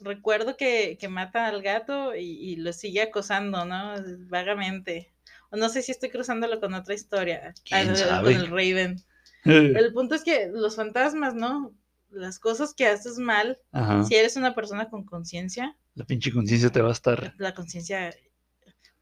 recuerdo 0.02 0.58
que, 0.58 0.98
que 1.00 1.08
mata 1.08 1.48
al 1.48 1.62
gato 1.62 2.14
y, 2.16 2.24
y 2.24 2.56
lo 2.58 2.74
sigue 2.74 3.02
acosando, 3.04 3.64
¿no? 3.66 3.96
Vagamente. 4.28 5.11
No 5.52 5.70
sé 5.70 5.82
si 5.82 5.92
estoy 5.92 6.10
cruzándolo 6.10 6.60
con 6.60 6.74
otra 6.74 6.94
historia. 6.94 7.54
¿Quién 7.66 7.96
sabe? 7.96 8.34
Con 8.34 8.42
el 8.42 8.48
Raven. 8.50 9.04
El 9.44 9.94
punto 9.94 10.16
es 10.16 10.24
que 10.24 10.50
los 10.54 10.76
fantasmas, 10.76 11.34
¿no? 11.36 11.74
Las 12.10 12.40
cosas 12.40 12.74
que 12.74 12.88
haces 12.88 13.18
mal, 13.18 13.60
Ajá. 13.72 14.04
si 14.04 14.16
eres 14.16 14.36
una 14.36 14.54
persona 14.54 14.90
con 14.90 15.04
conciencia, 15.06 15.78
La 15.96 16.06
pinche 16.06 16.32
conciencia 16.32 16.70
te 16.70 16.82
va 16.82 16.90
a 16.90 16.94
estar. 16.94 17.34
la 17.38 17.54
conciencia... 17.54 18.14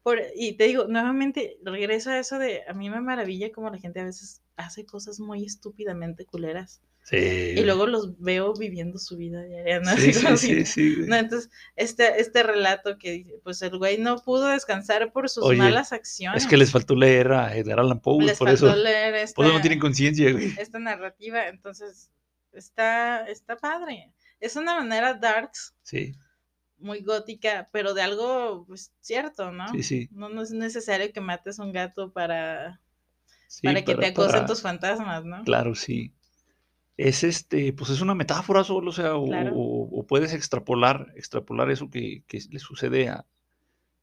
por- 0.02 0.20
y 0.36 0.56
te 0.56 0.64
digo, 0.64 0.86
nuevamente, 0.88 1.58
regreso 1.64 2.10
a 2.10 2.18
eso 2.18 2.38
de, 2.38 2.62
a 2.68 2.72
mí 2.72 2.88
me 2.88 3.00
maravilla 3.00 3.52
como 3.52 3.68
la 3.70 3.78
gente 3.78 4.00
a 4.00 4.04
veces 4.04 4.42
hace 4.56 4.86
cosas 4.86 5.20
muy 5.20 5.44
estúpidamente 5.44 6.24
culeras. 6.24 6.80
Sí. 7.02 7.16
Y 7.16 7.62
luego 7.64 7.86
los 7.86 8.20
veo 8.20 8.54
viviendo 8.54 8.98
su 8.98 9.16
vida 9.16 9.42
diaria, 9.42 9.80
¿no? 9.80 9.90
Sí, 9.96 10.10
Así 10.10 10.12
como 10.24 10.36
sí, 10.36 10.46
si- 10.46 10.54
sí, 10.54 10.64
sí, 10.66 10.94
güey. 10.96 11.08
No, 11.08 11.16
entonces, 11.16 11.50
este, 11.74 12.20
este 12.20 12.42
relato 12.44 12.98
que 12.98 13.10
dice, 13.12 13.40
pues 13.42 13.60
el 13.62 13.76
güey 13.78 13.98
no 13.98 14.18
pudo 14.22 14.46
descansar 14.46 15.10
por 15.12 15.28
sus 15.28 15.42
Oye, 15.44 15.58
malas 15.58 15.92
acciones. 15.92 16.44
Es 16.44 16.48
que 16.48 16.56
les 16.56 16.70
faltó 16.70 16.94
leer 16.94 17.32
a 17.32 17.56
Edgar 17.56 17.80
Allan 17.80 18.00
Poe, 18.00 18.24
Les 18.24 18.38
por 18.38 18.48
faltó 18.48 18.68
eso. 18.68 18.76
leer 18.76 19.14
esta, 19.16 19.34
Por 19.34 19.46
eso 19.46 19.54
no 19.54 19.60
tienen 19.60 19.80
conciencia, 19.80 20.30
güey. 20.30 20.54
esta 20.58 20.78
narrativa, 20.78 21.48
entonces 21.48 22.10
está, 22.52 23.26
está 23.26 23.56
padre. 23.56 24.12
Es 24.38 24.54
una 24.56 24.76
manera 24.76 25.14
darks, 25.14 25.74
Sí, 25.82 26.12
muy 26.78 27.00
gótica, 27.02 27.68
pero 27.72 27.92
de 27.92 28.02
algo 28.02 28.64
pues, 28.68 28.92
cierto, 29.00 29.50
¿no? 29.52 29.68
sí, 29.72 29.82
sí. 29.82 30.08
No, 30.12 30.28
no 30.28 30.42
es 30.42 30.50
necesario 30.52 31.12
que 31.12 31.20
mates 31.20 31.58
un 31.58 31.72
gato 31.72 32.12
para, 32.12 32.80
para 33.62 33.82
que 33.84 33.94
te 33.96 34.06
acosen 34.06 34.32
para- 34.32 34.46
tus 34.46 34.62
fantasmas, 34.62 35.24
¿no? 35.24 35.42
Claro, 35.44 35.74
sí. 35.74 36.12
Es 37.08 37.24
este, 37.24 37.72
pues 37.72 37.90
es 37.90 38.00
una 38.02 38.14
metáfora 38.14 38.62
solo, 38.64 38.90
o 38.90 38.92
sea, 38.92 39.16
o, 39.16 39.24
Claro. 39.26 39.52
o- 39.54 40.00
o 40.00 40.06
puedes 40.06 40.34
extrapolar, 40.34 41.12
extrapolar 41.16 41.70
eso 41.70 41.88
que, 41.88 42.24
que 42.26 42.38
le 42.50 42.58
sucede 42.58 43.08
a, 43.08 43.24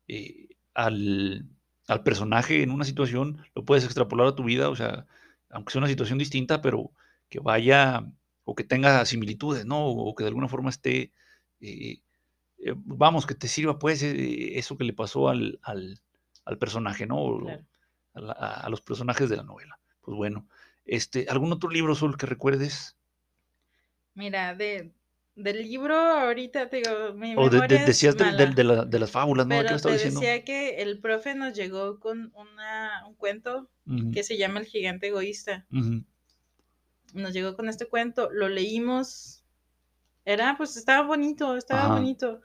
eh, 0.08 0.48
al, 0.74 1.46
al 1.88 2.04
personaje 2.04 2.64
en 2.64 2.72
una 2.72 2.86
situación, 2.86 3.38
lo 3.56 3.66
puedes 3.66 3.84
extrapolar 3.86 4.28
a 4.28 4.36
tu 4.36 4.44
vida, 4.44 4.70
o 4.70 4.76
sea, 4.76 5.06
aunque 5.50 5.72
sea 5.72 5.80
una 5.80 5.88
situación 5.90 6.18
distinta, 6.18 6.62
pero 6.62 6.92
que 7.30 7.40
vaya 7.40 8.06
o 8.46 8.56
que 8.56 8.64
tenga 8.64 9.06
similitudes, 9.06 9.66
¿no? 9.66 9.86
O 9.88 10.16
que 10.16 10.24
de 10.24 10.30
alguna 10.30 10.48
forma 10.48 10.70
esté, 10.70 11.12
eh, 11.62 12.00
eh, 12.60 12.74
vamos, 12.76 13.26
que 13.28 13.36
te 13.36 13.48
sirva 13.48 13.78
pues 13.78 14.02
eh, 14.04 14.58
eso 14.58 14.78
que 14.78 14.86
le 14.86 14.94
pasó 14.94 15.30
al, 15.30 15.60
al, 15.62 16.00
al 16.46 16.58
personaje, 16.58 17.06
¿no? 17.06 17.18
O 17.22 17.40
Claro. 17.42 17.64
a, 18.16 18.22
la- 18.22 18.34
a- 18.34 18.62
a 18.66 18.70
los 18.70 18.82
personajes 18.82 19.30
de 19.30 19.38
la 19.38 19.44
novela. 19.44 19.78
Pues 20.02 20.16
bueno, 20.18 20.48
este, 20.88 21.28
¿algún 21.30 21.52
otro 21.54 21.70
libro, 21.70 21.96
Sol, 21.96 22.18
que 22.18 22.26
recuerdes? 22.26 22.98
Mira, 24.16 24.54
de, 24.56 24.92
del 25.36 25.62
libro 25.64 25.96
ahorita 25.96 26.70
te 26.70 26.78
digo, 26.78 27.14
mi 27.14 27.36
O 27.36 27.50
de- 27.50 27.62
de- 27.62 27.86
es 28.10 28.16
mala, 28.18 28.46
de, 28.56 28.64
la- 28.64 28.86
de 28.86 29.00
las 29.00 29.12
fábulas, 29.12 29.48
¿no? 29.48 29.54
¿Qué 29.56 29.60
pero 29.60 29.70
me 29.70 29.76
te 29.78 29.92
diciendo? 29.94 30.20
decía 30.20 30.44
que 30.44 30.82
el 30.82 31.00
profe 31.00 31.36
nos 31.36 31.54
llegó 31.54 32.00
con 32.00 32.32
una, 32.36 33.06
un 33.08 33.16
cuento 33.16 33.70
que 34.14 34.24
se 34.24 34.38
llama 34.38 34.60
El 34.60 34.66
gigante 34.66 35.08
egoísta. 35.08 35.66
nos 37.14 37.34
llegó 37.34 37.56
con 37.56 37.68
este 37.70 37.88
cuento, 37.88 38.30
lo 38.32 38.48
leímos, 38.50 39.44
era, 40.26 40.58
pues 40.58 40.78
estaba 40.78 41.08
bonito, 41.08 41.56
estaba 41.58 41.86
Ajá. 41.86 42.00
bonito. 42.00 42.42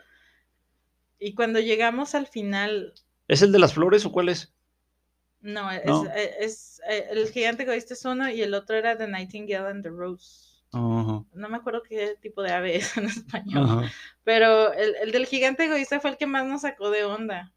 Y 1.19 1.33
cuando 1.35 1.59
llegamos 1.59 2.15
al 2.15 2.27
final, 2.27 2.93
¿Es 3.27 3.43
el 3.43 3.51
de 3.51 3.59
las 3.59 3.75
flores 3.75 4.07
o 4.07 4.13
cuál 4.13 4.29
es? 4.29 4.52
No, 5.43 5.71
eh, 5.73 5.83
es, 6.41 6.81
eh, 6.89 7.09
el 7.11 7.29
gigante 7.31 7.65
egoísta 7.65 7.95
es 7.95 8.05
uno 8.05 8.31
y 8.31 8.43
el 8.43 8.55
otro 8.55 8.77
era 8.77 8.97
The 8.97 9.09
Nightingale 9.09 9.69
and 9.69 9.83
the 9.83 9.91
Rose. 9.91 10.49
No 11.33 11.49
me 11.49 11.57
acuerdo 11.59 11.83
qué 11.83 12.17
tipo 12.23 12.43
de 12.43 12.53
ave 12.53 12.77
es 12.77 12.97
en 12.97 13.05
español, 13.07 13.77
pero 14.25 14.73
el, 14.73 14.95
el 15.03 15.13
del 15.13 15.27
gigante 15.27 15.65
egoísta 15.67 16.01
fue 16.01 16.11
el 16.11 16.17
que 16.17 16.27
más 16.27 16.47
nos 16.47 16.63
sacó 16.63 16.91
de 16.91 17.05
onda. 17.05 17.53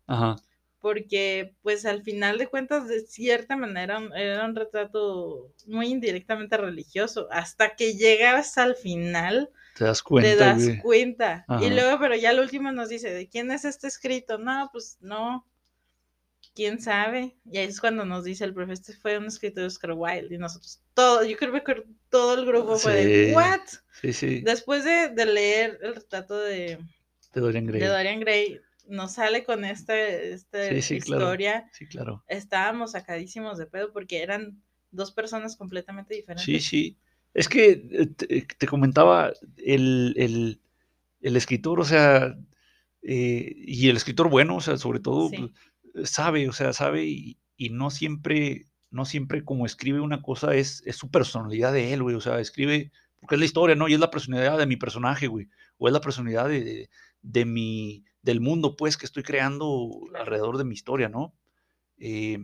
porque 0.79 1.55
pues 1.63 1.85
al 1.85 2.03
final 2.03 2.37
de 2.37 2.47
cuentas 2.47 2.87
de 2.87 3.01
cierta 3.01 3.55
manera 3.57 3.99
era 4.15 4.45
un 4.45 4.55
retrato 4.55 5.51
muy 5.65 5.87
indirectamente 5.87 6.57
religioso. 6.57 7.27
Hasta 7.31 7.75
que 7.75 7.95
llegas 7.95 8.57
al 8.57 8.75
final 8.75 9.49
Te 9.73 9.85
das 9.85 10.03
cuenta, 10.03 10.29
te 10.29 10.35
das 10.35 10.63
güey. 10.65 10.77
cuenta. 10.79 11.49
Y 11.59 11.69
luego 11.71 11.99
pero 11.99 12.15
ya 12.15 12.29
al 12.31 12.39
último 12.39 12.71
nos 12.71 12.89
dice 12.89 13.09
de 13.13 13.27
quién 13.29 13.51
es 13.51 13.65
este 13.65 13.87
escrito 13.87 14.37
no 14.37 14.69
pues 14.71 14.97
no 15.01 15.45
quién 16.55 16.79
sabe 16.81 17.35
y 17.51 17.57
ahí 17.57 17.67
es 17.67 17.79
cuando 17.81 18.05
nos 18.05 18.23
dice 18.23 18.45
el 18.45 18.53
profe 18.53 18.73
este 18.73 18.93
fue 18.93 19.17
un 19.17 19.25
escrito 19.25 19.59
de 19.61 19.67
Oscar 19.67 19.91
Wilde 19.93 20.33
y 20.33 20.37
nosotros 20.37 20.81
todo 20.93 21.23
yo 21.25 21.35
creo 21.37 21.63
que 21.63 21.83
todo 22.09 22.39
el 22.39 22.45
grupo 22.45 22.77
fue 22.77 23.05
de 23.05 23.33
what 23.33 23.59
Sí, 24.01 24.13
sí, 24.13 24.41
después 24.41 24.83
de, 24.83 25.09
de 25.09 25.25
leer 25.25 25.79
el 25.81 25.95
retrato 25.95 26.37
de, 26.37 26.77
de 27.33 27.41
Dorian 27.41 27.65
Gray. 27.65 27.81
de 27.81 27.87
Dorian 27.87 28.19
Gray 28.21 28.59
nos 28.87 29.13
sale 29.13 29.43
con 29.43 29.65
esta, 29.65 29.97
esta 29.99 30.69
Sí, 30.69 30.81
sí, 30.81 30.99
claro. 31.01 31.23
historia 31.23 31.69
Sí, 31.73 31.87
claro. 31.87 32.23
estábamos 32.27 32.91
sacadísimos 32.91 33.57
de 33.57 33.65
pedo 33.65 33.91
porque 33.91 34.21
eran 34.21 34.61
dos 34.91 35.11
personas 35.11 35.57
completamente 35.57 36.13
diferentes. 36.15 36.45
Sí, 36.45 36.59
sí. 36.59 36.97
Es 37.33 37.49
que 37.49 37.85
eh, 37.91 38.05
te, 38.15 38.47
te 38.57 38.67
comentaba 38.67 39.33
el, 39.57 40.13
el- 40.17 40.61
el 41.21 41.35
escritor, 41.35 41.79
o 41.81 41.85
sea, 41.85 42.37
eh, 43.01 43.53
y 43.57 43.89
el 43.89 43.97
escritor 43.97 44.29
bueno, 44.29 44.55
o 44.57 44.61
sea, 44.61 44.77
sobre 44.77 44.99
todo, 44.99 45.29
Sí. 45.29 45.37
pues, 45.37 45.51
sabe, 46.03 46.49
o 46.49 46.53
sea, 46.53 46.73
sabe 46.73 47.05
y, 47.05 47.37
y 47.57 47.69
no 47.69 47.89
siempre, 47.89 48.67
no 48.91 49.05
siempre 49.05 49.43
como 49.43 49.65
escribe 49.65 49.99
una 49.99 50.21
cosa 50.21 50.55
es, 50.55 50.83
es 50.85 50.95
su 50.97 51.09
personalidad 51.09 51.73
de 51.73 51.93
él, 51.93 52.03
güey, 52.03 52.15
o 52.15 52.21
sea, 52.21 52.39
escribe, 52.39 52.91
porque 53.19 53.35
es 53.35 53.39
la 53.39 53.45
historia, 53.45 53.75
¿no? 53.75 53.87
Y 53.87 53.93
es 53.93 53.99
la 53.99 54.11
personalidad 54.11 54.57
de 54.57 54.67
mi 54.67 54.77
personaje, 54.77 55.27
güey, 55.27 55.49
o 55.77 55.87
es 55.87 55.93
la 55.93 56.01
personalidad 56.01 56.47
de, 56.49 56.63
de, 56.63 56.89
de 57.21 57.45
mi, 57.45 58.03
del 58.21 58.41
mundo, 58.41 58.75
pues, 58.75 58.97
que 58.97 59.05
estoy 59.05 59.23
creando 59.23 59.89
alrededor 60.19 60.57
de 60.57 60.65
mi 60.65 60.73
historia, 60.73 61.09
¿no? 61.09 61.35
Eh, 61.97 62.39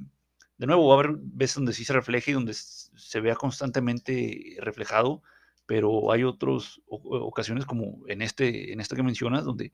de 0.58 0.68
nuevo, 0.68 0.88
va 0.88 0.96
a 0.96 1.00
haber 1.00 1.18
veces 1.18 1.56
donde 1.56 1.74
sí 1.74 1.84
se 1.84 1.94
refleje 1.94 2.32
y 2.32 2.34
donde 2.36 2.54
se 2.54 3.20
vea 3.20 3.36
constantemente 3.36 4.58
reflejado, 4.60 5.24
pero 5.66 6.12
hay 6.12 6.24
otras 6.24 6.82
ocasiones 6.86 7.66
como 7.66 8.08
en 8.08 8.22
este, 8.22 8.72
en 8.72 8.80
esta 8.80 8.96
que 8.96 9.02
mencionas, 9.02 9.44
donde 9.44 9.72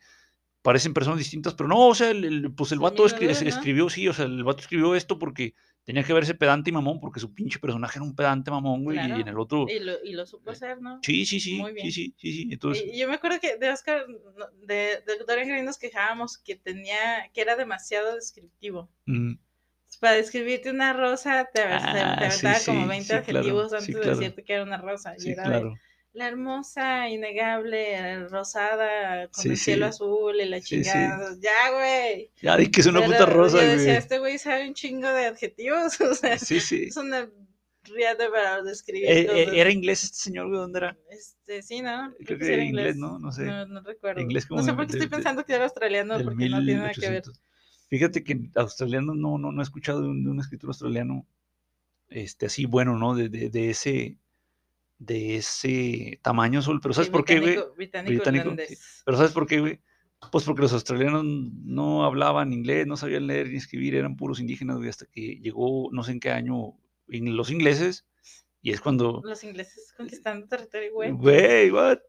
parecen 0.67 0.93
personas 0.93 1.19
distintas, 1.19 1.53
pero 1.55 1.69
no, 1.69 1.87
o 1.87 1.95
sea, 1.95 2.09
el, 2.11 2.23
el- 2.25 2.53
pues 2.53 2.71
el 2.73 2.79
vato 2.79 3.05
escribió, 3.05 3.89
sí, 3.89 4.07
o 4.07 4.13
sea, 4.13 4.25
el 4.25 4.43
vato 4.43 4.61
escribió 4.61 4.95
esto 4.95 5.17
porque 5.19 5.53
tenía 5.83 6.03
que 6.03 6.13
verse 6.13 6.35
pedante 6.35 6.69
y 6.69 6.73
mamón, 6.73 6.99
porque 6.99 7.19
su 7.21 7.33
pinche 7.33 7.59
personaje 7.59 7.99
era 7.99 8.05
un 8.05 8.15
pedante 8.15 8.51
mamón, 8.51 8.83
güey, 8.83 8.99
y 9.17 9.21
en 9.21 9.27
el 9.29 9.39
otro, 9.39 9.65
Y 9.67 9.79
lo, 9.79 10.03
y 10.03 10.13
lo 10.13 10.25
supo 10.25 10.51
hacer, 10.51 10.81
¿no? 10.81 10.99
sí, 11.01 11.25
sí, 11.25 11.39
sí, 11.39 11.55
muy 11.57 11.71
sí, 11.75 11.75
bien. 11.75 11.91
sí, 11.91 12.15
sí, 12.17 12.33
sí, 12.33 12.47
entonces, 12.51 12.85
Y 12.85 12.97
yo 12.99 13.07
me 13.07 13.15
acuerdo 13.15 13.39
que 13.39 13.57
de 13.57 13.69
Oscar, 13.71 14.05
de, 14.63 15.03
de 15.05 15.17
Dorian 15.27 15.47
Gray 15.49 15.63
nos 15.63 15.77
quejábamos 15.77 16.37
que 16.37 16.55
tenía, 16.55 17.29
que 17.33 17.41
era 17.41 17.55
demasiado 17.55 18.15
descriptivo. 18.15 18.89
mm, 19.07 19.37
Para 19.99 20.15
describirte 20.15 20.69
una 20.69 20.93
rosa, 20.93 21.45
te, 21.53 21.61
te- 21.91 22.15
te 22.17 22.25
Ah, 22.25 22.29
sí, 22.31 22.47
aventaba 22.47 22.63
como 22.63 22.85
sí, 22.85 22.87
20 22.87 23.13
sí, 23.13 23.21
claro, 23.23 23.53
adjetivos 23.55 23.73
sí, 23.77 23.93
antes 23.93 24.01
de 24.01 24.07
decirte 24.07 24.43
que 24.43 24.53
era 24.53 24.63
una 24.63 24.77
rosa. 24.77 25.15
Y 25.17 25.23
sí, 25.23 25.31
era 25.31 25.49
de, 25.49 25.57
claro, 25.57 25.81
la 26.17 26.27
hermosa, 26.29 27.07
innegable, 27.09 28.27
rosada, 28.27 29.27
con 29.27 29.43
Sí, 29.43 29.49
el 29.49 29.57
cielo 29.57 29.85
sí. 29.85 29.89
azul 29.89 30.41
y 30.41 30.45
la 30.45 30.59
sí. 30.61 30.81
chingada. 30.81 31.35
Ya, 31.39 31.71
güey. 31.71 32.31
ya 32.41 32.57
di 32.57 32.71
que 32.71 32.81
es 32.81 32.87
una 32.87 33.01
Pero 33.01 33.11
puta 33.11 33.25
rosa, 33.27 33.61
Yo 33.61 33.67
decía, 33.67 33.85
güey, 33.85 33.97
este 33.97 34.19
güey 34.19 34.37
sabe 34.39 34.67
un 34.67 34.73
chingo 34.73 35.07
de 35.09 35.27
adjetivos. 35.27 35.99
O 36.01 36.15
sea, 36.15 36.39
sí, 36.39 36.59
sí, 36.59 36.85
es 36.85 36.97
una 36.97 37.29
riata 37.83 38.31
para 38.31 38.63
describir. 38.63 39.05
Eh, 39.05 39.27
eh. 39.29 39.49
¿era 39.53 39.69
inglés 39.69 40.03
este 40.05 40.17
señor, 40.17 40.47
güey, 40.47 40.59
dónde 40.59 40.79
era? 40.79 40.97
Este, 41.11 41.61
sí, 41.61 41.81
¿no? 41.81 42.11
Creo 42.25 42.39
que 42.39 42.45
sí 42.45 42.53
era 42.53 42.63
inglés, 42.63 42.95
¿no? 42.97 43.19
No 43.19 43.31
sé. 43.31 43.45
No, 43.45 43.67
no 43.67 43.81
recuerdo. 43.81 44.19
Inglés 44.19 44.47
como 44.47 44.61
no 44.61 44.65
sé 44.65 44.73
por 44.73 44.87
qué 44.87 44.93
estoy 44.93 45.09
pensando 45.09 45.45
que 45.45 45.53
era 45.53 45.65
australiano, 45.65 46.15
porque 46.23 46.49
no 46.49 46.63
tiene 46.63 46.79
nada 46.79 46.93
que 46.93 47.01
ver. 47.01 47.23
1800. 47.25 47.41
Fíjate 47.89 48.23
que 48.23 48.49
australiano 48.55 49.13
no, 49.13 49.37
no, 49.37 49.51
no 49.51 49.61
he 49.61 49.63
escuchado 49.63 50.01
de 50.01 50.07
un, 50.07 50.23
de 50.23 50.31
un 50.31 50.39
escritor 50.39 50.69
australiano 50.71 51.27
este, 52.09 52.47
así 52.47 52.65
bueno, 52.65 52.97
¿no? 52.97 53.13
De, 53.13 53.29
de, 53.29 53.49
de 53.49 53.69
ese 53.69 54.17
de 54.99 55.37
ese 55.37 56.19
tamaño, 56.23 56.61
Sol. 56.61 56.79
Pero 56.81 56.93
¿sabes 56.93 57.07
Sí, 57.07 57.11
por 57.11 57.25
qué, 57.25 57.39
güey? 57.39 57.57
británico-. 57.75 58.55
Pero 59.05 59.17
¿sabes 59.17 59.31
por 59.31 59.45
qué, 59.47 59.59
güey? 59.59 59.79
Pues 60.31 60.43
porque 60.45 60.63
los 60.63 60.73
australianos 60.73 61.23
no 61.25 62.03
hablaban 62.03 62.51
inglés, 62.51 62.87
no 62.87 62.97
sabían 62.97 63.27
leer 63.27 63.49
ni 63.49 63.57
escribir, 63.57 63.93
eran 63.93 64.15
puros 64.17 64.39
indígenas, 64.39 64.77
güey, 64.77 64.89
hasta 64.89 65.05
que 65.05 65.39
llegó 65.41 65.89
no 65.91 66.03
sé 66.03 66.13
en 66.13 66.19
qué 66.19 66.31
año 66.31 66.73
in- 67.09 67.37
los 67.37 67.51
ingleses 67.51 68.07
y 68.63 68.71
es 68.71 68.81
cuando 68.81 69.21
Los 69.23 69.43
ingleses 69.43 69.93
conquistando 69.95 70.47
territorio, 70.47 70.91
güey. 70.93 71.11
Güey, 71.11 71.69
what? 71.71 71.99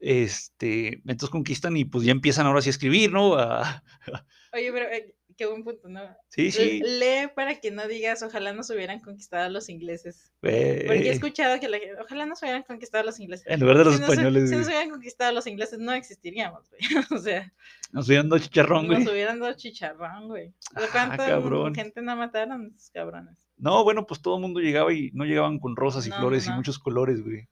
Este, 0.00 0.94
entonces 1.06 1.30
conquistan 1.30 1.76
y 1.76 1.84
pues 1.84 2.04
ya 2.04 2.10
empiezan 2.10 2.46
ahora 2.46 2.60
sí 2.60 2.68
a 2.68 2.70
escribir, 2.70 3.12
¿no? 3.12 3.34
A- 3.36 3.84
Oye, 4.52 4.72
pero 4.72 4.86
eh, 4.90 5.14
qué 5.36 5.46
buen 5.46 5.64
punto, 5.64 5.88
¿no? 5.88 6.00
sí, 6.28 6.50
sí, 6.50 6.80
Lee 6.84 7.28
para 7.34 7.60
que 7.60 7.70
no 7.70 7.86
digas, 7.88 8.22
ojalá 8.22 8.52
nos 8.52 8.70
hubieran 8.70 9.00
conquistado 9.00 9.48
los 9.50 9.68
ingleses. 9.68 10.32
Porque 10.40 11.08
he 11.08 11.10
escuchado 11.10 11.58
que 11.60 11.68
la 11.68 11.78
gente, 11.78 11.96
ojalá 12.00 12.26
nos 12.26 12.42
hubieran 12.42 12.62
conquistado 12.62 13.04
los 13.04 13.18
ingleses. 13.20 13.46
En 13.48 13.60
lugar 13.60 13.78
de 13.78 13.84
los 13.84 13.94
si, 13.94 14.00
nos, 14.00 14.10
españoles, 14.10 14.50
si 14.50 14.56
nos 14.56 14.66
hubieran 14.66 14.90
conquistado 14.90 15.32
los 15.32 15.46
ingleses, 15.46 15.78
no 15.78 15.92
existiríamos, 15.92 16.68
güey. 16.70 16.80
O 17.10 17.18
sea, 17.18 17.52
Nos 17.92 18.06
hubieran 18.08 18.28
dado 18.28 18.42
chicharrón, 18.42 18.86
güey. 18.86 18.98
nos 19.00 19.12
hubieran 19.12 19.38
dado 19.40 19.52
chicharrón, 19.54 20.28
güey. 20.28 20.48
¿De 20.48 20.54
Ah, 20.84 20.88
¿Cuánta 20.92 21.26
cabrón. 21.26 21.74
gente 21.74 22.02
no 22.02 22.16
mataron 22.16 22.72
esos 22.74 22.90
cabrones? 22.90 23.36
No, 23.56 23.84
bueno, 23.84 24.06
pues 24.06 24.20
todo 24.22 24.36
el 24.36 24.42
mundo 24.42 24.60
llegaba 24.60 24.92
y 24.92 25.10
no 25.12 25.24
llegaban 25.24 25.58
con 25.58 25.76
rosas 25.76 26.06
y 26.06 26.10
No, 26.10 26.16
flores 26.18 26.46
no, 26.48 26.54
y 26.54 26.56
muchos 26.56 26.78
colores, 26.78 27.22
güey. 27.22 27.48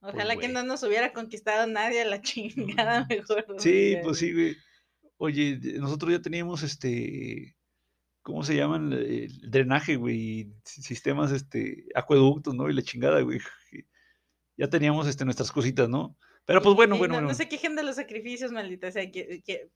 Ojalá 0.00 0.34
que 0.34 0.42
güey. 0.48 0.52
no 0.52 0.62
nos 0.62 0.82
hubiera 0.82 1.12
conquistado 1.12 1.66
nadie 1.66 2.02
a 2.02 2.04
la 2.04 2.20
chingada 2.20 3.06
mejor. 3.08 3.44
Sí, 3.58 3.96
pues 4.02 4.18
sí, 4.18 4.32
güey. 4.32 4.56
Oye, 5.16 5.58
nosotros 5.78 6.12
ya 6.12 6.20
teníamos 6.20 6.62
este 6.62 7.56
¿cómo 8.24 8.42
se 8.42 8.56
llaman? 8.56 8.92
El 8.92 9.50
drenaje, 9.50 9.96
güey, 9.96 10.50
sistemas, 10.64 11.30
este, 11.30 11.84
acueductos, 11.94 12.54
¿no? 12.54 12.68
Y 12.68 12.72
la 12.72 12.82
chingada, 12.82 13.20
güey. 13.20 13.38
Ya 14.56 14.68
teníamos, 14.68 15.06
este, 15.06 15.24
nuestras 15.24 15.52
cositas, 15.52 15.88
¿no? 15.88 16.16
Pero 16.46 16.62
pues 16.62 16.74
bueno, 16.74 16.96
bueno, 16.96 17.14
no, 17.14 17.20
bueno. 17.20 17.28
No 17.28 17.34
se 17.34 17.48
quejen 17.48 17.76
de 17.76 17.82
los 17.82 17.96
sacrificios, 17.96 18.50
maldita. 18.50 18.88
O 18.88 18.90
sea, 18.90 19.08
que. 19.10 19.70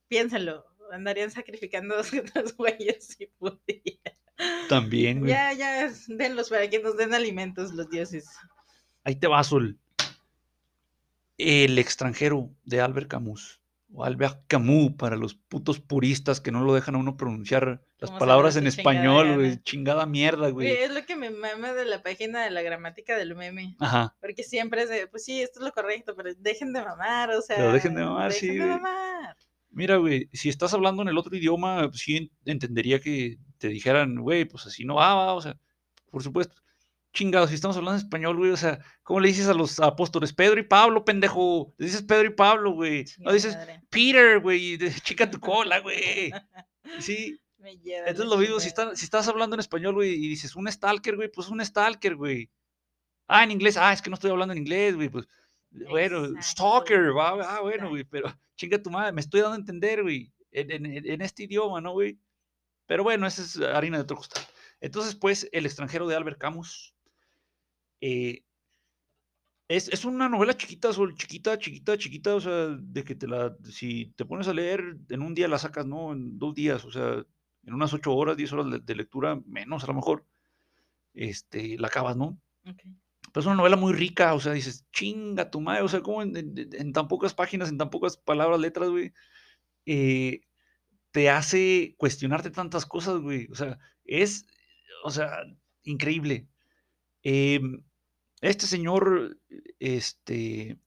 Andarían 0.91 1.31
sacrificando 1.31 1.95
a 1.97 2.01
otros 2.01 2.57
güeyes 2.57 3.17
si 3.19 3.27
pudieran. 3.39 4.17
También, 4.69 5.21
güey. 5.21 5.31
Ya, 5.31 5.53
ya, 5.53 5.93
denlos 6.07 6.49
para 6.49 6.69
que 6.71 6.79
nos 6.79 6.97
den 6.97 7.13
alimentos 7.13 7.73
los 7.73 7.91
dioses. 7.91 8.27
Ahí 9.05 9.17
te 9.17 9.27
va, 9.27 9.45
Sol. 9.45 9.79
El 11.37 11.79
extranjero 11.79 12.51
de 12.65 12.81
Albert 12.81 13.09
Camus. 13.09 13.58
O 13.91 14.05
Albert 14.05 14.45
Camus 14.49 14.93
para 14.99 15.17
los 15.17 15.35
putos 15.35 15.81
puristas 15.81 16.41
que 16.41 16.53
no 16.53 16.63
lo 16.63 16.75
dejan 16.75 16.95
a 16.95 16.99
uno 16.99 17.17
pronunciar 17.17 17.83
las 17.99 18.11
palabras 18.11 18.57
en 18.57 18.67
español, 18.67 19.37
güey. 19.37 19.63
Chingada 19.63 20.05
mierda, 20.05 20.51
güey. 20.51 20.69
Es 20.69 20.93
lo 20.93 21.05
que 21.07 21.17
me 21.17 21.31
mama 21.31 21.73
de 21.73 21.87
la 21.87 22.03
página 22.03 22.45
de 22.45 22.51
la 22.51 22.63
gramática 22.63 23.17
del 23.17 23.35
meme. 23.35 23.77
Ajá. 23.81 24.15
Porque 24.21 24.43
siempre 24.43 24.83
es 24.83 24.91
de, 24.91 25.07
pues 25.07 25.25
sí, 25.25 25.41
esto 25.41 25.61
es 25.61 25.65
lo 25.67 25.73
correcto, 25.73 26.15
pero 26.15 26.31
dejen 26.37 26.73
de 26.73 26.83
mamar, 26.83 27.31
o 27.31 27.41
sea. 27.41 27.57
Pero 27.57 27.73
dejen 27.73 27.95
de 27.95 28.05
mamar, 28.05 28.33
dejen 28.33 28.51
sí. 28.51 28.59
de 28.59 28.67
mamar. 28.67 29.37
Mira, 29.71 29.97
güey, 29.97 30.29
si 30.33 30.49
estás 30.49 30.75
hablando 30.75 31.03
en 31.03 31.09
el 31.09 31.19
otro 31.19 31.35
idioma, 31.37 31.89
pues 31.89 32.01
sí 32.01 32.31
entendería 32.45 33.01
que 33.01 33.39
te 33.59 33.69
dijeran, 33.69 34.17
güey, 34.17 34.45
pues 34.45 34.67
así 34.67 34.85
no 34.85 34.97
va, 34.97 35.15
va, 35.15 35.35
o 35.35 35.41
sea, 35.41 35.59
por 36.11 36.23
supuesto. 36.23 36.55
Chingados, 37.13 37.49
si 37.49 37.55
estamos 37.57 37.77
hablando 37.77 37.99
en 37.99 38.05
español, 38.05 38.37
güey, 38.37 38.51
o 38.51 38.57
sea, 38.57 38.79
¿cómo 39.03 39.19
le 39.21 39.29
dices 39.29 39.49
a 39.49 39.55
los 39.55 39.81
apóstoles? 39.81 40.33
Pedro 40.33 40.61
y 40.61 40.65
Pablo, 40.65 41.05
pendejo. 41.05 41.75
Le 41.79 41.87
dices 41.87 42.03
Pedro 42.03 42.27
y 42.27 42.35
Pablo, 42.35 42.73
güey. 42.73 43.05
No 43.19 43.33
dices 43.33 43.57
Madre. 43.57 43.83
Peter, 43.91 44.41
güey, 44.41 44.79
chica 45.03 45.31
tu 45.31 45.41
cola, 45.41 45.81
güey. 45.81 46.31
Sí, 47.01 47.41
Me 47.57 47.77
lleva 47.79 48.09
entonces 48.09 48.31
lo 48.31 48.37
mismo, 48.39 48.61
si, 48.61 48.69
estás 48.69 48.99
si 48.99 49.05
estás 49.05 49.27
hablando 49.27 49.57
en 49.57 49.61
español, 49.61 49.95
güey, 49.95 50.13
y 50.15 50.29
dices 50.29 50.55
un 50.55 50.71
stalker, 50.71 51.17
güey, 51.17 51.31
pues 51.31 51.49
un 51.49 51.65
stalker, 51.65 52.15
güey. 52.15 52.51
Ah, 53.27 53.43
en 53.45 53.51
inglés, 53.51 53.77
ah, 53.77 53.93
es 53.93 54.01
que 54.03 54.11
no 54.11 54.15
estoy 54.15 54.31
hablando 54.31 54.53
en 54.53 54.59
inglés, 54.59 54.95
güey, 54.95 55.09
pues, 55.09 55.27
bueno, 55.71 56.25
Exacto, 56.27 56.43
stalker, 56.43 57.17
va, 57.17 57.57
ah, 57.57 57.61
bueno, 57.61 57.89
güey, 57.91 58.05
pero 58.05 58.33
chinga 58.57 58.83
tu 58.83 58.91
madre, 58.91 59.13
me 59.13 59.21
estoy 59.21 59.41
dando 59.41 59.57
a 59.57 59.59
entender, 59.59 60.03
güey, 60.03 60.33
en, 60.53 60.71
en- 60.71 61.11
en 61.11 61.21
este 61.23 61.43
idioma, 61.45 61.81
¿no, 61.81 61.93
güey? 61.93 62.19
Pero 62.87 63.03
bueno, 63.03 63.27
esa 63.27 63.43
es 63.43 63.57
harina 63.59 63.99
de 63.99 64.05
otro 64.05 64.17
costal. 64.17 64.43
Entonces, 64.81 65.15
pues, 65.15 65.49
El 65.53 65.67
extranjero 65.67 66.07
de 66.07 66.17
Albert 66.17 66.39
Camus. 66.39 66.95
Eh, 68.01 68.45
es, 69.69 69.89
es 69.89 70.05
una 70.05 70.29
novela 70.29 70.57
chiquita, 70.57 70.93
Sol, 70.93 71.15
chiquita, 71.15 71.59
chiquita, 71.59 71.99
chiquita, 71.99 72.35
o 72.35 72.41
sea, 72.41 72.69
de 72.81 73.05
que 73.05 73.15
te 73.15 73.27
la, 73.29 73.55
si 73.71 74.07
te 74.17 74.25
pones 74.25 74.49
a 74.49 74.55
leer, 74.55 74.97
en 75.11 75.23
un 75.23 75.35
día 75.35 75.49
la 75.49 75.59
sacas, 75.59 75.87
¿no? 75.87 76.13
En 76.13 76.39
dos 76.39 76.55
días, 76.55 76.85
o 76.85 76.91
sea, 76.91 77.25
en 77.65 77.75
unas 77.75 77.93
ocho 77.93 78.15
horas, 78.15 78.37
diez 78.37 78.53
horas 78.53 78.71
de, 78.71 78.79
de 78.79 78.95
lectura, 78.95 79.41
menos 79.47 79.85
a 79.85 79.89
lo 79.89 79.95
mejor, 79.95 80.25
este, 81.15 81.79
la 81.79 81.89
acabas, 81.89 82.17
¿no? 82.17 82.41
Ok. 82.67 82.83
Pero 83.33 83.41
es 83.41 83.47
una 83.47 83.57
novela 83.57 83.77
muy 83.77 83.93
rica, 83.93 84.35
o 84.35 84.41
sea, 84.41 84.53
dices, 84.53 84.87
chinga 84.93 85.51
tu 85.51 85.61
madre, 85.61 85.83
o 85.83 85.89
sea, 85.89 86.01
como 86.01 86.23
en, 86.23 86.35
en- 86.37 86.55
en 86.73 86.93
tan 86.95 87.09
pocas 87.09 87.35
páginas, 87.35 87.69
en 87.69 87.77
tan 87.79 87.91
pocas 87.91 88.17
palabras, 88.17 88.61
letras, 88.61 88.89
güey, 88.89 89.13
eh, 89.87 90.41
te 91.13 91.31
hace 91.31 91.95
cuestionarte 91.99 92.51
tantas 92.51 92.87
cosas, 92.87 93.21
güey, 93.21 93.49
o 93.51 93.55
sea, 93.55 93.79
es, 94.05 94.47
o 95.05 95.11
sea, 95.11 95.31
increíble. 95.85 96.49
Em, 97.23 97.83
este 98.41 98.67
señor, 98.67 99.39
este, 99.79 100.79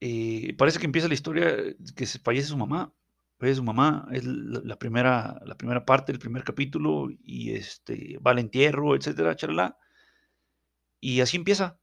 eh, 0.00 0.54
parece 0.56 0.78
que 0.78 0.86
empieza 0.86 1.08
la 1.08 1.14
historia 1.14 1.56
que 1.94 2.06
se 2.06 2.18
fallece 2.18 2.48
su 2.48 2.56
mamá, 2.56 2.94
fallece 3.38 3.56
su 3.56 3.64
mamá, 3.64 4.08
es 4.12 4.24
la, 4.24 4.76
primera, 4.78 5.40
la 5.44 5.56
primera 5.56 5.84
parte, 5.84 6.12
el 6.12 6.18
primer 6.18 6.44
capítulo, 6.44 7.08
y 7.22 7.52
este, 7.52 8.18
va 8.18 8.32
al 8.32 8.38
entierro, 8.38 8.96
etcétera, 8.96 9.36
charla. 9.36 9.78
Y 11.00 11.20
así 11.20 11.36
empieza. 11.36 11.78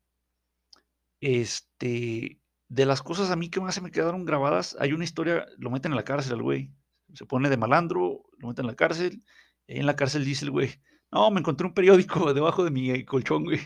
Este, 1.21 2.39
de 2.69 2.85
las 2.85 3.01
cosas 3.01 3.31
a 3.31 3.35
mí 3.35 3.49
que 3.49 3.59
más 3.59 3.75
se 3.75 3.81
me 3.81 3.91
quedaron 3.91 4.25
grabadas, 4.25 4.77
hay 4.79 4.93
una 4.93 5.03
historia, 5.03 5.45
lo 5.57 5.69
meten 5.69 5.91
en 5.91 5.97
la 5.97 6.05
cárcel 6.05 6.33
al 6.33 6.43
güey. 6.43 6.71
Se 7.13 7.25
pone 7.25 7.49
de 7.49 7.57
malandro, 7.57 8.23
lo 8.37 8.47
meten 8.47 8.65
en 8.65 8.71
la 8.71 8.75
cárcel. 8.75 9.23
En 9.67 9.85
la 9.85 9.95
cárcel 9.95 10.25
dice 10.25 10.45
el 10.45 10.51
güey, 10.51 10.81
no, 11.11 11.29
me 11.31 11.39
encontré 11.39 11.67
un 11.67 11.73
periódico 11.73 12.33
debajo 12.33 12.63
de 12.63 12.71
mi 12.71 13.05
colchón, 13.05 13.43
güey. 13.43 13.59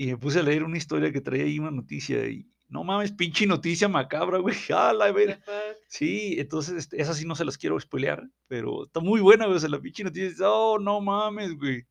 Y 0.00 0.06
me 0.06 0.16
puse 0.16 0.38
a 0.38 0.42
leer 0.42 0.64
una 0.64 0.78
historia 0.78 1.12
que 1.12 1.20
traía 1.20 1.44
ahí 1.44 1.58
una 1.58 1.70
noticia 1.70 2.26
y 2.26 2.48
no 2.70 2.84
mames, 2.84 3.12
pinche 3.12 3.46
noticia 3.46 3.86
macabra, 3.86 4.38
güey. 4.38 4.56
Ah, 4.74 4.94
la? 4.94 5.12
Sí, 5.88 6.36
entonces 6.38 6.74
este, 6.78 7.02
esa 7.02 7.12
sí 7.12 7.26
no 7.26 7.34
se 7.34 7.44
las 7.44 7.58
quiero 7.58 7.78
spoilear, 7.78 8.26
pero 8.48 8.86
está 8.86 9.00
muy 9.00 9.20
buena, 9.20 9.44
güey. 9.44 9.58
O 9.58 9.60
sea, 9.60 9.68
la 9.68 9.78
pinche 9.78 10.02
noticia, 10.02 10.48
oh, 10.48 10.78
no 10.78 11.02
mames, 11.02 11.54
güey. 11.54 11.86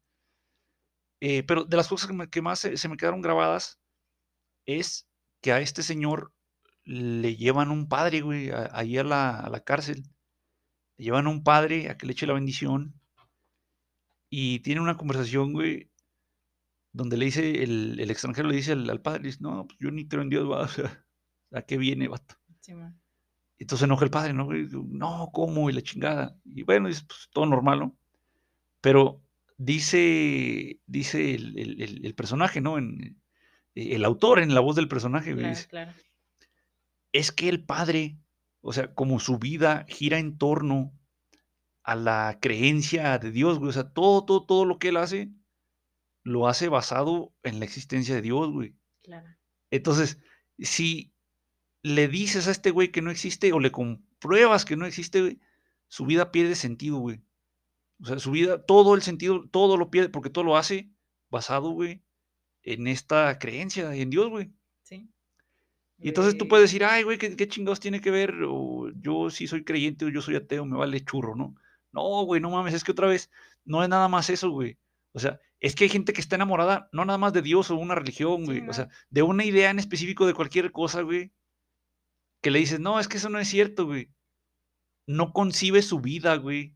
Eh, 1.22 1.44
pero 1.44 1.66
de 1.66 1.78
las 1.78 1.88
cosas 1.88 2.08
que, 2.08 2.14
me- 2.16 2.30
que 2.32 2.42
más 2.42 2.60
se, 2.60 2.78
se 2.78 2.90
me 2.90 2.98
quedaron 2.98 3.22
grabadas 3.22 3.80
es 4.66 5.08
que 5.42 5.52
a 5.52 5.62
este 5.62 5.84
señor 5.84 6.34
le 6.86 7.36
llevan 7.36 7.72
un 7.72 7.90
padre, 7.90 8.22
güey, 8.22 8.52
a- 8.52 8.70
ahí 8.74 8.98
a 8.98 9.04
la, 9.04 9.40
a 9.40 9.50
la 9.52 9.62
cárcel. 9.64 10.04
Le 10.98 11.06
llevan 11.06 11.28
un 11.28 11.44
padre 11.44 11.90
a 11.90 11.98
que 11.98 12.08
le 12.08 12.14
eche 12.14 12.28
la 12.28 12.34
bendición 12.34 12.94
y 14.30 14.60
tiene 14.60 14.82
una 14.82 14.98
conversación, 14.98 15.54
güey, 15.54 15.89
donde 16.92 17.18
le 17.18 17.26
dice, 17.26 17.64
el, 17.64 18.00
el 18.00 18.12
extranjero 18.12 18.50
le 18.50 18.56
dice 18.56 18.72
al, 18.74 18.90
al 18.90 19.02
padre, 19.02 19.24
dice, 19.24 19.40
no, 19.42 19.66
pues 19.68 19.78
yo 19.80 19.92
ni 19.92 20.08
creo 20.08 20.22
en 20.24 20.30
Dios, 20.30 20.50
va, 20.50 20.62
o 20.64 20.68
sea, 20.68 21.06
¿a 21.52 21.62
qué 21.62 21.78
viene, 21.78 22.08
vato? 22.08 22.36
Sí, 22.62 22.74
man. 22.74 23.00
Entonces 23.58 23.86
enoja 23.86 24.06
el 24.06 24.12
padre, 24.12 24.34
¿no? 24.34 24.48
No, 24.88 25.30
¿cómo? 25.34 25.70
Y 25.70 25.74
la 25.74 25.82
chingada. 25.82 26.38
Y 26.46 26.64
bueno, 26.64 26.88
dice, 26.88 27.04
pues 27.06 27.28
todo 27.34 27.46
normal, 27.46 27.80
¿no? 27.80 27.98
Pero 28.80 29.22
dice, 29.58 30.80
dice 30.86 31.36
el, 31.36 31.58
el- 32.06 32.16
personaje, 32.16 32.62
¿no? 32.62 32.78
En, 32.78 33.22
eh, 33.76 33.96
el 33.96 34.06
autor 34.06 34.40
en 34.40 34.54
la 34.54 34.62
voz 34.62 34.78
del 34.78 34.88
personaje, 34.88 35.34
güey, 35.34 35.42
Claro, 35.44 35.56
dice, 35.58 35.68
claro. 35.68 35.92
es 37.12 37.32
que 37.34 37.50
el 37.50 37.66
padre, 37.66 38.18
o 38.62 38.72
sea, 38.72 38.94
como 38.94 39.20
su 39.20 39.38
vida 39.40 39.86
gira 39.90 40.20
en 40.20 40.38
torno 40.38 40.94
a 41.84 41.96
la 41.96 42.38
creencia 42.42 43.18
de 43.20 43.32
Dios, 43.32 43.58
güey, 43.60 43.70
o 43.70 43.74
sea, 43.74 43.90
todo, 43.92 44.24
todo, 44.24 44.46
todo 44.46 44.64
lo 44.66 44.80
que 44.80 44.90
él 44.90 44.98
hace, 44.98 45.32
lo 46.24 46.48
hace 46.48 46.70
basado 46.70 47.34
en 47.44 47.60
la 47.60 47.66
existencia 47.66 48.16
de 48.16 48.22
Dios, 48.22 48.52
güey. 48.52 48.76
Claro. 49.04 49.28
Entonces, 49.72 50.20
si 50.58 51.14
le 51.82 52.08
dices 52.08 52.48
a 52.48 52.52
este 52.52 52.72
güey 52.72 52.92
que 52.92 53.02
no 53.02 53.12
existe 53.12 53.54
o 53.54 53.60
le 53.60 53.72
compruebas 53.72 54.66
que 54.66 54.76
no 54.76 54.86
existe, 54.86 55.22
güey, 55.22 55.40
su 55.88 56.06
vida 56.06 56.32
pierde 56.32 56.56
sentido, 56.56 56.98
güey. 56.98 57.22
O 58.02 58.06
sea, 58.06 58.20
su 58.20 58.32
vida, 58.32 58.66
todo 58.66 58.96
el 58.96 59.02
sentido, 59.02 59.48
todo 59.50 59.78
lo 59.78 59.90
pierde, 59.90 60.10
porque 60.10 60.30
todo 60.30 60.44
lo 60.44 60.58
hace 60.58 60.90
basado, 61.30 61.72
güey, 61.72 62.02
en 62.64 62.88
esta 62.88 63.38
creencia 63.40 63.94
en 63.94 64.10
Dios, 64.10 64.30
güey. 64.30 64.52
Sí. 64.84 65.10
Y 65.98 66.10
entonces 66.10 66.38
tú 66.38 66.48
puedes 66.48 66.70
decir, 66.70 66.86
ay, 66.86 67.04
güey, 67.04 67.18
¿qué, 67.18 67.36
qué 67.36 67.48
chingados 67.48 67.80
tiene 67.80 68.00
que 68.00 68.12
ver? 68.12 68.34
O 68.48 68.90
yo 69.02 69.30
sí 69.30 69.48
soy 69.48 69.66
creyente 69.66 70.06
o 70.06 70.10
yo 70.10 70.22
soy 70.22 70.36
ateo, 70.36 70.66
me 70.66 70.78
vale 70.78 71.04
churro, 71.04 71.36
¿no? 71.36 71.56
No, 71.92 72.24
güey, 72.24 72.40
no 72.40 72.52
mames, 72.52 72.74
es 72.74 72.84
que 72.84 72.92
otra 72.92 73.08
vez, 73.08 73.30
no 73.66 73.84
es 73.84 73.90
nada 73.90 74.08
más 74.08 74.30
eso, 74.30 74.50
güey. 74.50 74.78
O 75.12 75.20
sea, 75.20 75.40
es 75.60 75.76
que 75.76 75.86
hay 75.86 75.90
gente 75.90 76.14
que 76.14 76.22
está 76.22 76.36
enamorada, 76.36 76.90
no 76.94 77.04
nada 77.06 77.18
más 77.18 77.34
de 77.34 77.42
Dios 77.42 77.70
o 77.70 77.76
una 77.76 77.96
religión, 77.96 78.46
güey. 78.46 78.68
O 78.68 78.74
sea, 78.74 78.88
de 79.10 79.22
una 79.22 79.44
idea 79.44 79.70
en 79.70 79.80
específico 79.80 80.26
de 80.26 80.34
cualquier 80.34 80.72
cosa, 80.72 81.02
güey. 81.02 81.34
Que 82.42 82.52
le 82.52 82.60
dices, 82.60 82.80
no, 82.80 83.00
es 83.00 83.10
que 83.10 83.18
eso 83.18 83.30
no 83.30 83.40
es 83.40 83.50
cierto, 83.50 83.86
güey. 83.86 84.10
No 85.06 85.34
concibe 85.34 85.82
su 85.82 86.00
vida, 86.00 86.36
güey. 86.38 86.76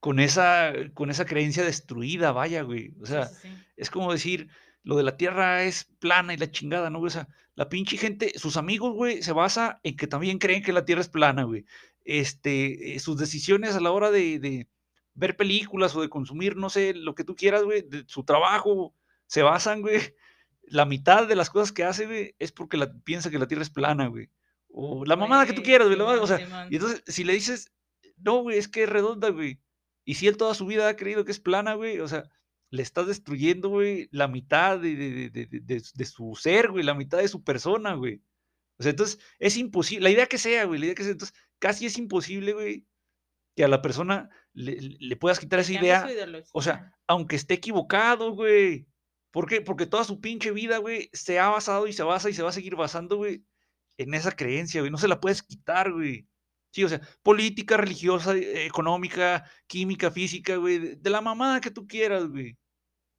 Con 0.00 0.20
esa, 0.20 0.72
con 0.94 1.10
esa 1.10 1.26
creencia 1.26 1.64
destruida, 1.64 2.32
vaya, 2.32 2.62
güey. 2.62 2.94
O 3.02 3.06
sea, 3.06 3.26
sí, 3.26 3.48
sí. 3.48 3.48
es 3.76 3.90
como 3.90 4.12
decir, 4.12 4.48
lo 4.82 4.96
de 4.96 5.02
la 5.02 5.18
Tierra 5.18 5.64
es 5.64 5.84
plana 5.98 6.32
y 6.32 6.38
la 6.38 6.50
chingada, 6.50 6.88
¿no? 6.88 6.98
güey? 7.00 7.08
O 7.08 7.12
sea, 7.12 7.28
la 7.56 7.68
pinche 7.68 7.98
gente, 7.98 8.38
sus 8.38 8.56
amigos, 8.56 8.94
güey, 8.94 9.22
se 9.22 9.32
basa 9.32 9.80
en 9.82 9.96
que 9.96 10.06
también 10.06 10.38
creen 10.38 10.62
que 10.62 10.72
la 10.72 10.84
Tierra 10.84 11.02
es 11.02 11.08
plana, 11.08 11.42
güey. 11.42 11.66
Este, 12.04 12.94
eh, 12.94 13.00
sus 13.00 13.18
decisiones 13.18 13.74
a 13.74 13.80
la 13.80 13.90
hora 13.90 14.10
de, 14.10 14.38
de 14.38 14.68
ver 15.16 15.36
películas 15.36 15.96
o 15.96 16.00
de 16.02 16.08
consumir, 16.08 16.56
no 16.56 16.70
sé, 16.70 16.94
lo 16.94 17.14
que 17.14 17.24
tú 17.24 17.34
quieras, 17.34 17.64
güey, 17.64 17.82
de 17.82 18.04
su 18.06 18.22
trabajo, 18.24 18.94
se 19.26 19.42
basan, 19.42 19.80
güey. 19.82 20.00
La 20.62 20.84
mitad 20.84 21.26
de 21.28 21.36
las 21.36 21.50
cosas 21.50 21.72
que 21.72 21.84
hace, 21.84 22.06
güey, 22.06 22.34
es 22.38 22.52
porque 22.52 22.76
la, 22.76 22.92
piensa 23.04 23.30
que 23.30 23.38
la 23.38 23.46
Tierra 23.46 23.62
es 23.62 23.70
plana, 23.70 24.06
güey. 24.08 24.30
O 24.68 25.04
la 25.04 25.16
mamada 25.16 25.46
que 25.46 25.52
tú 25.52 25.62
quieras, 25.62 25.86
güey. 25.88 25.98
la 25.98 26.04
mamada, 26.04 26.22
O 26.22 26.26
sea, 26.26 26.38
y 26.70 26.76
entonces, 26.76 27.02
si 27.06 27.24
le 27.24 27.32
dices, 27.32 27.72
no, 28.16 28.42
güey, 28.42 28.58
es 28.58 28.68
que 28.68 28.82
es 28.84 28.88
redonda, 28.88 29.30
güey. 29.30 29.60
Y 30.04 30.14
si 30.14 30.26
él 30.28 30.36
toda 30.36 30.54
su 30.54 30.66
vida 30.66 30.88
ha 30.88 30.96
creído 30.96 31.24
que 31.24 31.32
es 31.32 31.40
plana, 31.40 31.74
güey, 31.74 32.00
o 32.00 32.08
sea, 32.08 32.24
le 32.70 32.82
estás 32.82 33.06
destruyendo, 33.06 33.68
güey, 33.68 34.08
la 34.10 34.28
mitad 34.28 34.78
de- 34.78 34.96
de- 34.96 35.30
de- 35.46 35.82
de 35.94 36.04
su 36.04 36.34
ser, 36.34 36.70
güey, 36.72 36.84
la 36.84 36.94
mitad 36.94 37.18
de 37.18 37.28
su 37.28 37.42
persona, 37.44 37.94
güey. 37.94 38.20
O 38.78 38.82
sea, 38.82 38.90
entonces 38.90 39.18
es 39.38 39.56
imposible, 39.56 40.02
la 40.04 40.10
idea 40.10 40.26
que 40.26 40.36
sea, 40.38 40.64
güey, 40.64 40.78
la 40.80 40.86
idea 40.86 40.94
que 40.96 41.02
sea, 41.04 41.12
entonces 41.12 41.34
casi 41.60 41.86
es 41.86 41.96
imposible, 41.96 42.52
güey, 42.52 42.86
que 43.56 43.64
a 43.64 43.68
la 43.68 43.80
persona 43.82 44.28
le, 44.56 44.76
le- 44.98 45.16
puedas 45.16 45.38
quitar 45.38 45.58
esa 45.60 45.72
idea, 45.80 46.00
o 46.52 46.62
sea, 46.62 46.92
aunque 47.06 47.36
esté 47.36 47.54
equivocado, 47.54 48.32
güey. 48.32 48.86
¿Por 49.30 49.46
qué? 49.48 49.60
Porque 49.60 49.86
toda 49.86 50.02
su 50.04 50.20
pinche 50.20 50.50
vida, 50.50 50.78
güey, 50.78 51.10
se 51.12 51.38
ha 51.38 51.48
basado 51.50 51.86
y 51.86 51.92
se 51.92 52.02
basa 52.02 52.30
y 52.30 52.32
se 52.32 52.42
va 52.42 52.48
a 52.48 52.52
seguir 52.52 52.74
basando, 52.74 53.16
güey, 53.18 53.44
en 53.98 54.14
esa 54.14 54.32
creencia, 54.32 54.80
güey. 54.80 54.90
No 54.90 54.96
se 54.98 55.08
la 55.08 55.20
puedes 55.20 55.42
quitar, 55.42 55.92
güey. 55.92 56.26
Sí, 56.72 56.84
o 56.84 56.88
sea, 56.88 57.00
política, 57.22 57.76
religiosa, 57.76 58.34
eh, 58.34 58.64
económica, 58.66 59.44
química, 59.66 60.10
física, 60.10 60.56
güey, 60.56 60.78
de, 60.78 60.96
de 60.96 61.10
la 61.10 61.20
mamada 61.20 61.60
que 61.60 61.70
tú 61.70 61.86
quieras, 61.86 62.26
güey. 62.28 62.56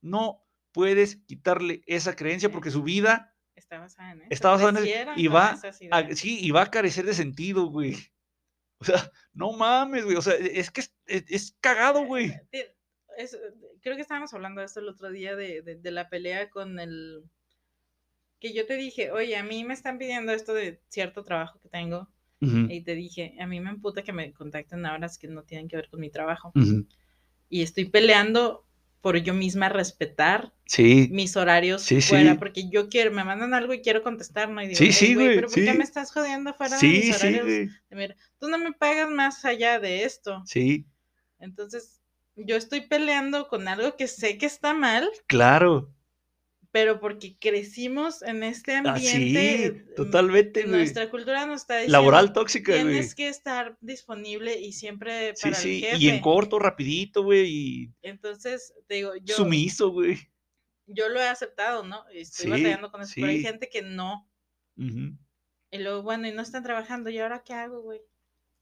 No 0.01 0.43
puedes 0.71 1.17
quitarle 1.27 1.81
esa 1.85 2.15
creencia 2.15 2.51
porque 2.51 2.71
su 2.71 2.83
vida 2.83 3.33
Está 3.55 3.79
basada 3.79 4.11
en 4.11 4.19
eso. 4.21 4.27
está 4.29 4.49
basada 4.51 4.69
en 4.69 4.75
eso 4.77 4.83
crecieron 4.85 5.19
y 5.19 5.27
va 5.27 5.49
a, 5.91 6.15
sí, 6.15 6.39
y 6.39 6.51
va 6.51 6.61
a 6.63 6.71
carecer 6.71 7.05
de 7.05 7.13
sentido, 7.15 7.65
güey. 7.67 7.95
O 8.79 8.85
sea, 8.85 9.11
no 9.33 9.51
mames, 9.53 10.05
güey. 10.05 10.15
O 10.17 10.21
sea, 10.21 10.33
es 10.35 10.69
que 10.71 10.81
es, 10.81 10.93
es- 11.05 11.25
es 11.29 11.57
cagado, 11.61 12.05
güey. 12.05 12.31
Ti- 12.51 12.63
es- 13.17 13.37
creo 13.81 13.95
que 13.95 14.01
estábamos 14.01 14.33
hablando 14.33 14.59
de 14.61 14.65
esto 14.67 14.79
el 14.79 14.89
otro 14.89 15.09
día, 15.09 15.35
de, 15.35 15.61
de- 15.61 15.75
de 15.75 15.91
la 15.91 16.09
pelea 16.09 16.49
con 16.49 16.79
el... 16.79 17.23
Que 18.39 18.53
yo 18.53 18.67
te 18.67 18.75
dije, 18.75 19.11
oye, 19.11 19.35
a 19.35 19.43
mí 19.43 19.63
me 19.63 19.73
están 19.73 19.97
pidiendo 19.97 20.31
esto 20.31 20.53
de 20.53 20.79
cierto 20.89 21.23
trabajo 21.23 21.59
que 21.59 21.69
tengo. 21.69 22.07
Y 22.69 22.81
te 22.81 22.93
dije, 22.93 23.35
a 23.39 23.47
mí 23.47 23.59
me 23.59 23.71
emputa 23.71 24.03
que 24.03 24.13
me 24.13 24.31
contacten 24.31 24.85
a 24.85 24.93
horas 24.93 25.17
que 25.17 25.27
no 25.27 25.41
tienen 25.43 25.67
que 25.67 25.75
ver 25.77 25.89
con 25.89 25.99
mi 25.99 26.11
trabajo. 26.11 26.51
Y 27.49 27.63
estoy 27.63 27.85
peleando 27.85 28.66
por 29.01 29.17
yo 29.17 29.33
misma 29.33 29.69
respetar 29.69 30.53
Sí, 30.65 31.07
mis 31.11 31.37
horarios 31.37 31.81
Sí, 31.81 32.01
fuera, 32.01 32.33
sí. 32.33 32.37
porque 32.39 32.69
yo 32.69 32.89
quiero, 32.89 33.11
me 33.11 33.23
mandan 33.23 33.53
algo 33.53 33.73
y 33.73 33.81
quiero 33.81 34.03
contestar, 34.03 34.49
¿no? 34.49 34.61
Y 34.61 34.67
digo, 34.67 34.77
Sí, 34.77 34.85
"Ey, 34.85 34.91
sí, 34.93 35.15
güey, 35.15 35.35
pero 35.35 35.47
¿por 35.47 35.55
qué 35.55 35.73
me 35.73 35.83
estás 35.83 36.11
jodiendo 36.11 36.53
fuera 36.53 36.77
de 36.77 36.83
mis 36.83 37.15
horarios? 37.15 37.69
Mira, 37.89 38.15
tú 38.39 38.49
no 38.49 38.57
me 38.57 38.73
pagas 38.73 39.09
más 39.09 39.45
allá 39.45 39.79
de 39.79 40.03
esto. 40.03 40.43
Sí, 40.45 40.85
Entonces, 41.39 42.01
yo 42.35 42.55
estoy 42.55 42.81
peleando 42.81 43.47
con 43.47 43.67
algo 43.67 43.95
que 43.95 44.07
sé 44.07 44.37
que 44.37 44.45
está 44.45 44.73
mal, 44.73 45.09
claro. 45.27 45.93
Pero 46.77 46.99
porque 46.99 47.35
crecimos 47.39 48.21
en 48.21 48.43
este 48.43 48.75
Ah, 48.75 48.83
ambiente. 48.85 49.67
sí, 49.67 49.71
mm, 49.71 49.95
totalmente, 49.95 50.61
güey. 50.61 50.75
Nuestra 50.75 51.09
cultura 51.09 51.47
nos 51.47 51.61
está 51.61 51.77
diciendo. 51.77 51.93
Laboral 51.93 52.33
tóxica, 52.33 52.71
güey. 52.73 52.83
Tienes 52.85 53.15
que 53.15 53.29
estar 53.29 53.75
disponible 53.81 54.59
y 54.59 54.73
siempre 54.73 55.33
para 55.41 55.55
sí. 55.55 55.77
el 55.77 55.89
jefe. 55.89 55.97
Y 56.03 56.09
en 56.09 56.19
corto, 56.21 56.59
rapidito, 56.59 57.23
güey. 57.23 57.47
Y 57.49 57.93
Entonces, 58.03 58.75
te 58.85 58.93
digo, 58.93 59.13
yo, 59.23 59.35
sumiso, 59.35 59.89
güey. 59.89 60.19
yo 60.85 61.09
lo 61.09 61.19
he 61.19 61.27
aceptado, 61.27 61.81
¿no? 61.83 62.03
Estoy 62.13 62.45
Sí, 62.45 62.51
batallando 62.51 62.91
con 62.91 63.01
eso, 63.01 63.13
pero 63.15 63.27
hay 63.27 63.41
gente 63.41 63.69
que 63.69 63.81
no. 63.81 64.29
Y 64.75 65.77
luego, 65.79 66.03
bueno, 66.03 66.27
y 66.27 66.31
no 66.31 66.43
están 66.43 66.61
trabajando, 66.61 67.09
¿y 67.09 67.17
ahora 67.17 67.41
qué 67.43 67.53
hago, 67.53 67.81
güey? 67.81 68.01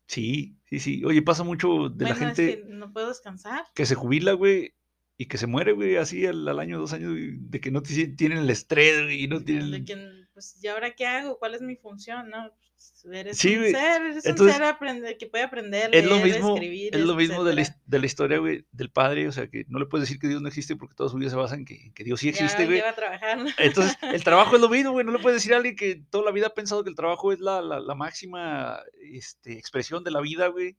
Sí, 0.07 0.55
sí, 0.69 0.79
sí. 0.79 1.03
Oye, 1.03 1.21
pasa 1.21 1.43
mucho 1.43 1.89
de 1.89 2.05
la 2.05 2.15
gente 2.15 2.49
es 2.49 2.57
que 2.59 2.63
no 2.67 2.93
puedo 2.93 3.09
descansar. 3.09 3.65
que 3.73 3.85
se 3.85 3.95
jubila, 3.95 4.31
güey, 4.33 4.73
y 5.17 5.27
que 5.27 5.37
se 5.37 5.47
muere, 5.47 5.71
güey, 5.71 5.95
así 5.95 6.25
al, 6.25 6.47
al 6.47 6.59
año, 6.59 6.77
dos 6.79 6.91
años, 6.93 7.11
güey, 7.11 7.31
de 7.37 7.61
que 7.61 7.71
no 7.71 7.81
ti- 7.81 8.07
tienen 8.15 8.39
el 8.39 8.49
estrés, 8.49 9.03
güey, 9.03 9.23
y 9.23 9.27
no 9.27 9.39
De 9.39 9.45
tienen... 9.45 9.85
que, 9.85 9.97
pues, 10.33 10.57
¿y 10.61 10.67
ahora 10.67 10.91
qué 10.93 11.05
hago? 11.07 11.39
¿Cuál 11.39 11.55
es 11.55 11.61
mi 11.61 11.75
función? 11.77 12.29
¿No? 12.29 12.49
Pues, 12.49 13.05
eres 13.13 13.37
Sí, 13.37 13.53
un 13.53 13.59
güey. 13.61 13.71
ser, 13.71 14.01
eres 14.01 14.25
Entonces, 14.25 14.57
un 14.57 14.61
ser 14.61 14.75
aprende- 14.75 15.17
que 15.17 15.27
puede 15.27 15.45
aprender, 15.45 15.89
Es 15.95 16.05
lo 16.05 16.19
mismo, 16.19 16.55
escribir, 16.55 16.93
es 16.93 17.01
lo 17.01 17.15
mismo 17.15 17.45
de 17.45 17.55
la, 17.55 17.77
de 17.85 17.99
la 17.99 18.05
historia, 18.05 18.39
güey, 18.39 18.65
del 18.73 18.89
padre, 18.91 19.27
o 19.29 19.31
sea, 19.31 19.47
que 19.47 19.63
no 19.69 19.79
le 19.79 19.85
puedes 19.85 20.05
decir 20.09 20.19
que 20.19 20.27
Dios 20.27 20.41
no 20.41 20.49
existe 20.49 20.75
porque 20.75 20.95
toda 20.95 21.09
su 21.09 21.15
vida 21.15 21.29
se 21.29 21.37
basa 21.37 21.55
en 21.55 21.63
que, 21.63 21.93
que 21.93 22.03
Dios 22.03 22.19
sí 22.19 22.27
existe, 22.27 22.63
ahora 22.63 22.65
güey. 22.65 22.79
a 22.81 22.93
trabajar. 22.95 23.37
¿no? 23.37 23.49
Entonces, 23.57 23.95
el 24.21 24.23
trabajo 24.25 24.55
es 24.57 24.61
lo 24.61 24.67
mismo, 24.67 24.91
güey. 24.91 25.05
No 25.05 25.13
le 25.13 25.19
puedes 25.19 25.37
decir 25.41 25.53
a 25.53 25.57
alguien 25.57 25.77
que 25.77 25.95
toda 26.09 26.25
la 26.25 26.31
vida 26.31 26.47
ha 26.47 26.53
pensado 26.53 26.83
que 26.83 26.89
el 26.89 26.95
trabajo 26.97 27.31
es 27.31 27.39
la, 27.39 27.61
la, 27.61 27.79
la 27.79 27.95
máxima 27.95 28.81
este, 28.99 29.53
expresión 29.53 30.03
de 30.03 30.11
la 30.11 30.19
vida, 30.19 30.47
güey. 30.47 30.75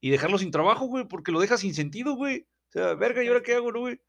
Y 0.00 0.10
dejarlo 0.10 0.38
sin 0.38 0.52
trabajo, 0.52 0.86
güey, 0.86 1.06
porque 1.08 1.32
lo 1.32 1.40
deja 1.40 1.58
sin 1.58 1.74
sentido, 1.74 2.14
güey. 2.14 2.46
O 2.70 2.72
sea, 2.72 2.94
verga, 2.94 3.22
¿y 3.22 3.26
ahora 3.28 3.42
qué 3.42 3.54
hago, 3.54 3.72
no, 3.72 3.80
güey? 3.80 4.00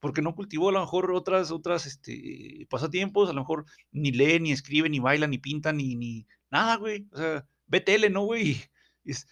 Porque 0.00 0.22
no 0.22 0.34
cultivó 0.34 0.68
a 0.68 0.72
lo 0.72 0.80
mejor 0.80 1.10
otras, 1.12 1.50
otras, 1.50 1.86
este, 1.86 2.66
pasatiempos, 2.70 3.28
a 3.28 3.32
lo 3.32 3.40
mejor 3.40 3.64
ni 3.90 4.12
lee, 4.12 4.38
ni 4.40 4.52
escribe, 4.52 4.88
ni 4.88 5.00
baila, 5.00 5.26
ni 5.26 5.38
pinta, 5.38 5.72
ni, 5.72 5.96
ni 5.96 6.26
nada, 6.50 6.76
güey. 6.76 7.08
O 7.12 7.16
sea, 7.16 7.46
ve 7.66 7.80
tele, 7.80 8.08
¿no, 8.10 8.24
güey? 8.24 8.62
Y, 9.04 9.10
es, 9.10 9.26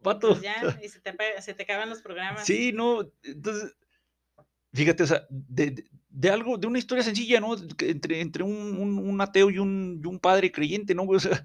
vato. 0.00 0.28
Pues 0.28 0.42
ya, 0.42 0.78
y 0.82 0.88
se 0.88 1.00
te, 1.00 1.14
se 1.42 1.54
te 1.54 1.62
acaban 1.64 1.90
los 1.90 2.00
programas. 2.02 2.46
Sí, 2.46 2.72
no, 2.72 3.10
entonces, 3.22 3.76
fíjate, 4.72 5.02
o 5.02 5.06
sea, 5.06 5.26
de, 5.30 5.70
de- 5.72 5.84
de 6.10 6.30
algo, 6.30 6.56
de 6.58 6.66
una 6.66 6.78
historia 6.78 7.04
sencilla, 7.04 7.38
¿no? 7.38 7.54
Entre, 7.80 8.20
entre 8.20 8.42
un, 8.42 8.76
un- 8.78 8.98
un 8.98 9.20
ateo 9.20 9.50
y 9.50 9.58
un, 9.58 10.00
y 10.02 10.06
un 10.06 10.18
padre 10.18 10.50
creyente, 10.50 10.94
¿no? 10.94 11.04
güey? 11.04 11.18
O 11.18 11.20
sea, 11.20 11.44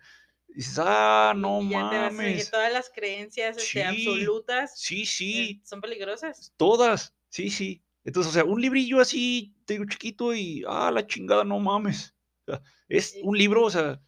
dices, 0.55 0.79
ah, 0.81 1.33
Y- 1.35 1.39
no 1.39 1.61
y 1.61 1.69
ya 1.69 1.89
te 1.89 1.97
vas 1.97 1.97
a 1.97 1.99
ver 2.01 2.09
que 2.09 2.17
mames. 2.17 2.51
todas 2.51 2.71
las 2.73 2.89
creencias 2.93 3.57
este, 3.57 3.65
Sí, 3.65 3.81
absolutas 3.81 4.79
Sí, 4.79 5.01
eh, 5.01 5.05
sí, 5.05 5.61
son 5.63 5.81
peligrosas. 5.81 6.53
todas, 6.57 7.13
sí, 7.29 7.49
sí. 7.49 7.83
Entonces, 8.05 8.31
o 8.31 8.33
sea, 8.33 8.43
un 8.43 8.59
librillo 8.61 8.99
así, 8.99 9.55
te 9.65 9.73
digo, 9.75 9.85
chiquito 9.85 10.33
y, 10.33 10.63
ah, 10.67 10.91
la 10.91 11.07
chingada, 11.07 11.43
no 11.43 11.59
mames. 11.59 12.13
O 12.45 12.51
sea, 12.51 12.61
es 12.89 13.15
Y- 13.15 13.21
un 13.23 13.37
libro, 13.37 13.63
o 13.63 13.69
sea, 13.69 14.01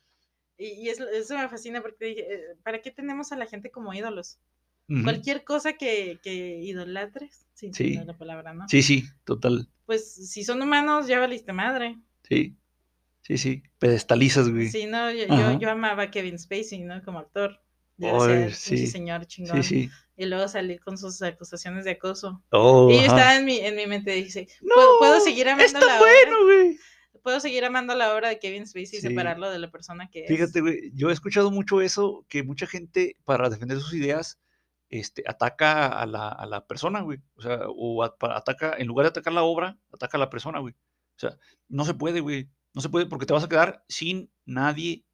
Y, 0.57 0.67
y 0.67 0.89
es- 0.89 0.99
eso 1.01 1.37
me 1.37 1.49
fascina 1.49 1.81
porque 1.81 2.05
dije, 2.05 2.33
eh, 2.33 2.39
¿para 2.63 2.81
qué 2.81 2.89
tenemos 2.89 3.31
a 3.33 3.35
la 3.35 3.45
gente 3.45 3.71
como 3.71 3.93
ídolos? 3.93 4.39
Cualquier 5.03 5.43
cosa 5.43 5.73
que, 5.73 6.19
que 6.23 6.59
idolatres, 6.61 7.45
sí, 7.53 7.73
Sí. 7.73 7.95
la 7.95 8.17
palabra, 8.17 8.53
¿no? 8.53 8.67
sí, 8.69 8.81
sí, 8.83 9.03
total, 9.25 9.67
Pues 9.85 10.13
si 10.31 10.43
son 10.43 10.61
humanos, 10.61 11.07
ya 11.07 11.19
valiste 11.19 11.51
madre. 11.53 11.97
sí, 12.23 12.55
sí, 13.25 13.37
sí, 13.37 13.63
pedestalizas, 13.79 14.49
güey. 14.49 14.69
Sí, 14.69 14.85
no, 14.85 15.09
yo, 15.11 15.25
yo, 15.59 15.69
amaba 15.71 16.03
a 16.03 16.11
Kevin 16.11 16.37
Spacey, 16.37 16.79
¿no? 16.79 17.01
Como 17.03 17.19
actor. 17.19 17.59
Decía, 17.97 18.53
sí, 18.53 18.75
"Pinche 18.75 18.91
señor 18.91 19.25
chingón. 19.25 19.63
Sí, 19.63 19.83
sí. 19.83 19.89
Y 20.17 20.25
luego 20.25 20.47
salí 20.47 20.77
con 20.77 20.97
sus 20.97 21.21
acusaciones 21.21 21.85
de 21.85 21.91
acoso. 21.91 22.43
Oh, 22.51 22.89
y 22.91 22.95
yo 22.95 22.99
ajá. 22.99 23.05
estaba 23.07 23.35
en 23.37 23.45
mi, 23.45 23.57
en 23.59 23.75
mi 23.75 23.87
mente, 23.87 24.11
dice, 24.11 24.47
No, 24.61 24.75
¿puedo, 24.99 25.19
seguir 25.21 25.47
amando 25.49 25.63
está 25.65 25.79
la 25.79 25.99
bueno, 25.99 26.37
obra? 26.43 26.55
güey. 26.55 26.77
¿Puedo 27.23 27.39
seguir 27.39 27.65
amando 27.65 27.95
la 27.95 28.13
obra 28.13 28.29
de 28.29 28.37
Kevin 28.37 28.67
Spacey 28.67 28.99
y 28.99 29.01
separarlo 29.01 29.49
de 29.49 29.57
la 29.59 29.71
persona 29.71 30.09
que 30.11 30.25
es? 30.25 30.27
Fíjate, 30.27 30.61
güey, 30.61 30.91
yo 30.93 31.09
he 31.09 31.13
escuchado 31.13 31.49
mucho 31.49 31.81
eso, 31.81 32.23
que 32.29 32.43
mucha 32.43 32.67
gente 32.67 33.17
para 33.23 33.49
defender 33.49 33.79
sus 33.79 33.93
ideas, 33.95 34.37
este, 34.89 35.23
ataca 35.25 35.87
a 35.87 36.05
la, 36.05 36.29
a 36.29 36.45
la 36.45 36.65
persona, 36.67 37.01
güey. 37.01 37.19
O 37.35 37.41
sea, 37.41 37.61
o 37.67 38.03
a- 38.03 38.15
ataca, 38.35 38.75
en 38.77 38.85
lugar 38.87 39.05
de 39.05 39.09
atacar 39.09 39.33
la 39.33 39.41
obra, 39.43 39.75
ataca 39.91 40.17
a 40.17 40.19
la 40.19 40.29
persona, 40.29 40.59
güey. 40.59 40.73
O 40.73 41.19
sea, 41.19 41.37
no 41.67 41.83
se 41.85 41.93
puede, 41.95 42.19
güey. 42.19 42.47
No 42.75 42.81
se 42.81 42.89
puede 42.89 43.05
porque 43.05 43.25
te 43.25 43.33
vas 43.33 43.43
a 43.43 43.49
quedar 43.49 43.83
sin 43.87 44.29
nadie 44.45 45.05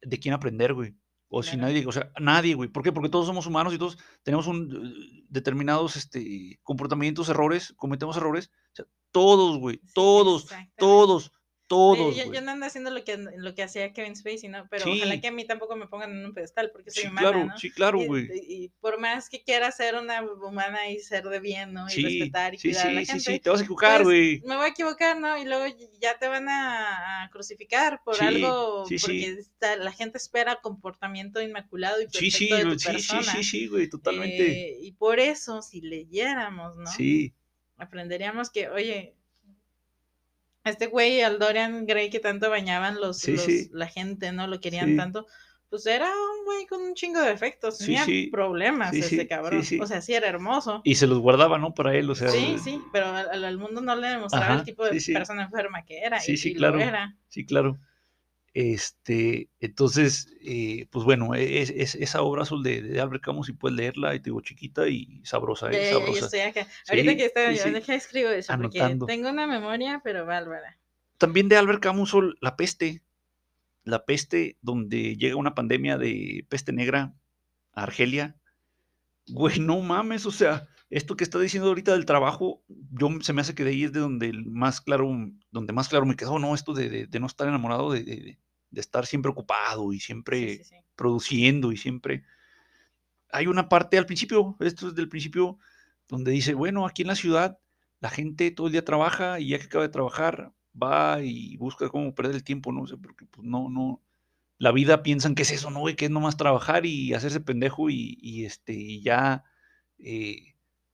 de 0.00 0.18
quien 0.18 0.34
aprender, 0.34 0.74
güey. 0.74 0.96
O 1.28 1.42
sin 1.42 1.60
nadie, 1.60 1.86
o 1.86 1.92
sea, 1.92 2.10
nadie, 2.20 2.54
güey. 2.54 2.68
¿Por 2.68 2.82
qué? 2.82 2.92
Porque 2.92 3.08
todos 3.08 3.26
somos 3.26 3.46
humanos 3.46 3.72
y 3.72 3.78
todos 3.78 3.96
tenemos 4.22 4.46
un, 4.46 4.70
eh, 4.70 5.24
determinados 5.28 5.96
este, 5.96 6.58
comportamientos, 6.62 7.28
errores, 7.30 7.72
cometemos 7.76 8.16
errores. 8.18 8.50
O 8.72 8.74
sea, 8.74 8.84
todos, 9.12 9.58
güey, 9.58 9.80
todos, 9.94 10.48
todos, 10.76 11.32
todos, 11.72 12.14
yo, 12.16 12.30
yo 12.30 12.40
no 12.42 12.50
ando 12.50 12.66
haciendo 12.66 12.90
lo 12.90 13.02
que, 13.02 13.16
lo 13.16 13.54
que 13.54 13.62
hacía 13.62 13.92
Kevin 13.94 14.14
Spacey, 14.14 14.50
¿no? 14.50 14.66
Pero 14.70 14.84
Sí. 14.84 14.98
ojalá 14.98 15.20
que 15.20 15.28
a 15.28 15.32
mí 15.32 15.46
tampoco 15.46 15.74
me 15.74 15.86
pongan 15.86 16.10
en 16.10 16.26
un 16.26 16.34
pedestal 16.34 16.70
porque 16.70 16.90
soy 16.90 17.04
Sí, 17.04 17.08
humana, 17.08 17.30
claro, 17.30 17.46
¿no? 17.46 17.58
sí, 17.58 17.70
claro, 17.70 18.02
Y- 18.02 18.06
güey. 18.06 18.28
Y, 18.34 18.64
y 18.64 18.68
por 18.80 19.00
más 19.00 19.30
que 19.30 19.42
quiera 19.42 19.72
ser 19.72 19.94
una 19.94 20.22
humana 20.22 20.90
y 20.90 20.98
ser 20.98 21.24
de 21.24 21.40
bien, 21.40 21.72
¿no? 21.72 21.86
Y 21.88 21.92
Sí, 21.92 22.02
respetar 22.02 22.54
y 22.54 22.58
sí, 22.58 22.68
cuidar 22.68 22.88
a 22.88 22.92
la 22.92 23.00
sí, 23.00 23.06
sí, 23.06 23.12
gente. 23.12 23.32
sí, 23.32 23.40
te 23.40 23.48
vas 23.50 23.60
a 23.60 23.62
equivocar, 23.64 24.02
pues, 24.02 24.04
güey. 24.04 24.42
me 24.44 24.56
voy 24.56 24.66
a 24.66 24.68
equivocar, 24.68 25.18
¿no? 25.18 25.38
Y 25.38 25.44
luego 25.46 25.64
ya 25.98 26.18
te 26.18 26.28
van 26.28 26.48
a, 26.50 27.24
a 27.24 27.30
crucificar 27.30 28.00
por 28.04 28.16
Sí, 28.16 28.24
algo, 28.26 28.84
sí, 28.86 28.98
sí. 28.98 29.06
porque 29.06 29.40
está- 29.40 29.76
la 29.76 29.92
gente 29.92 30.18
espera 30.18 30.60
comportamiento 30.62 31.40
inmaculado 31.40 32.00
y 32.02 32.04
Sí, 32.10 32.30
perfecto 32.30 32.36
sí, 32.38 32.48
de 32.48 32.60
tu 32.62 32.66
güey, 32.66 32.78
sí, 32.78 32.86
sí, 32.86 32.92
persona. 32.92 33.22
sí, 33.22 33.42
sí, 33.44 33.66
güey, 33.66 33.88
totalmente. 33.88 34.50
Eh, 34.72 34.78
y 34.82 34.92
por 34.92 35.20
eso, 35.20 35.62
si 35.62 35.80
leyéramos, 35.80 36.76
¿no? 36.76 36.86
Sí, 36.90 37.32
Aprenderíamos 37.78 38.50
que, 38.50 38.68
oye, 38.68 39.16
este 40.70 40.86
güey, 40.86 41.22
al 41.22 41.38
Dorian 41.38 41.86
Gray 41.86 42.10
que 42.10 42.20
tanto 42.20 42.48
bañaban 42.50 43.00
los, 43.00 43.18
Sí, 43.18 43.32
los- 43.32 43.42
sí. 43.42 43.68
la 43.72 43.88
gente, 43.88 44.32
¿no? 44.32 44.46
Lo 44.46 44.60
querían 44.60 44.90
Sí. 44.90 44.96
tanto. 44.96 45.26
Pues 45.68 45.86
era 45.86 46.06
un 46.06 46.44
güey 46.44 46.66
con 46.66 46.82
un 46.82 46.92
chingo 46.94 47.18
de 47.20 47.30
defectos, 47.30 47.78
tenía 47.78 48.04
sí. 48.04 48.28
problemas 48.30 48.90
Sí, 48.90 48.98
ese 48.98 49.08
sí, 49.08 49.18
sí, 49.20 49.26
cabrón. 49.26 49.64
sí. 49.64 49.80
O 49.80 49.86
sea, 49.86 50.02
sí 50.02 50.12
era 50.12 50.28
hermoso. 50.28 50.82
y 50.84 50.96
se 50.96 51.06
los 51.06 51.18
guardaba, 51.18 51.56
¿no? 51.58 51.72
Para 51.72 51.94
él, 51.96 52.10
o 52.10 52.14
sea. 52.14 52.28
Sí, 52.28 52.56
sí, 52.62 52.78
pero 52.92 53.06
al, 53.06 53.42
al 53.42 53.56
mundo 53.58 53.80
no 53.80 53.96
le 53.96 54.08
demostraba 54.08 54.54
el 54.54 54.64
tipo 54.64 54.84
de 54.84 54.92
sí, 54.92 55.00
sí. 55.00 55.12
persona 55.14 55.44
enferma 55.44 55.82
que 55.84 56.00
era. 56.00 56.20
Sí, 56.20 56.32
y, 56.32 56.36
sí, 56.36 56.50
y 56.50 56.54
lo 56.54 56.58
claro. 56.58 56.80
era. 56.80 57.16
Sí, 57.28 57.46
claro. 57.46 57.78
Este, 58.54 59.48
entonces, 59.60 60.28
eh, 60.42 60.86
pues 60.90 61.04
bueno, 61.06 61.34
es, 61.34 61.70
es- 61.70 61.94
esa 61.94 62.20
obra 62.22 62.42
azul 62.42 62.62
de, 62.62 62.82
de 62.82 63.00
Albert 63.00 63.22
Camus, 63.24 63.46
si 63.46 63.52
puedes 63.54 63.76
leerla, 63.76 64.14
y 64.14 64.18
te 64.20 64.24
digo, 64.24 64.40
chiquita 64.42 64.88
y 64.88 65.20
sabrosa, 65.24 65.70
eh, 65.70 65.84
ya 65.90 65.98
sabrosa. 65.98 66.24
estoy 66.26 66.40
acá. 66.40 66.66
Ahorita 66.88 67.10
Sí, 67.12 67.16
que 67.16 67.24
estaba 67.24 67.50
sí, 67.52 67.56
yo, 67.56 67.62
sí. 67.64 67.70
deja 67.70 67.94
escribo 67.94 68.28
eso, 68.30 68.52
Anotando. 68.52 69.06
porque 69.06 69.12
tengo 69.16 69.30
una 69.30 69.46
memoria, 69.46 70.00
pero 70.04 70.26
bárbara. 70.26 70.78
También 71.18 71.48
de 71.48 71.56
Albert 71.56 71.80
Camus, 71.82 72.14
La 72.40 72.56
Peste. 72.56 73.02
La 73.84 74.04
Peste, 74.04 74.56
donde 74.60 75.16
llega 75.16 75.34
una 75.36 75.54
pandemia 75.54 75.96
de 75.98 76.44
peste 76.48 76.72
negra 76.72 77.14
a 77.72 77.82
Argelia. 77.84 78.36
Güey, 79.28 79.58
no 79.60 79.80
mames, 79.80 80.24
o 80.26 80.30
sea, 80.30 80.68
esto 80.92 81.16
que 81.16 81.24
está 81.24 81.38
diciendo 81.40 81.68
ahorita 81.70 81.92
del 81.92 82.06
trabajo, 82.06 82.62
yo 82.92 83.08
se 83.22 83.32
me 83.32 83.40
hace 83.42 83.54
que 83.54 83.64
de 83.64 83.70
ahí 83.70 83.84
es 83.84 83.92
de 83.92 84.00
donde 84.00 84.32
más 84.46 84.80
claro, 84.80 85.10
donde 85.50 85.72
más 85.72 85.88
claro 85.88 86.06
me 86.06 86.16
quedó, 86.16 86.38
¿no? 86.38 86.54
Esto 86.54 86.74
de, 86.74 86.88
de- 86.90 87.06
de 87.08 87.20
no 87.20 87.26
estar 87.26 87.48
enamorado, 87.48 87.92
de, 87.92 88.38
estar 88.74 89.06
siempre 89.06 89.30
ocupado 89.32 89.92
y 89.92 90.00
siempre 90.00 90.58
Sí, 90.58 90.64
sí, 90.64 90.64
sí. 90.64 90.76
produciendo 90.96 91.72
y 91.72 91.76
siempre. 91.78 92.24
Hay 93.30 93.46
una 93.46 93.68
parte 93.68 93.98
al 93.98 94.06
principio, 94.06 94.56
esto 94.60 94.88
es 94.88 94.94
del 94.94 95.08
principio, 95.08 95.58
donde 96.08 96.30
dice, 96.32 96.54
bueno, 96.54 96.86
aquí 96.86 97.02
en 97.02 97.08
la 97.08 97.16
ciudad 97.16 97.58
la 98.00 98.10
gente 98.10 98.50
todo 98.50 98.66
el 98.66 98.72
día 98.72 98.84
trabaja 98.84 99.40
y 99.40 99.48
ya 99.50 99.58
que 99.58 99.64
acaba 99.66 99.84
de 99.84 99.90
trabajar 99.90 100.52
va 100.80 101.22
y 101.22 101.56
busca 101.56 101.88
cómo 101.88 102.14
perder 102.14 102.34
el 102.36 102.44
tiempo, 102.44 102.72
¿no? 102.72 102.82
O 102.82 102.86
sea, 102.86 102.96
porque 102.98 103.26
pues, 103.26 103.46
no, 103.46 103.70
no, 103.70 104.02
la 104.58 104.72
vida 104.72 105.02
piensan 105.02 105.34
que 105.34 105.42
es 105.42 105.52
eso, 105.52 105.70
¿no, 105.70 105.80
güey? 105.80 105.96
Que 105.96 106.06
es 106.06 106.10
nomás 106.10 106.36
trabajar 106.36 106.86
y 106.86 107.14
hacerse 107.14 107.40
pendejo 107.40 107.90
y, 107.90 108.18
y 108.20 108.44
este, 108.46 108.74
y 108.74 109.02
ya, 109.02 109.44
eh, 109.98 110.51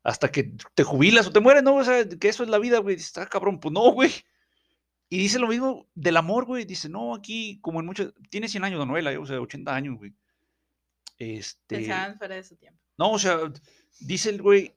hasta 0.08 0.30
que 0.32 0.54
te 0.74 0.84
jubilas 0.84 1.26
o 1.26 1.32
te 1.32 1.40
mueres, 1.40 1.62
¿no? 1.62 1.76
O 1.76 1.84
sea, 1.84 2.08
que 2.08 2.28
eso 2.28 2.42
es 2.42 2.48
la 2.48 2.58
vida, 2.58 2.78
güey. 2.78 2.96
Está 2.96 3.26
cabrón, 3.26 3.60
pues 3.60 3.72
no, 3.72 3.92
güey. 3.92 4.10
Y 5.10 5.18
dice 5.18 5.38
lo 5.38 5.48
mismo 5.48 5.86
del 5.94 6.16
amor, 6.16 6.46
güey. 6.46 6.64
Dice, 6.64 6.88
no, 6.88 7.14
aquí, 7.14 7.58
como 7.60 7.80
en 7.80 7.86
muchos, 7.86 8.14
tiene 8.30 8.48
100 8.48 8.64
años 8.64 8.80
de 8.80 8.86
novela, 8.86 9.18
o 9.20 9.26
sea, 9.26 9.38
80 9.40 9.74
años, 9.74 9.96
güey. 9.98 10.14
Este, 11.18 11.76
Pensaban 11.76 12.16
fuera 12.16 12.36
de 12.36 12.44
su 12.44 12.56
tiempo. 12.56 12.80
no, 12.96 13.10
o 13.12 13.18
sea, 13.18 13.38
dice 14.00 14.30
el 14.30 14.40
güey, 14.40 14.74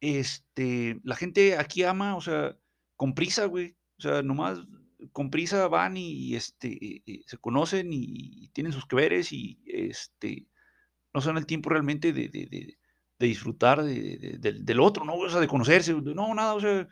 este, 0.00 1.00
la 1.04 1.16
gente 1.16 1.56
aquí 1.58 1.82
ama, 1.82 2.16
o 2.16 2.20
sea, 2.20 2.56
con 2.96 3.14
prisa, 3.14 3.46
güey. 3.46 3.76
O 3.98 4.02
sea, 4.02 4.22
nomás 4.22 4.58
con 5.12 5.30
prisa 5.30 5.68
van 5.68 5.96
y, 5.96 6.34
este, 6.34 6.68
y- 6.68 7.02
y 7.04 7.22
se 7.26 7.36
conocen 7.38 7.88
y, 7.92 8.48
tienen 8.54 8.72
sus 8.72 8.86
que 8.86 8.96
veres 8.96 9.32
y 9.32 9.60
este, 9.66 10.46
no 11.12 11.20
dan 11.20 11.36
el 11.36 11.46
tiempo 11.46 11.70
realmente 11.70 12.12
de, 12.12 12.28
de- 12.28 12.46
de- 12.46 12.78
de 13.22 13.28
disfrutar 13.28 13.82
de- 13.84 14.18
de- 14.18 14.38
del, 14.38 14.64
del 14.64 14.80
otro, 14.80 15.04
¿no? 15.04 15.14
O 15.14 15.30
sea, 15.30 15.40
de 15.40 15.46
conocerse, 15.48 15.94
no, 15.94 16.34
nada, 16.34 16.54
o 16.54 16.60
sea. 16.60 16.88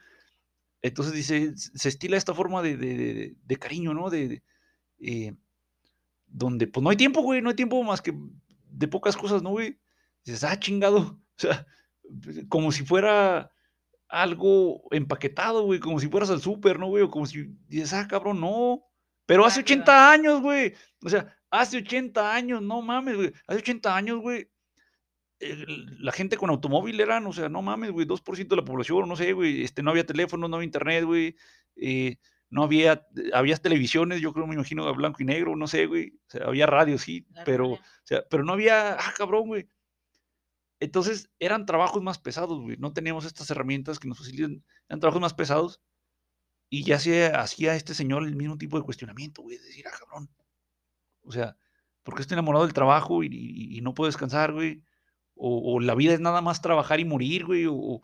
Entonces 0.82 1.12
dice, 1.12 1.52
se 1.56 1.88
estila 1.88 2.16
esta 2.16 2.32
forma 2.34 2.62
de, 2.62 2.76
de- 2.76 2.96
de- 2.96 3.36
de 3.44 3.56
cariño, 3.56 3.92
¿no? 3.92 4.08
De, 4.10 4.42
eh, 5.00 5.34
donde 6.26 6.66
pues 6.68 6.82
no 6.82 6.90
hay 6.90 6.96
tiempo, 6.96 7.22
güey, 7.22 7.42
no 7.42 7.50
hay 7.50 7.56
tiempo 7.56 7.82
más 7.82 8.00
que 8.00 8.14
de 8.70 8.88
pocas 8.88 9.16
cosas, 9.16 9.42
¿no, 9.42 9.50
güey? 9.50 9.78
Dices, 10.24 10.44
ah, 10.44 10.58
chingado. 10.58 11.18
O 11.36 11.40
sea, 11.42 11.66
como 12.50 12.70
si 12.70 12.84
fuera 12.84 13.50
algo 14.08 14.82
empaquetado, 14.90 15.64
güey, 15.64 15.80
como 15.80 15.98
si 15.98 16.06
fueras 16.08 16.28
al 16.30 16.40
súper, 16.42 16.78
¿no, 16.78 16.88
güey? 16.88 17.02
O 17.02 17.10
como 17.10 17.24
si 17.26 17.46
dices, 17.66 17.92
ah, 17.94 18.06
cabrón, 18.06 18.40
no. 18.40 18.82
Pero 19.26 19.46
hace 19.46 19.60
Rápido. 19.60 19.76
80 19.82 20.12
años, 20.12 20.42
güey. 20.42 20.74
O 21.02 21.08
sea, 21.08 21.34
hace 21.50 21.78
80 21.78 22.34
años, 22.34 22.60
no 22.62 22.82
mames, 22.82 23.16
güey. 23.16 23.32
Hace 23.46 23.60
80 23.60 23.96
años, 23.96 24.20
güey. 24.20 24.50
El- 25.40 26.04
La 26.04 26.12
gente 26.12 26.36
con 26.36 26.50
automóvil 26.50 27.00
eran, 27.00 27.26
o 27.26 27.32
sea, 27.32 27.48
no 27.48 27.62
mames, 27.62 27.90
güey, 27.92 28.06
2% 28.06 28.54
de 28.56 28.62
la 28.62 28.64
población, 28.66 29.08
no 29.08 29.16
sé, 29.16 29.32
güey, 29.32 29.62
este, 29.64 29.82
no 29.82 29.90
había 29.90 30.06
teléfono, 30.06 30.48
no 30.48 30.56
había 30.56 30.66
internet, 30.66 31.04
güey, 31.04 31.36
eh, 31.76 32.16
no 32.50 32.62
había, 32.64 33.06
había 33.32 33.56
televisiones, 33.56 34.20
yo 34.20 34.32
creo, 34.32 34.46
me 34.46 34.54
imagino, 34.54 34.84
a 34.86 34.92
blanco 34.92 35.22
y 35.22 35.26
negro, 35.26 35.56
no 35.56 35.66
sé, 35.66 35.86
güey, 35.86 36.12
o 36.26 36.30
sea, 36.30 36.46
había 36.46 36.66
radio, 36.66 36.98
sí, 36.98 37.26
pero, 37.44 37.68
o 37.72 37.78
sea, 38.04 38.24
pero 38.30 38.44
no 38.44 38.52
había, 38.54 38.94
ah, 38.94 39.14
cabrón, 39.16 39.46
güey. 39.48 39.68
Entonces, 40.80 41.30
eran 41.38 41.66
trabajos 41.66 42.02
más 42.02 42.18
pesados, 42.18 42.58
güey. 42.60 42.76
No 42.78 42.92
teníamos 42.92 43.24
estas 43.26 43.50
herramientas 43.50 43.98
que 43.98 44.08
nos 44.08 44.18
facilitan. 44.18 44.64
Eran 44.88 45.00
trabajos 45.00 45.20
más 45.20 45.34
pesados. 45.34 45.80
Y 46.70 46.84
ya 46.84 46.98
se 46.98 47.26
hacía 47.26 47.74
este 47.74 47.94
señor 47.94 48.22
el 48.24 48.36
mismo 48.36 48.56
tipo 48.56 48.78
de 48.78 48.84
cuestionamiento, 48.84 49.42
güey. 49.42 49.58
de 49.58 49.64
Decir, 49.64 49.84
ah, 49.88 49.96
cabrón. 49.98 50.30
O 51.22 51.32
sea, 51.32 51.56
¿por 52.02 52.14
qué 52.14 52.22
estoy 52.22 52.34
enamorado 52.36 52.64
del 52.64 52.72
trabajo 52.74 53.22
y, 53.22 53.28
y- 53.30 53.76
y 53.78 53.80
no 53.82 53.92
puedo 53.92 54.08
descansar, 54.08 54.52
güey? 54.52 54.82
O, 55.42 55.74
o 55.74 55.80
la 55.80 55.94
vida 55.94 56.12
es 56.12 56.20
nada 56.20 56.40
más 56.42 56.60
trabajar 56.60 57.00
y 57.00 57.04
morir, 57.06 57.46
güey. 57.46 57.64
O, 57.66 58.02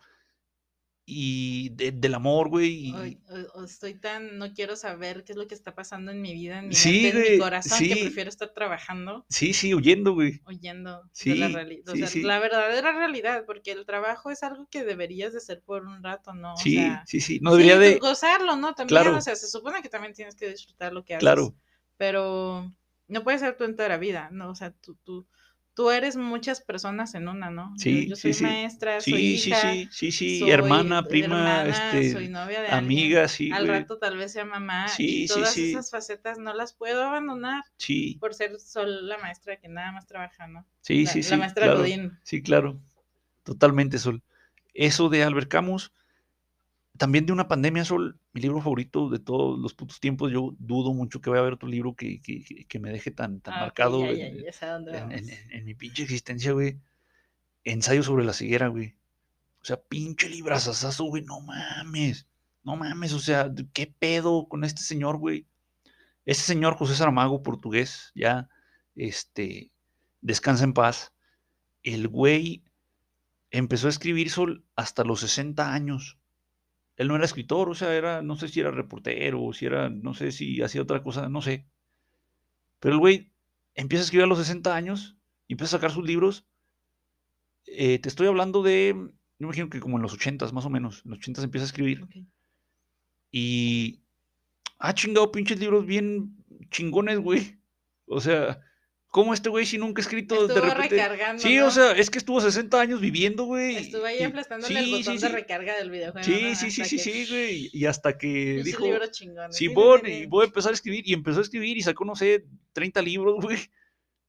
y 1.09 1.69
de- 1.69 1.93
del 1.93 2.15
amor, 2.15 2.49
güey. 2.49 2.87
y- 2.89 2.93
Hoy- 2.93 3.19
o- 3.29 3.59
o 3.59 3.63
estoy 3.63 3.93
tan, 3.93 4.37
no 4.37 4.53
quiero 4.53 4.75
saber 4.75 5.23
qué 5.23 5.31
es 5.31 5.37
lo 5.37 5.47
que 5.47 5.55
está 5.55 5.73
pasando 5.73 6.11
en 6.11 6.21
mi 6.21 6.33
vida, 6.33 6.59
en 6.59 6.67
mi 6.67 6.75
Sí, 6.75 7.03
mente, 7.03 7.09
en 7.09 7.15
güey, 7.21 7.31
mi 7.33 7.39
corazón, 7.39 7.79
que 7.79 7.93
sí. 7.95 8.01
prefiero 8.01 8.29
estar 8.29 8.49
trabajando, 8.53 9.25
Sí, 9.29 9.53
sí, 9.53 9.73
huyendo, 9.73 10.13
güey. 10.13 10.41
oyendo 10.45 11.03
de 11.03 11.09
Sí, 11.13 11.35
la 11.35 11.47
realidad. 11.47 11.93
O 11.93 11.95
sea, 11.95 12.21
la 12.23 12.39
verdadera 12.39 12.91
realidad, 12.91 13.45
porque 13.45 13.71
el 13.71 13.85
trabajo 13.85 14.31
es 14.31 14.43
algo 14.43 14.67
que 14.69 14.83
deberías 14.83 15.31
de 15.31 15.37
hacer 15.37 15.61
por 15.61 15.85
un 15.85 16.03
rato, 16.03 16.33
¿no? 16.33 16.55
O 16.55 16.57
Sí, 16.57 16.75
sea, 16.75 17.03
sí, 17.07 17.21
sí. 17.21 17.39
No 17.41 17.51
debería 17.51 17.77
de. 17.79 17.99
gozarlo, 17.99 18.57
¿no? 18.57 18.73
También, 18.73 19.01
Claro. 19.01 19.17
o 19.17 19.21
sea, 19.21 19.35
se 19.37 19.47
supone 19.47 19.81
que 19.81 19.87
también 19.89 20.13
tienes 20.13 20.35
que 20.35 20.49
disfrutar 20.49 20.91
lo 20.91 21.05
que 21.05 21.13
haces. 21.15 21.21
Claro. 21.23 21.55
Pero 21.95 22.69
no 23.07 23.23
puede 23.23 23.39
ser 23.39 23.55
tu 23.55 23.63
entera 23.63 23.95
vida, 23.97 24.27
¿no? 24.33 24.49
O 24.49 24.55
sea, 24.55 24.71
tú, 24.71 24.97
tú, 25.05 25.25
tú 25.77 25.91
eres 25.91 26.17
muchas 26.17 26.59
personas 26.59 27.13
en 27.13 27.27
una, 27.27 27.51
¿no? 27.51 27.71
Yo- 27.75 27.83
Sí, 27.83 28.07
yo, 28.09 28.15
sí, 28.15 28.33
soy 28.33 28.33
sí. 28.33 28.43
maestra, 28.43 28.99
soy 28.99 29.11
Sí, 29.11 29.37
sí, 29.37 29.49
hija, 29.51 29.59
sí, 29.61 29.89
sí, 29.91 30.11
sí. 30.11 30.39
soy 30.39 30.49
hermana, 30.49 31.07
prima, 31.07 31.25
hermana, 31.61 31.69
este, 31.69 32.11
soy 32.13 32.29
novia 32.29 32.61
de 32.63 32.67
alguien. 32.69 32.83
amiga, 32.83 33.27
sí, 33.27 33.51
Al 33.51 33.67
güey. 33.67 33.79
rato 33.81 33.99
tal 33.99 34.17
vez 34.17 34.31
sea 34.33 34.43
mamá 34.43 34.87
Sí, 34.89 35.05
y 35.05 35.27
sí, 35.27 35.33
todas 35.35 35.53
sí. 35.53 35.69
esas 35.69 35.91
facetas 35.91 36.39
no 36.39 36.51
las 36.55 36.73
puedo 36.73 37.03
abandonar 37.03 37.63
Sí, 37.77 38.17
por 38.19 38.33
ser 38.33 38.59
solo 38.59 39.01
la 39.01 39.19
maestra 39.19 39.57
que 39.57 39.67
nada 39.67 39.91
más 39.91 40.07
trabaja, 40.07 40.47
¿no? 40.47 40.65
sí, 40.81 41.05
la, 41.05 41.11
sí, 41.11 41.21
la 41.21 41.29
sí. 41.29 41.37
maestra 41.37 41.65
claro. 41.65 41.79
Godín. 41.81 42.19
Sí, 42.23 42.41
claro. 42.41 42.79
Totalmente, 43.43 43.99
Sol. 43.99 44.23
Eso 44.73 45.09
de 45.09 45.23
Albert 45.23 45.47
Camus, 45.47 45.91
también 46.97 47.25
de 47.25 47.33
una 47.33 47.47
pandemia, 47.47 47.85
Sol, 47.85 48.19
mi 48.33 48.41
libro 48.41 48.61
favorito 48.61 49.09
de 49.09 49.19
todos 49.19 49.57
los 49.59 49.73
putos 49.73 49.99
tiempos. 49.99 50.31
Yo 50.31 50.55
dudo 50.59 50.93
mucho 50.93 51.21
que 51.21 51.29
vaya 51.29 51.39
a 51.39 51.41
haber 51.43 51.53
otro 51.53 51.69
libro 51.69 51.95
que, 51.95 52.21
que- 52.21 52.79
me 52.79 52.91
deje 52.91 53.11
tan, 53.11 53.39
tan 53.41 53.53
Ah, 53.55 53.59
marcado 53.61 54.01
ya, 54.01 54.09
en, 54.27 54.37
ya, 54.37 54.43
ya 54.45 54.51
sé 54.51 54.65
a 54.65 54.73
dónde 54.73 54.91
en- 54.91 54.97
en- 54.97 55.09
vamos. 55.09 55.21
en- 55.29 55.51
en 55.51 55.65
mi 55.65 55.73
pinche 55.75 56.03
existencia, 56.03 56.51
güey. 56.51 56.79
Ensayo 57.63 58.03
sobre 58.03 58.25
la 58.25 58.33
ceguera, 58.33 58.67
güey. 58.67 58.95
O 59.61 59.65
sea, 59.65 59.77
pinche 59.81 60.29
librazazazo, 60.29 61.05
güey. 61.05 61.23
No 61.23 61.41
mames. 61.41 62.27
No 62.63 62.75
mames, 62.75 63.13
o 63.13 63.19
sea, 63.19 63.51
¿qué 63.73 63.87
pedo 63.87 64.47
con 64.47 64.63
este 64.63 64.81
señor, 64.81 65.17
güey? 65.17 65.45
Este 66.25 66.43
señor 66.43 66.75
José 66.75 66.95
Saramago, 66.95 67.41
portugués, 67.41 68.11
ya, 68.13 68.49
este, 68.95 69.71
descansa 70.21 70.63
en 70.65 70.73
paz. 70.73 71.13
El 71.83 72.07
güey 72.09 72.63
empezó 73.51 73.87
a 73.87 73.89
escribir 73.91 74.29
sol 74.29 74.65
hasta 74.75 75.03
los 75.05 75.21
60 75.21 75.73
años. 75.73 76.17
Él 76.97 77.07
no 77.07 77.15
era 77.15 77.25
escritor, 77.25 77.69
o 77.69 77.75
sea, 77.75 77.95
era, 77.95 78.21
no 78.21 78.35
sé 78.35 78.47
si 78.47 78.59
era 78.59 78.71
reportero, 78.71 79.41
o 79.41 79.53
si 79.53 79.67
era, 79.67 79.89
no 79.89 80.13
sé 80.13 80.31
si 80.31 80.61
hacía 80.61 80.81
otra 80.81 81.03
cosa, 81.03 81.29
no 81.29 81.41
sé. 81.41 81.67
Pero 82.79 82.95
el 82.95 82.99
güey 82.99 83.31
empieza 83.75 84.01
a 84.01 84.05
escribir 84.05 84.25
a 84.25 84.27
los 84.27 84.39
60 84.39 84.75
años 84.75 85.15
y 85.47 85.53
empieza 85.53 85.75
a 85.75 85.79
sacar 85.79 85.91
sus 85.91 86.05
libros. 86.05 86.45
Eh, 87.67 87.99
te 87.99 88.09
estoy 88.09 88.27
hablando 88.27 88.63
de, 88.63 88.93
yo 88.95 89.11
me 89.39 89.45
imagino 89.45 89.69
que 89.69 89.79
como 89.79 89.97
en 89.97 90.01
los 90.01 90.13
80 90.13 90.51
más 90.51 90.65
o 90.65 90.69
menos. 90.69 91.03
En 91.05 91.11
los 91.11 91.19
80 91.19 91.43
empieza 91.43 91.65
a 91.65 91.67
escribir. 91.67 92.03
Ok. 92.03 92.15
Y. 93.31 94.01
Ah, 94.79 94.93
chingado, 94.93 95.31
pinches 95.31 95.59
libros 95.59 95.85
bien 95.85 96.35
chingones, 96.71 97.19
güey. 97.19 97.59
O 98.07 98.19
sea, 98.19 98.61
¿cómo 99.09 99.33
este 99.33 99.49
güey 99.49 99.65
si 99.65 99.77
nunca 99.77 100.01
ha 100.01 100.03
escrito 100.03 100.35
de 100.47 100.53
Estuvo 100.53 100.69
repente? 100.73 100.95
recargando. 100.95 101.41
Sí, 101.41 101.55
¿no? 101.57 101.67
o 101.67 101.71
sea, 101.71 101.91
es 101.93 102.09
que 102.09 102.17
estuvo 102.17 102.39
60 102.41 102.79
años 102.79 103.01
viviendo, 103.01 103.45
güey. 103.45 103.75
Estuvo 103.77 104.05
ahí 104.05 104.17
y- 104.19 104.23
aplastándole 104.23 104.77
el 104.79 104.85
sí, 104.85 104.91
botón 104.91 105.17
sí, 105.17 105.21
de 105.23 105.27
sí. 105.29 105.33
recarga 105.33 105.75
del 105.77 105.89
videojuego. 105.91 106.23
Sí, 106.25 106.55
sí, 106.55 106.71
sí, 106.71 106.85
sí, 106.85 106.99
sí, 106.99 107.25
güey. 107.29 107.69
Y 107.73 107.85
hasta 107.85 108.17
que 108.17 108.27
pinches 108.63 108.65
dijo, 108.65 108.85
chingones. 109.11 109.55
Sí, 109.57 109.65
sí, 109.65 109.69
Simón, 109.69 110.01
sí, 110.03 110.11
y 110.11 110.19
sí. 110.21 110.25
voy 110.27 110.43
a 110.43 110.47
empezar 110.47 110.71
a 110.71 110.75
escribir. 110.75 111.07
Y 111.07 111.13
empezó 111.13 111.39
a 111.39 111.43
escribir 111.43 111.77
y 111.77 111.81
sacó, 111.81 112.05
no 112.05 112.15
sé, 112.15 112.45
30 112.73 113.01
libros, 113.01 113.35
güey. 113.43 113.57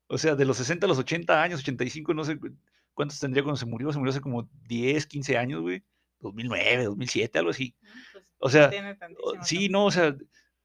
O 0.07 0.16
sea, 0.16 0.35
de 0.35 0.45
los 0.45 0.57
60 0.57 0.87
a 0.87 0.89
los 0.89 0.99
80 0.99 1.43
años, 1.43 1.61
85, 1.61 2.14
no 2.14 2.24
sé 2.24 2.39
cu- 2.39 2.57
cuántos 2.95 3.20
tendría 3.20 3.43
cuando 3.43 3.59
se 3.59 3.66
murió. 3.66 3.93
Se 3.93 3.99
murió 3.99 4.11
hace 4.11 4.20
como 4.20 4.49
10, 4.68 5.07
15 5.07 5.37
años, 5.37 5.61
güey. 5.61 5.83
2009, 6.20 6.85
2007, 6.85 7.39
algo 7.39 7.51
así. 7.51 7.76
Mm, 7.81 7.87
pues, 8.12 8.24
O 8.39 8.49
sea, 8.49 8.70
tiene 8.70 8.97
Sí, 9.45 9.59
tiempo. 9.59 9.72
no, 9.79 9.85
o 9.87 9.91
sea, 9.91 10.16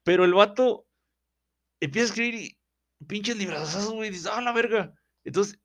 pero 0.02 0.24
el 0.24 0.34
vato 0.34 0.86
empieza 1.80 2.06
a 2.06 2.08
escribir 2.10 2.34
y 2.34 2.58
pinches 3.06 3.36
librazos, 3.36 3.90
güey, 3.92 4.10
dices, 4.10 4.26
ah, 4.26 4.40
la 4.40 4.52
verga. 4.52 4.94
Entonces, 5.24 5.58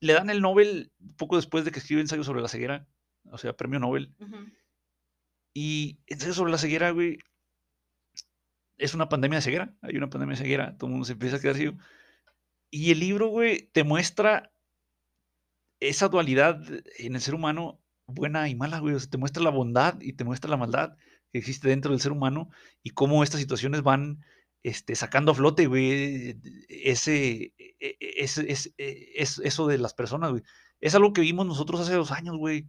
le 0.00 0.12
dan 0.12 0.30
el 0.30 0.40
Nobel 0.40 0.92
poco 1.16 1.36
después 1.36 1.64
de 1.64 1.70
que 1.70 1.78
escribe 1.78 2.00
ensayo 2.00 2.24
sobre 2.24 2.42
la 2.42 2.48
ceguera, 2.48 2.86
o 3.30 3.38
sea, 3.38 3.56
premio 3.56 3.78
Nobel. 3.78 4.14
Ujú. 4.18 4.36
Y 5.54 5.98
ensayo 6.06 6.34
sobre 6.34 6.52
la 6.52 6.58
ceguera, 6.58 6.90
güey, 6.90 7.18
es 8.78 8.94
una 8.94 9.08
pandemia 9.08 9.38
de 9.38 9.42
ceguera. 9.42 9.74
Hay 9.82 9.96
una 9.96 10.10
pandemia 10.10 10.36
de 10.36 10.42
ceguera, 10.42 10.76
todo 10.76 10.88
el 10.88 10.92
mundo 10.92 11.06
se 11.06 11.12
empieza 11.12 11.36
a 11.36 11.40
quedar 11.40 11.56
ciego. 11.56 11.78
Y 12.70 12.90
el 12.90 13.00
libro, 13.00 13.28
güey, 13.28 13.70
te 13.72 13.84
muestra 13.84 14.52
esa 15.80 16.08
dualidad 16.08 16.62
en 16.98 17.14
el 17.14 17.20
ser 17.20 17.34
humano, 17.34 17.80
buena 18.06 18.48
y 18.48 18.54
mala, 18.54 18.78
güey. 18.80 18.94
O 18.94 19.00
sea, 19.00 19.10
te 19.10 19.18
muestra 19.18 19.42
la 19.42 19.50
bondad 19.50 20.00
y 20.00 20.12
te 20.14 20.24
muestra 20.24 20.50
la 20.50 20.56
maldad 20.56 20.96
que 21.32 21.38
existe 21.38 21.68
dentro 21.68 21.92
del 21.92 22.00
ser 22.00 22.12
humano 22.12 22.50
y 22.82 22.90
cómo 22.90 23.22
estas 23.22 23.40
situaciones 23.40 23.82
van 23.82 24.24
este, 24.68 24.94
sacando 24.96 25.32
a 25.32 25.34
flote, 25.34 25.66
güey, 25.66 26.38
ese, 26.68 27.52
e- 27.58 27.76
e- 27.80 27.96
ese, 28.18 28.50
ese- 28.50 28.74
e- 28.78 29.12
es- 29.16 29.38
eso 29.38 29.66
de 29.66 29.78
las 29.78 29.94
personas, 29.94 30.30
güey. 30.30 30.42
Es 30.80 30.94
algo 30.94 31.12
que 31.12 31.20
vimos 31.20 31.46
nosotros 31.46 31.80
hace 31.80 31.94
dos 31.94 32.10
años, 32.12 32.36
güey. 32.36 32.66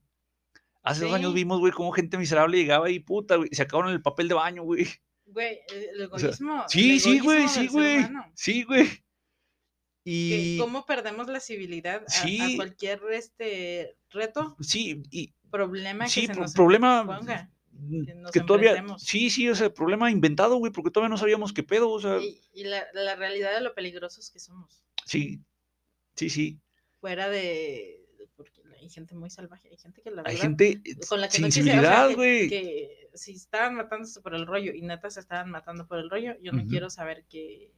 Hace 0.83 1.03
dos 1.05 1.13
años 1.13 1.33
vimos, 1.33 1.59
güey, 1.59 1.73
cómo 1.73 1.91
gente 1.91 2.17
miserable 2.17 2.57
llegaba 2.57 2.89
y 2.89 2.99
puta, 2.99 3.35
güey, 3.35 3.49
se 3.51 3.63
acabaron 3.63 3.91
el 3.91 4.01
papel 4.01 4.27
de 4.27 4.35
baño, 4.35 4.63
güey. 4.63 4.87
Güey, 5.25 5.59
el 5.69 6.03
O 6.09 6.17
sea, 6.19 6.29
egoísmo. 6.29 6.63
el 6.63 6.69
Sí, 6.69 6.99
sí, 6.99 7.19
güey, 7.19 7.47
sí, 7.49 7.67
güey. 7.67 8.05
Sí, 8.33 8.63
güey. 8.63 8.87
Y 10.05 10.57
¿Cómo 10.57 10.85
perdemos 10.85 11.27
la 11.27 11.41
civilidad 11.41 12.03
a- 12.07 12.55
cualquier 12.55 13.01
este 13.11 13.97
reto, 14.09 14.55
sí, 14.61 15.03
y 15.11 15.33
problema 15.51 16.05
que 16.05 16.11
sí, 16.11 16.27
se 16.27 16.33
nos 16.33 16.53
problema 16.53 17.05
ponga? 17.05 17.51
Mm, 17.80 18.05
que 18.05 18.15
nos 18.15 18.32
que 18.32 18.39
todavía, 18.41 18.84
sí, 18.97 19.30
sí, 19.30 19.49
o 19.49 19.55
sea, 19.55 19.73
problema 19.73 20.11
inventado, 20.11 20.55
güey, 20.57 20.71
porque 20.71 20.91
todavía 20.91 21.09
no 21.09 21.17
sabíamos 21.17 21.53
qué 21.53 21.63
pedo, 21.63 21.89
o 21.89 21.99
sea, 21.99 22.17
Y, 22.17 22.41
y 22.53 22.63
la, 22.65 22.86
la 22.93 23.15
realidad 23.15 23.53
de 23.53 23.61
lo 23.61 23.73
peligrosos 23.73 24.30
que 24.32 24.39
somos. 24.39 24.82
sí, 25.05 25.39
sí, 26.15 26.30
sí. 26.30 26.59
Fuera 26.99 27.30
de. 27.30 28.03
Porque 28.36 28.61
hay 28.80 28.89
gente 28.89 29.15
muy 29.15 29.30
salvaje, 29.30 29.69
hay 29.69 29.78
gente 29.78 30.01
que 30.01 30.09
la 30.11 30.17
verdad. 30.17 30.32
Hay 30.32 30.38
gente 30.38 30.82
con 31.07 31.21
la 31.21 31.28
que 31.28 31.34
sin 31.36 31.41
no 31.43 31.47
quisiera, 31.47 31.80
o 31.80 31.82
sea, 31.82 32.07
sensibilidad, 32.07 32.07
que- 32.09 32.15
güey. 32.15 32.49
que 32.49 33.09
si 33.13 33.34
estaban 33.34 33.75
matándose 33.75 34.21
por 34.21 34.36
el 34.36 34.45
rollo 34.45 34.73
y 34.73 34.82
neta 34.82 35.09
se 35.09 35.19
estaban 35.19 35.49
matando 35.49 35.88
por 35.88 35.99
el 35.99 36.09
rollo, 36.09 36.36
yo 36.41 36.51
no 36.51 36.59
Ujú. 36.61 36.69
quiero 36.69 36.89
saber 36.89 37.25
que, 37.30 37.71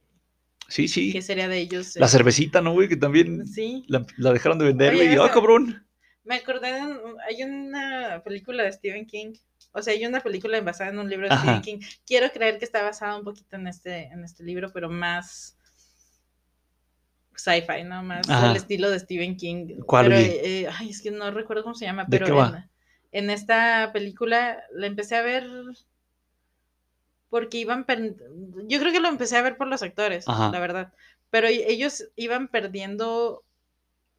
Sí, 0.68 0.86
sí. 0.86 1.10
¿Qué 1.12 1.20
sería 1.20 1.48
de 1.48 1.58
ellos? 1.58 1.96
La 1.96 2.06
eh, 2.06 2.08
cervecita, 2.08 2.60
¿no, 2.60 2.72
güey? 2.72 2.88
Que 2.88 2.96
también 2.96 3.44
Sí. 3.48 3.84
la, 3.88 4.06
la 4.18 4.32
dejaron 4.32 4.56
de 4.58 4.66
vender, 4.66 4.94
güey. 4.94 5.08
¡Ah, 5.16 5.22
sea, 5.24 5.32
cabrón! 5.32 5.84
Me 6.22 6.36
acordé 6.36 6.72
de 6.72 6.96
hay 7.26 7.42
una 7.42 8.22
película 8.24 8.62
de 8.62 8.70
Stephen 8.72 9.04
King. 9.06 9.32
O 9.72 9.82
sea, 9.82 9.92
hay 9.94 10.04
una 10.04 10.20
película 10.20 10.60
basada 10.60 10.90
en 10.90 10.98
un 10.98 11.08
libro 11.08 11.28
de. 11.28 11.36
Stephen 11.36 11.62
King. 11.62 11.78
Quiero 12.06 12.30
creer 12.32 12.58
que 12.58 12.64
está 12.64 12.82
basada 12.82 13.16
un 13.16 13.24
poquito 13.24 13.56
en 13.56 13.66
este, 13.68 14.04
en 14.04 14.24
este 14.24 14.42
libro, 14.42 14.70
pero 14.72 14.88
más 14.90 15.56
sci-fi, 17.36 17.84
¿no? 17.84 18.02
Más 18.02 18.28
Ajá. 18.28 18.50
al 18.50 18.56
estilo 18.56 18.90
de 18.90 18.98
Stephen 18.98 19.36
King. 19.36 19.80
¿Cuál, 19.86 20.08
Pero, 20.08 20.16
eh, 20.18 20.68
ay, 20.78 20.90
es 20.90 21.00
que 21.00 21.10
no 21.10 21.30
recuerdo 21.30 21.62
cómo 21.62 21.74
se 21.74 21.84
llama, 21.86 22.04
¿De 22.04 22.18
pero 22.18 22.44
en, 22.46 22.68
en 23.12 23.30
esta 23.30 23.90
película 23.92 24.62
la 24.72 24.86
empecé 24.86 25.16
a 25.16 25.22
ver 25.22 25.48
porque 27.28 27.58
iban 27.58 27.84
per- 27.84 28.16
yo 28.66 28.80
creo 28.80 28.92
que 28.92 29.00
lo 29.00 29.08
empecé 29.08 29.36
a 29.36 29.42
ver 29.42 29.56
por 29.56 29.68
los 29.68 29.82
actores, 29.82 30.26
Ajá. 30.28 30.50
la 30.50 30.58
verdad. 30.58 30.92
Pero 31.30 31.46
e- 31.46 31.70
ellos 31.70 32.08
iban 32.16 32.48
perdiendo 32.48 33.44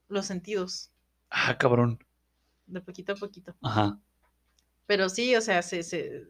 los 0.07 0.25
sentidos 0.25 0.91
Ah, 1.29 1.57
cabrón. 1.57 1.99
de 2.67 2.81
poquito 2.81 3.13
a 3.13 3.15
poquito. 3.15 3.53
Ajá. 3.61 3.99
Pero 4.91 5.07
sí, 5.07 5.33
o 5.37 5.41
sea, 5.41 5.61
se, 5.61 5.83
se 5.83 6.23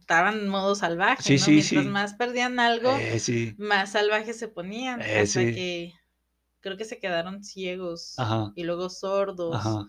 estaban 0.00 0.38
en 0.38 0.48
modo 0.48 0.76
salvaje, 0.76 1.24
Sí, 1.24 1.34
¿no? 1.38 1.44
sí, 1.44 1.52
Mientras 1.54 1.84
sí. 1.86 1.90
más 1.90 2.14
perdían 2.14 2.60
algo, 2.60 2.96
Eh, 2.96 3.54
más 3.58 3.90
salvajes 3.90 4.38
se 4.38 4.46
ponían. 4.46 5.02
Eh, 5.02 5.18
hasta 5.22 5.40
que 5.40 5.92
creo 6.60 6.76
que 6.76 6.84
se 6.84 7.00
quedaron 7.00 7.42
ciegos 7.42 8.16
Ajá. 8.16 8.52
y 8.54 8.62
luego 8.62 8.88
sordos 8.90 9.56
Ajá. 9.56 9.86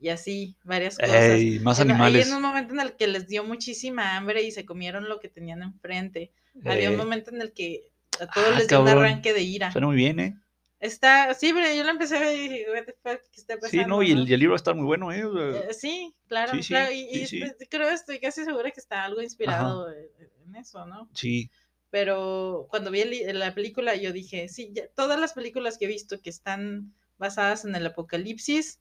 y 0.00 0.08
así, 0.08 0.56
varias 0.64 0.98
cosas. 0.98 1.14
Ey, 1.14 1.60
más 1.60 1.78
En- 1.78 1.92
animales. 1.92 2.26
en 2.26 2.34
un 2.34 2.42
momento 2.42 2.74
en 2.74 2.80
el 2.80 2.96
que 2.96 3.06
les 3.06 3.28
dio 3.28 3.44
muchísima 3.44 4.16
hambre 4.16 4.42
y 4.42 4.50
se 4.50 4.66
comieron 4.66 5.08
lo 5.08 5.20
que 5.20 5.28
tenían 5.28 5.62
enfrente. 5.62 6.32
Había 6.64 6.88
un 6.88 6.96
Eh, 6.96 6.98
momento 6.98 7.30
en 7.30 7.40
el 7.40 7.52
que 7.52 7.84
a 8.20 8.26
todos 8.26 8.48
Ah, 8.52 8.58
les 8.58 8.66
dio 8.66 8.82
un 8.82 8.88
arranque 8.88 9.32
de 9.32 9.42
ira. 9.42 9.70
Suena 9.70 9.86
muy 9.86 9.94
bien, 9.96 10.18
¿eh? 10.18 10.36
Está, 10.82 11.32
sí, 11.34 11.52
pero 11.52 11.72
yo 11.72 11.84
lo 11.84 11.90
empecé 11.90 12.16
a 12.16 12.20
ver 12.20 12.36
y 12.36 12.48
dije, 12.48 12.66
what 12.70 12.84
the 12.84 12.92
fuck, 13.02 13.22
¿qué 13.30 13.40
está 13.40 13.54
pasando? 13.56 13.82
Sí, 13.84 13.88
no, 13.88 14.02
y 14.02 14.10
el, 14.10 14.28
y 14.28 14.34
el 14.34 14.40
libro 14.40 14.52
va 14.52 14.56
a 14.56 14.62
estar 14.64 14.74
muy 14.74 14.84
bueno, 14.84 15.12
¿eh? 15.12 15.22
Eh, 15.70 15.72
sí, 15.72 16.12
claro, 16.26 16.52
Sí, 16.52 16.62
sí, 16.62 16.68
claro. 16.70 16.92
Y, 16.92 17.26
sí, 17.26 17.38
y 17.38 17.42
estoy- 17.42 17.66
creo, 17.68 17.88
estoy 17.88 18.18
casi 18.20 18.44
segura 18.44 18.70
que 18.72 18.80
está 18.80 19.04
algo 19.04 19.22
inspirado 19.22 19.88
en, 19.90 20.08
en 20.44 20.56
eso, 20.56 20.84
¿no? 20.86 21.08
sí. 21.14 21.48
Pero 21.90 22.66
cuando 22.70 22.90
vi 22.90 23.02
el- 23.02 23.38
la 23.38 23.54
película, 23.54 23.94
yo 23.94 24.12
dije, 24.12 24.48
sí, 24.48 24.70
ya- 24.72 24.88
todas 24.88 25.20
las 25.20 25.34
películas 25.34 25.78
que 25.78 25.84
he 25.84 25.88
visto 25.88 26.20
que 26.20 26.30
están 26.30 26.94
basadas 27.18 27.64
en 27.64 27.76
el 27.76 27.86
apocalipsis, 27.86 28.80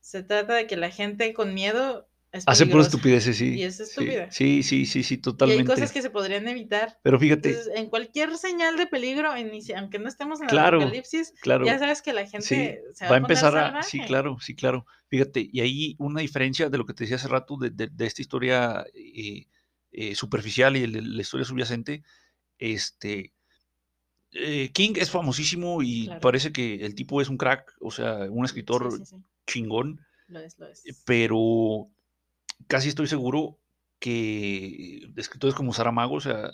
se 0.00 0.22
trata 0.22 0.54
de 0.54 0.66
que 0.66 0.76
la 0.76 0.90
gente 0.90 1.34
con 1.34 1.54
miedo 1.54 2.08
es 2.32 2.44
Hace 2.46 2.66
puras 2.66 2.86
estupideces, 2.86 3.36
sí. 3.36 3.54
Y 3.54 3.62
es 3.62 3.76
sí. 3.76 3.82
estúpida. 3.84 4.30
Sí, 4.30 4.62
sí, 4.62 4.86
sí, 4.86 5.02
sí, 5.02 5.14
Y 5.14 5.16
hay 5.16 5.22
totalmente. 5.22 5.72
cosas 5.72 5.92
que 5.92 6.02
se 6.02 6.10
podrían 6.10 6.46
evitar. 6.48 6.98
Pero 7.02 7.18
fíjate, 7.18 7.50
Entonces, 7.50 7.72
en 7.76 7.88
cualquier 7.88 8.36
señal 8.36 8.76
de 8.76 8.86
peligro, 8.86 9.36
inicia- 9.36 9.78
aunque 9.78 9.98
no 9.98 10.08
estemos 10.08 10.40
en 10.40 10.44
el 10.46 10.50
Claro, 10.50 10.78
apocalipsis, 10.82 11.32
claro. 11.40 11.64
ya 11.66 11.78
sabes 11.78 12.02
que 12.02 12.12
la 12.12 12.26
gente 12.26 12.46
Sí, 12.46 12.94
se 12.94 13.04
va 13.04 13.10
va, 13.10 13.16
a 13.16 13.18
empezar 13.18 13.56
a, 13.56 13.64
poner 13.66 13.80
a... 13.80 13.82
Sí, 13.82 14.00
claro, 14.00 14.38
sí, 14.40 14.54
claro. 14.54 14.86
Fíjate, 15.08 15.48
y 15.50 15.60
ahí 15.60 15.96
una 15.98 16.20
diferencia 16.20 16.68
de 16.68 16.78
lo 16.78 16.84
que 16.84 16.94
te 16.94 17.04
decía 17.04 17.16
hace 17.16 17.28
rato 17.28 17.56
de, 17.56 17.70
de- 17.70 17.88
de 17.88 18.06
esta 18.06 18.22
historia 18.22 18.84
eh, 18.94 19.46
eh, 19.92 20.14
superficial 20.14 20.76
y 20.76 20.82
el- 20.84 21.16
la 21.16 21.22
historia 21.22 21.46
subyacente, 21.46 22.02
este... 22.58 23.32
eh, 24.32 24.70
King 24.72 24.94
es 24.96 25.10
famosísimo 25.10 25.82
y 25.82 26.06
Claro. 26.06 26.20
parece 26.20 26.52
que 26.52 26.84
el 26.84 26.94
tipo 26.94 27.20
es 27.20 27.28
un 27.28 27.36
crack, 27.38 27.74
o 27.80 27.90
sea, 27.90 28.26
un 28.30 28.44
escritor 28.44 28.92
sí, 29.04 29.16
chingón, 29.46 30.00
lo 30.28 30.40
es, 30.40 30.58
lo 30.58 30.66
es. 30.68 30.82
pero 31.04 31.88
casi 32.68 32.88
estoy 32.88 33.06
seguro 33.06 33.60
que 33.98 35.00
escritores 35.16 35.54
como 35.54 35.72
Saramago, 35.72 36.14
o 36.16 36.20
sea, 36.20 36.50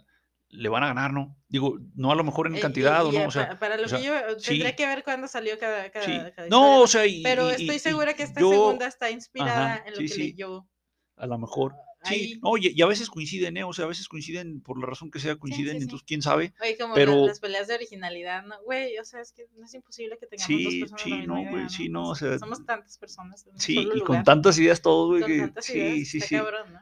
le 0.49 0.69
van 0.69 0.83
a 0.85 0.89
ganar, 0.89 1.13
¿no? 1.13 1.37
Digo, 1.49 1.79
no 1.95 2.13
a 2.13 2.15
lo 2.15 2.25
mejor 2.25 2.47
en 2.47 2.55
Eh, 2.55 2.59
y- 2.59 2.61
cantidad, 2.61 3.05
y 3.05 3.09
o 3.09 3.13
no, 3.13 3.27
o 3.27 3.31
sea, 3.31 3.49
pa- 3.51 3.59
para 3.59 3.77
lo 3.77 3.85
o 3.87 3.89
sea, 3.89 3.99
que 3.99 4.05
yo 4.05 4.37
tendría 4.37 4.71
sí. 4.71 4.77
que 4.77 4.87
ver 4.87 5.03
cuándo 5.03 5.27
salió 5.27 5.59
cada, 5.59 5.91
cada, 5.91 6.05
sí. 6.05 6.19
cada 6.37 6.49
No, 6.49 6.83
o 6.83 6.87
sea, 6.87 7.07
y, 7.07 7.23
pero 7.23 7.51
y- 7.51 7.55
estoy 7.55 7.77
y- 7.77 7.79
segura 7.79 8.15
que 8.15 8.23
esta 8.25 8.41
yo, 8.41 8.51
segunda 8.51 8.87
está 8.87 9.11
inspirada 9.11 9.75
ajá, 9.77 9.85
en 9.87 9.95
lo 9.95 10.01
sí, 10.01 10.07
que 10.09 10.15
leyó. 10.19 10.69
a 11.17 11.27
lo 11.27 11.39
mejor, 11.39 11.75
sí, 12.09 12.41
no, 12.43 12.57
y, 12.57 12.73
y 12.75 12.83
a 12.83 12.87
veces 12.87 13.09
coinciden, 13.11 13.57
¿eh? 13.57 13.65
O 13.65 13.73
sea, 13.73 13.85
a 13.85 13.89
veces 13.89 14.09
coinciden 14.09 14.61
por 14.61 14.79
la 14.81 14.87
razón 14.87 15.11
que 15.11 15.19
sea, 15.21 15.37
coinciden, 15.37 15.75
sí, 15.75 15.79
sí. 15.79 15.83
entonces 15.85 16.05
quién 16.07 16.23
sabe. 16.23 16.55
Oye, 16.61 16.77
como 16.79 16.95
Pero- 16.95 17.27
las 17.27 17.41
peleas 17.41 17.69
de 17.69 17.75
originalidad, 17.75 18.45
¿no? 18.45 18.61
Güey, 18.65 18.99
o 18.99 19.05
sea, 19.05 19.21
es 19.21 19.33
que 19.33 19.47
no 19.57 19.65
es 19.67 19.75
imposible 19.75 20.19
que 20.19 20.27
tengamos 20.27 20.63
dos 20.65 20.73
Sí, 20.73 20.81
personas 20.81 21.03
sí, 21.03 21.11
la 21.11 21.27
no, 21.27 21.39
idea, 21.41 21.51
güey, 21.51 21.69
sí, 21.69 21.89
no, 21.89 22.09
o 22.09 22.15
sea, 22.15 22.39
Somos 22.39 22.65
tantas 22.67 22.99
personas 22.99 23.47
en 23.47 23.53
un 23.55 23.61
Sí, 23.61 23.75
solo 23.75 23.97
y 23.97 24.01
con 24.01 24.23
tantas 24.25 24.59
ideas 24.59 24.81
todos, 24.83 25.09
güey, 25.11 25.23
con 25.23 25.31
que 25.31 25.39
tantas 25.41 25.65
sí, 25.65 25.73
ideas, 25.79 26.09
sí, 26.09 26.21
sí. 26.21 26.35
cabrón, 26.37 26.73
¿no? 26.73 26.81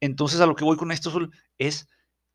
Entonces 0.00 0.40
a 0.40 0.46
lo 0.46 0.54
que 0.54 0.64
voy 0.64 0.76
con 0.76 0.90
esto 0.92 1.10
Sol, 1.10 1.30
es 1.58 1.88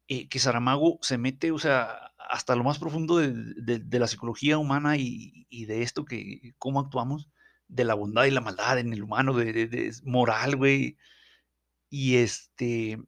eh, 0.08 0.28
que 0.28 0.40
Saramago 0.40 0.98
se 1.02 1.18
mete, 1.18 1.52
o 1.52 1.60
sea, 1.60 2.12
hasta 2.32 2.56
lo 2.56 2.64
más 2.64 2.80
profundo 2.80 3.18
de, 3.18 3.32
de- 3.58 3.80
de 3.80 4.00
la 4.00 4.08
psicología 4.08 4.58
humana 4.58 4.98
y, 4.98 5.46
y 5.50 5.66
de 5.66 5.84
esto 5.84 6.04
que, 6.06 6.54
cómo 6.58 6.80
actuamos, 6.80 7.30
de 7.68 7.84
la 7.84 7.94
bondad 7.94 8.26
y 8.26 8.32
la 8.32 8.42
maldad 8.42 8.80
en 8.80 8.92
el 8.94 9.04
humano, 9.04 9.34
de- 9.34 9.68
de 9.68 9.94
moral, 10.04 10.56
güey. 10.56 10.98
Y 11.90 12.18
este, 12.18 13.00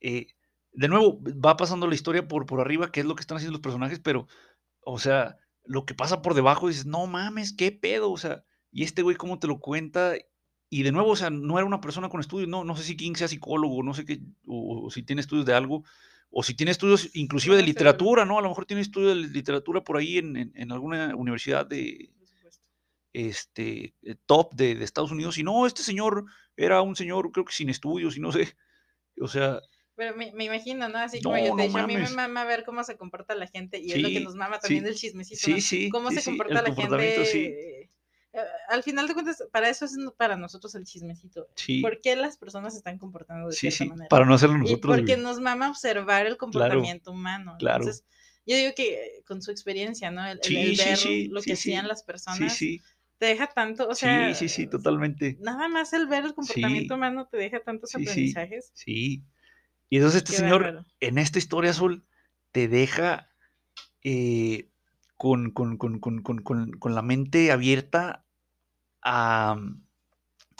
eh, 0.00 0.26
de 0.72 0.88
nuevo, 0.88 1.20
va 1.22 1.56
pasando 1.56 1.86
la 1.86 1.94
historia 1.94 2.28
por, 2.28 2.46
por 2.46 2.60
arriba, 2.60 2.92
que 2.92 3.00
es 3.00 3.06
lo 3.06 3.14
que 3.14 3.22
están 3.22 3.36
haciendo 3.38 3.52
los 3.58 3.62
personajes, 3.62 4.00
pero, 4.00 4.26
o 4.80 4.98
sea, 4.98 5.38
lo 5.64 5.86
que 5.86 5.94
pasa 5.94 6.22
por 6.22 6.34
debajo, 6.34 6.68
dices, 6.68 6.86
no 6.86 7.06
mames, 7.06 7.52
qué 7.54 7.72
pedo, 7.72 8.10
o 8.12 8.16
sea, 8.18 8.44
y 8.72 8.82
este 8.84 9.02
güey 9.02 9.16
cómo 9.16 9.38
te 9.38 9.46
lo 9.46 9.60
cuenta, 9.60 10.14
y 10.70 10.82
de 10.82 10.92
nuevo, 10.92 11.10
o 11.10 11.16
sea, 11.16 11.30
no 11.30 11.58
era 11.58 11.66
una 11.66 11.80
persona 11.80 12.08
con 12.08 12.20
estudios, 12.20 12.48
no, 12.48 12.64
no 12.64 12.76
sé 12.76 12.82
si 12.84 12.96
King 12.96 13.14
sea 13.14 13.28
psicólogo, 13.28 13.82
no 13.82 13.94
sé 13.94 14.04
qué, 14.04 14.20
o, 14.46 14.86
o 14.86 14.90
si 14.90 15.02
tiene 15.02 15.20
estudios 15.22 15.46
de 15.46 15.54
algo, 15.54 15.84
o 16.30 16.42
si 16.42 16.54
tiene 16.54 16.72
estudios 16.72 17.10
inclusive 17.14 17.56
de 17.56 17.62
literatura, 17.62 18.24
¿no? 18.24 18.38
A 18.38 18.42
lo 18.42 18.48
mejor 18.48 18.66
tiene 18.66 18.82
estudios 18.82 19.14
de 19.16 19.28
literatura 19.28 19.82
por 19.84 19.96
ahí 19.96 20.18
en, 20.18 20.36
en- 20.36 20.52
en 20.56 20.72
alguna 20.72 21.14
universidad 21.16 21.64
de 21.66 22.10
este 23.12 23.94
eh, 24.02 24.16
top 24.26 24.54
de, 24.54 24.74
de 24.74 24.84
Estados 24.84 25.12
Unidos, 25.12 25.38
y 25.38 25.44
no, 25.44 25.66
este 25.66 25.82
señor 25.82 26.24
era 26.56 26.82
un 26.82 26.96
señor, 26.96 27.30
creo 27.32 27.44
que 27.44 27.52
sin 27.52 27.70
estudios, 27.70 28.16
y 28.16 28.20
no 28.20 28.32
sé, 28.32 28.56
o 29.20 29.28
sea, 29.28 29.60
Pero 29.96 30.16
me, 30.16 30.32
me 30.32 30.44
imagino, 30.44 30.88
¿no? 30.88 30.98
Así 30.98 31.22
como 31.22 31.36
No, 31.36 31.44
yo 31.46 31.54
te 31.54 31.62
no 31.62 31.68
dicho, 31.68 31.78
a 31.78 31.86
mí 31.86 31.96
me 31.96 32.08
mama 32.10 32.44
ver 32.44 32.64
cómo 32.64 32.82
se 32.82 32.96
comporta 32.96 33.34
la 33.36 33.46
gente 33.46 33.78
y 33.78 33.92
es 33.92 34.02
lo 34.02 34.10
que 34.10 34.18
Sí, 34.18 34.24
nos 34.24 34.34
mama 34.34 34.58
sí, 34.58 34.60
también 34.60 34.84
del 34.84 34.96
chismecito, 34.96 35.46
sí, 35.46 35.52
¿no? 35.52 35.56
sí, 35.60 35.88
Cómo 35.88 36.08
sí, 36.08 36.14
se 36.14 36.20
sí, 36.20 36.30
comporta 36.30 36.62
la 36.62 36.72
gente. 36.74 37.24
sí. 37.24 37.38
eh, 38.32 38.40
Al 38.68 38.82
final 38.82 39.06
de 39.06 39.14
cuentas, 39.14 39.44
para 39.52 39.68
eso 39.68 39.84
es 39.84 39.96
para 40.16 40.36
nosotros 40.36 40.74
el 40.74 40.84
chismecito. 40.84 41.48
Sí, 41.56 41.82
¿Por 41.82 42.00
qué 42.00 42.16
las 42.16 42.36
personas 42.38 42.72
se 42.72 42.78
están 42.78 42.98
comportando 42.98 43.48
de 43.48 43.56
sí, 43.56 43.70
cierta 43.70 43.84
sí, 43.84 43.90
manera? 43.90 44.08
para 44.08 44.24
no 44.26 44.34
hacerlo 44.34 44.58
Y 44.58 44.60
nosotros. 44.60 44.96
porque 44.96 45.12
güey. 45.14 45.22
nos 45.22 45.40
mama 45.40 45.70
observar 45.70 46.26
el 46.26 46.36
comportamiento 46.36 47.12
humano. 47.12 47.56
claro. 47.58 47.84
Entonces, 47.84 48.04
yo 48.46 48.56
digo 48.56 48.72
que 48.74 48.94
eh, 49.18 49.24
con 49.26 49.42
su 49.42 49.52
experiencia, 49.52 50.10
¿no? 50.10 50.26
El, 50.26 50.40
el- 50.40 50.46
Sí, 50.46 50.56
el 50.56 50.76
sí, 50.76 50.76
ver 50.76 50.98
sí, 50.98 51.28
lo 51.30 51.40
sí, 51.40 51.46
que 51.46 51.54
sí, 51.56 51.70
hacían 51.70 51.86
las 51.88 52.02
Sí, 52.02 52.06
personas, 52.06 52.50
sí, 52.50 52.82
te 53.18 53.26
deja 53.26 53.46
tanto, 53.48 53.88
o 53.88 53.94
sea, 53.94 54.34
sí, 54.34 54.48
sí, 54.48 54.48
sí, 54.48 54.66
totalmente. 54.66 55.36
nada 55.40 55.68
más 55.68 55.92
el 55.92 56.06
ver 56.06 56.24
el 56.24 56.34
comportamiento 56.34 56.94
Sí, 56.94 56.98
humano 56.98 57.26
te 57.30 57.36
deja 57.38 57.60
tantos 57.60 57.90
sí, 57.90 58.02
aprendizajes. 58.02 58.70
Sí. 58.74 59.24
Y 59.90 59.96
entonces 59.96 60.18
este 60.18 60.32
Qué 60.32 60.38
señor, 60.38 60.62
bárbaro. 60.62 60.86
en 61.00 61.18
esta 61.18 61.38
historia 61.38 61.70
azul, 61.70 62.04
te 62.52 62.68
deja 62.68 63.30
eh, 64.02 64.70
con, 65.16 65.50
con, 65.52 65.76
con, 65.78 66.00
con, 66.00 66.22
con, 66.22 66.42
con, 66.42 66.72
con 66.72 66.94
la 66.94 67.02
mente 67.02 67.52
abierta 67.52 68.24
a, 69.02 69.56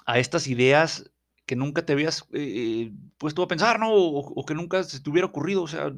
a 0.07 0.19
estas 0.19 0.47
ideas 0.47 1.11
que 1.47 1.57
nunca 1.57 1.85
te 1.85 1.93
habías 1.93 2.27
eh, 2.33 2.93
puesto 3.19 3.43
a 3.43 3.49
pensar, 3.49 3.79
¿no? 3.81 3.93
O, 3.93 4.19
o 4.21 4.45
que 4.47 4.55
nunca 4.55 4.83
se 4.85 5.01
te 5.01 5.11
hubiera 5.11 5.27
ocurrido. 5.29 5.63
O 5.63 5.69
sea, 5.69 5.93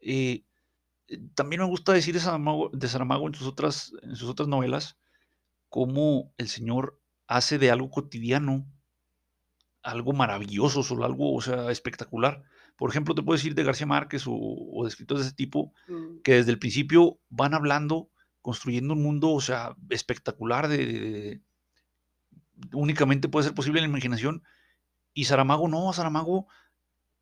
eh, 0.00 0.44
eh, 1.08 1.18
también 1.34 1.60
me 1.62 1.68
gusta 1.68 1.92
decir 1.92 2.14
de 2.14 2.20
Saramago, 2.20 2.70
de 2.72 2.88
Saramago 2.88 3.26
en, 3.26 3.34
sus 3.34 3.46
otras, 3.46 3.92
en 4.02 4.16
sus 4.16 4.28
otras 4.30 4.48
novelas, 4.48 4.98
cómo 5.68 6.32
el 6.38 6.48
señor 6.48 7.00
hace 7.26 7.58
de 7.58 7.70
algo 7.70 7.90
cotidiano 7.90 8.66
algo 9.82 10.12
maravilloso, 10.12 10.82
solo 10.82 11.04
algo, 11.04 11.34
o 11.34 11.40
sea, 11.40 11.70
espectacular. 11.70 12.42
Por 12.76 12.90
ejemplo, 12.90 13.14
te 13.14 13.22
puedo 13.22 13.36
decir 13.36 13.54
de 13.54 13.64
García 13.64 13.86
Márquez 13.86 14.26
o, 14.26 14.32
o 14.34 14.82
de 14.84 14.88
escritores 14.88 15.22
de 15.22 15.28
ese 15.28 15.36
tipo, 15.36 15.72
Mm, 15.88 16.20
que 16.22 16.34
desde 16.34 16.50
el 16.50 16.58
principio 16.58 17.20
van 17.30 17.54
hablando, 17.54 18.10
construyendo 18.42 18.94
un 18.94 19.02
mundo, 19.02 19.30
o 19.30 19.40
sea, 19.40 19.76
espectacular, 19.90 20.68
de, 20.68 20.78
de- 20.78 21.00
de- 21.00 21.42
únicamente 22.72 23.28
puede 23.28 23.44
ser 23.46 23.54
posible 23.54 23.80
en 23.80 23.84
la 23.84 23.90
imaginación. 23.90 24.42
Y 25.14 25.24
Saramago 25.24 25.68
no, 25.68 25.92
Saramago 25.92 26.46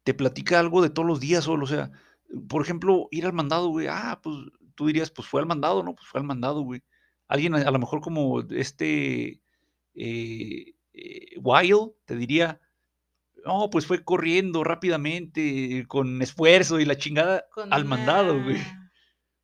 te 0.05 0.15
platica 0.15 0.59
algo 0.61 0.83
de 0.83 0.91
todos 0.91 1.07
los 1.09 1.21
días 1.21 1.45
solo, 1.45 1.65
o 1.65 1.69
sea, 1.69 1.91
por 2.49 2.63
ejemplo, 2.63 3.09
ir 3.11 3.27
al 3.27 3.33
mandado, 3.33 3.69
güey, 3.69 3.87
ah, 3.89 4.21
pues 4.23 4.37
tú 4.75 4.87
dirías, 4.87 5.11
pues 5.11 5.29
fue 5.29 5.41
al 5.41 5.47
mandado, 5.47 5.83
¿no? 5.83 5.95
Pues 5.95 6.07
fue 6.09 6.21
al 6.21 6.27
mandado, 6.27 6.63
güey. 6.63 6.83
Alguien 7.29 7.55
a, 7.55 7.71
lo 7.71 7.79
mejor 7.79 8.01
como 8.01 8.41
este 8.51 9.41
eh, 9.95 10.75
eh, 10.93 11.39
Wilde 11.43 11.93
te 12.05 12.17
diría, 12.17 12.61
no, 13.45 13.71
pues 13.71 13.87
fue 13.87 14.05
corriendo 14.05 14.65
rápidamente, 14.65 15.85
con 15.89 16.21
esfuerzo 16.23 16.81
y 16.81 16.85
la 16.85 16.97
chingada 16.97 17.47
con 17.53 17.73
al 17.73 17.85
mandado, 17.85 18.43
güey. 18.43 18.59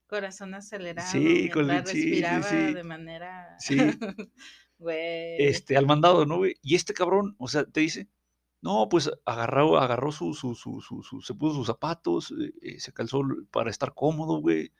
Corazón 0.07 0.55
acelerado. 0.55 1.09
Sí, 1.11 1.49
con- 1.51 1.69
sí, 1.87 2.13
respiraba 2.13 2.43
sí. 2.43 2.75
de 2.75 2.85
manera. 2.85 3.57
Sí. 3.59 3.77
Güey. 4.79 5.37
este, 5.39 5.77
al 5.77 5.87
mandado, 5.87 6.27
¿no, 6.27 6.39
güey? 6.39 6.57
Y 6.61 6.75
este 6.75 6.93
cabrón, 6.93 7.37
o 7.39 7.47
sea, 7.47 7.65
te 7.65 7.79
dice, 7.79 8.09
no, 8.63 8.89
pues 8.89 9.09
agarró, 9.25 9.79
agarró 9.79 10.11
su, 10.11 10.35
su, 10.35 10.57
su, 10.57 10.81
su, 10.81 11.21
se 11.21 11.35
puso 11.35 11.55
sus 11.55 11.69
zapatos, 11.69 12.35
eh, 12.63 12.81
se 12.81 12.93
calzó 12.93 13.23
para 13.53 13.71
estar 13.71 13.95
cómodo, 13.95 14.41
güey, 14.41 14.73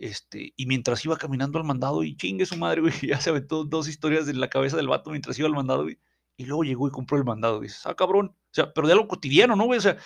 este, 0.00 0.54
y 0.56 0.66
mientras 0.66 1.04
iba 1.04 1.16
caminando 1.18 1.58
al 1.58 1.64
mandado, 1.64 2.02
y 2.02 2.16
chingue 2.16 2.46
su 2.46 2.56
madre, 2.56 2.80
güey, 2.80 2.92
ya 3.14 3.20
se 3.20 3.30
aventó 3.30 3.64
dos 3.64 3.86
historias 3.86 4.26
en 4.28 4.40
la 4.40 4.48
cabeza 4.48 4.76
del 4.76 4.88
vato 4.88 5.10
mientras 5.10 5.38
iba 5.38 5.46
al 5.46 5.54
mandado, 5.54 5.82
güey. 5.84 5.98
Y 6.36 6.46
luego 6.46 6.64
llegó 6.64 6.88
y 6.88 6.90
compró 6.90 7.18
el 7.18 7.24
mandado, 7.24 7.58
güey. 7.58 7.68
Ah, 7.84 7.94
cabrón. 7.94 8.28
O 8.28 8.54
sea, 8.54 8.72
pero 8.72 8.86
de 8.86 8.94
algo 8.94 9.06
cotidiano, 9.06 9.54
¿no, 9.56 9.66
güey? 9.66 9.78
O 9.78 9.82
sea, 9.82 9.98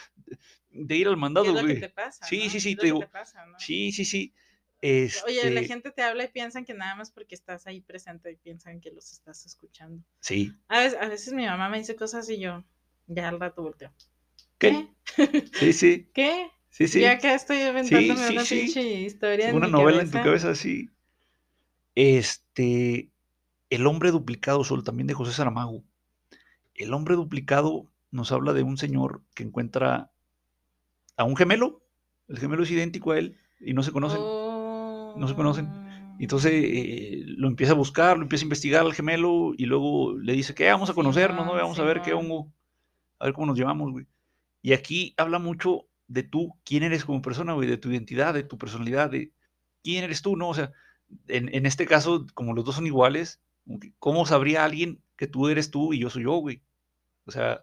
de 0.71 0.97
ir 0.97 1.07
al 1.07 1.17
mandado, 1.17 1.45
¿Qué 1.45 1.51
es 1.51 1.57
lo 1.57 1.63
güey. 1.63 1.75
que 1.77 1.81
te 1.81 1.89
pasa? 1.91 2.27
Sí, 2.27 2.45
no? 2.45 2.51
sí, 2.51 2.61
sí, 2.61 2.71
Es 2.73 2.79
te 2.79 2.87
digo. 2.87 2.99
te 2.99 3.07
pasa, 3.07 3.47
¿no? 3.47 3.59
Sí, 3.61 3.93
sí, 3.93 4.05
sí. 4.05 4.35
Oye, 4.83 5.51
la 5.51 5.61
Este, 5.61 5.65
gente 5.67 5.91
te 5.93 6.03
habla 6.03 6.25
y 6.25 6.29
piensan 6.29 6.65
que 6.65 6.75
nada 6.75 6.95
más 6.97 7.11
porque 7.11 7.35
estás 7.35 7.67
ahí 7.67 7.81
presente 7.81 8.33
y 8.33 8.37
piensan 8.37 8.81
que 8.81 8.91
los 8.91 9.13
estás 9.13 9.47
escuchando. 9.47 10.05
Sí. 10.21 10.53
A 10.69 10.81
veces, 10.81 10.99
a 11.01 11.09
veces 11.09 11.33
mi 11.33 11.47
mamá 11.47 11.69
me 11.71 11.79
dice 11.79 11.97
cosas 11.97 12.29
y 12.29 12.39
yo 12.39 12.65
ya 13.07 13.29
al 13.29 13.41
rato 13.41 13.63
volteo. 13.63 13.93
¿Qué? 14.59 14.89
Sí, 15.55 15.73
sí, 15.73 16.11
¿Qué? 16.15 16.51
Sí, 16.77 16.89
sí. 16.89 17.01
Ya 17.01 17.13
acá 17.13 17.35
estoy 17.35 17.59
inventándome 17.63 18.27
sí, 18.27 18.33
una 18.35 18.45
sí. 18.45 18.61
pinche 18.61 18.83
historia. 19.03 19.49
en 19.51 19.57
Una 19.57 19.67
mi 19.67 19.73
novela 19.73 20.03
en 20.03 20.11
tu 20.11 20.19
cabeza. 20.19 20.55
sí. 20.55 20.91
Este, 21.95 23.11
El 23.71 23.87
hombre 23.87 24.11
duplicado, 24.11 24.65
Sol, 24.65 24.85
también 24.85 25.07
de 25.07 25.15
José 25.15 25.33
Saramago. 25.33 25.85
El 26.75 26.93
hombre 26.93 27.15
duplicado 27.15 27.87
nos 28.11 28.33
habla 28.33 28.53
de 28.53 28.63
un 28.63 28.77
señor 28.77 29.23
que 29.35 29.45
encuentra 29.45 30.11
a 31.17 31.25
un 31.25 31.37
gemelo. 31.37 31.83
El 32.29 32.39
gemelo 32.39 32.63
es 32.65 32.71
idéntico 32.71 33.13
a 33.13 33.19
él 33.19 33.39
y 33.61 33.75
no 33.75 33.83
se 33.83 33.93
conocen. 33.93 34.21
no 34.21 35.29
se 35.29 35.35
conocen. 35.35 35.69
Entonces 36.19 36.53
eh, 36.55 37.23
lo 37.27 37.49
empieza 37.49 37.73
a 37.73 37.77
buscar, 37.77 38.17
lo 38.17 38.23
empieza 38.23 38.45
a 38.45 38.47
investigar 38.47 38.81
al 38.83 38.95
gemelo 38.95 39.53
y 39.57 39.67
luego 39.67 40.17
le 40.17 40.33
dice 40.33 40.55
que 40.55 40.69
vamos 40.71 40.91
a 40.91 40.95
conocernos, 40.95 41.45
¿no? 41.47 41.55
Vamos 41.55 41.79
a 41.79 41.85
ver 41.85 42.03
qué 42.03 42.13
hongo, 42.13 42.53
a 43.19 43.25
ver 43.27 43.35
cómo 43.35 43.47
nos 43.49 43.59
llevamos, 43.59 43.91
güey. 43.93 44.07
Y 44.63 44.73
aquí 44.73 45.15
habla 45.17 45.39
mucho 45.39 45.87
de 46.07 46.23
tú, 46.23 46.59
quién 46.65 46.83
eres 46.83 47.05
como 47.05 47.23
persona, 47.23 47.53
güey, 47.55 47.69
de 47.69 47.77
tu 47.79 47.91
identidad, 47.91 48.35
de 48.35 48.43
tu 48.45 48.59
personalidad, 48.59 49.11
de 49.11 49.33
quién 49.83 50.05
eres 50.05 50.23
tú, 50.23 50.37
¿no? 50.37 50.49
O 50.51 50.55
sea, 50.55 50.73
en, 51.29 51.55
en 51.55 51.67
este 51.67 51.87
caso, 51.87 52.27
como 52.35 52.53
los 52.55 52.65
dos 52.65 52.75
son 52.77 52.87
iguales, 52.87 53.41
¿cómo 53.99 54.27
sabría 54.27 54.65
alguien 54.65 55.03
que 55.17 55.27
tú 55.27 55.49
eres 55.49 55.71
tú 55.71 55.93
y 55.93 55.99
yo 56.01 56.11
soy 56.11 56.25
yo, 56.25 56.33
güey? 56.37 56.63
O 57.27 57.31
sea, 57.31 57.63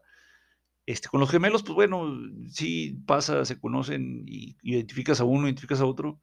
este, 0.88 1.10
con 1.10 1.20
los 1.20 1.30
gemelos, 1.30 1.62
pues 1.64 1.76
bueno, 1.76 2.12
sí 2.50 2.98
pasa, 3.06 3.46
se 3.46 3.60
conocen 3.60 4.24
y 4.28 4.58
identificas 4.64 5.22
a 5.22 5.24
uno, 5.26 5.48
identificas 5.48 5.80
a 5.82 5.86
otro, 5.86 6.20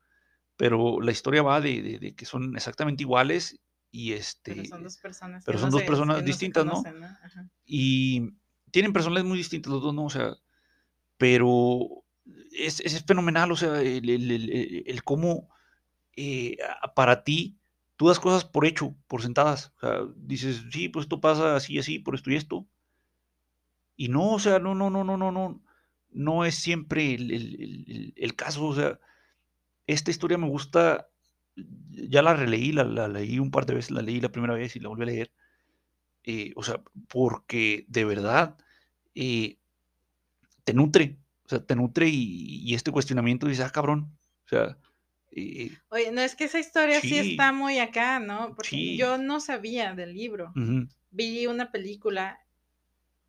pero 0.57 1.01
la 1.01 1.13
historia 1.13 1.43
va 1.43 1.61
de, 1.61 1.81
de- 1.83 1.99
de 2.01 2.15
que 2.15 2.25
son 2.25 2.57
exactamente 2.57 3.05
iguales 3.05 3.61
y 3.93 4.13
este 4.13 4.55
Pero 4.55 4.65
son 4.65 4.83
dos 4.83 4.97
personas. 4.99 5.45
pero 5.45 5.59
que 5.59 5.61
son 5.63 5.69
no 5.71 5.73
dos 5.73 5.81
se- 5.83 5.87
personas 5.87 6.17
que 6.17 6.23
no 6.23 6.27
se 6.27 6.31
distintas, 6.33 6.67
¿no? 6.67 6.73
conocen, 6.73 7.05
Ajá. 7.05 7.49
y 7.65 8.31
tienen 8.73 8.93
personalidades 8.93 9.29
muy 9.29 9.39
distintas 9.39 9.73
los 9.73 9.83
dos, 9.83 9.95
¿no? 9.95 10.05
O 10.07 10.11
sea, 10.11 10.35
pero 11.17 12.05
es, 12.53 12.81
es 12.81 13.05
fenomenal, 13.05 13.53
o 13.53 13.57
sea, 13.57 13.81
el, 13.83 14.09
el- 14.11 14.85
el- 14.87 15.05
cómo 15.05 15.49
eh, 16.17 16.59
para 16.97 17.25
ti 17.25 17.59
tú 17.97 18.09
das 18.09 18.21
cosas 18.21 18.45
por 18.47 18.67
hecho, 18.67 18.97
por 19.09 19.23
sentadas. 19.23 19.73
O 19.79 19.81
sea, 19.81 20.01
dices, 20.17 20.65
sí, 20.73 20.89
pues 20.91 21.05
esto 21.07 21.21
pasa 21.21 21.57
así 21.57 21.79
así, 21.79 21.99
por 22.01 22.15
esto 22.17 22.31
y 22.31 22.37
esto. 22.37 22.69
Y 23.97 24.09
no, 24.09 24.33
o 24.35 24.39
sea, 24.39 24.59
no, 24.59 24.75
no, 24.75 24.91
no, 24.91 25.05
no, 25.05 25.17
no, 25.17 25.33
no, 25.33 25.63
no 26.11 26.45
es 26.45 26.55
siempre 26.55 27.15
el 27.15 28.35
caso. 28.37 28.67
O 28.67 28.75
sea, 28.75 28.99
esta 29.87 30.11
historia 30.13 30.39
me 30.39 30.49
gusta, 30.49 31.09
ya 31.57 32.23
la 32.23 32.35
releí, 32.35 32.73
la, 32.73 32.85
la 32.85 33.09
leí 33.09 33.39
un 33.39 33.51
par 33.51 33.67
de 33.67 33.75
veces, 33.77 33.91
la 33.93 34.03
leí 34.03 34.21
la 34.21 34.31
primera 34.33 34.55
vez 34.55 34.77
y 34.77 34.81
la 34.81 34.89
volví 34.91 35.05
a 35.05 35.07
leer. 35.07 35.33
eh, 36.25 36.53
o 36.57 36.63
sea, 36.65 36.83
porque 37.09 37.87
de 37.89 38.05
verdad 38.07 38.57
eh, 39.15 39.59
te 40.65 40.73
nutre, 40.75 41.19
o 41.49 41.51
sea, 41.51 41.65
te 41.65 41.75
nutre 41.75 42.07
y, 42.09 42.61
y 42.63 42.75
este 42.75 42.93
cuestionamiento 42.93 43.47
dices, 43.47 43.65
ah, 43.65 43.71
cabrón, 43.71 44.13
o 44.45 44.49
sea, 44.49 44.77
eh, 45.33 45.71
Oye, 45.89 46.11
no 46.13 46.21
es 46.21 46.35
que 46.37 46.45
esa 46.45 46.59
historia 46.59 47.01
sí, 47.01 47.09
Sí. 47.09 47.31
está 47.31 47.53
muy 47.53 47.79
acá, 47.79 48.19
¿no? 48.19 48.55
Porque 48.55 48.69
Sí. 48.69 48.97
yo 48.99 49.17
no 49.17 49.41
sabía 49.41 49.95
del 49.95 50.13
libro. 50.13 50.53
Vi 51.11 51.47
una 51.47 51.73
película 51.73 52.39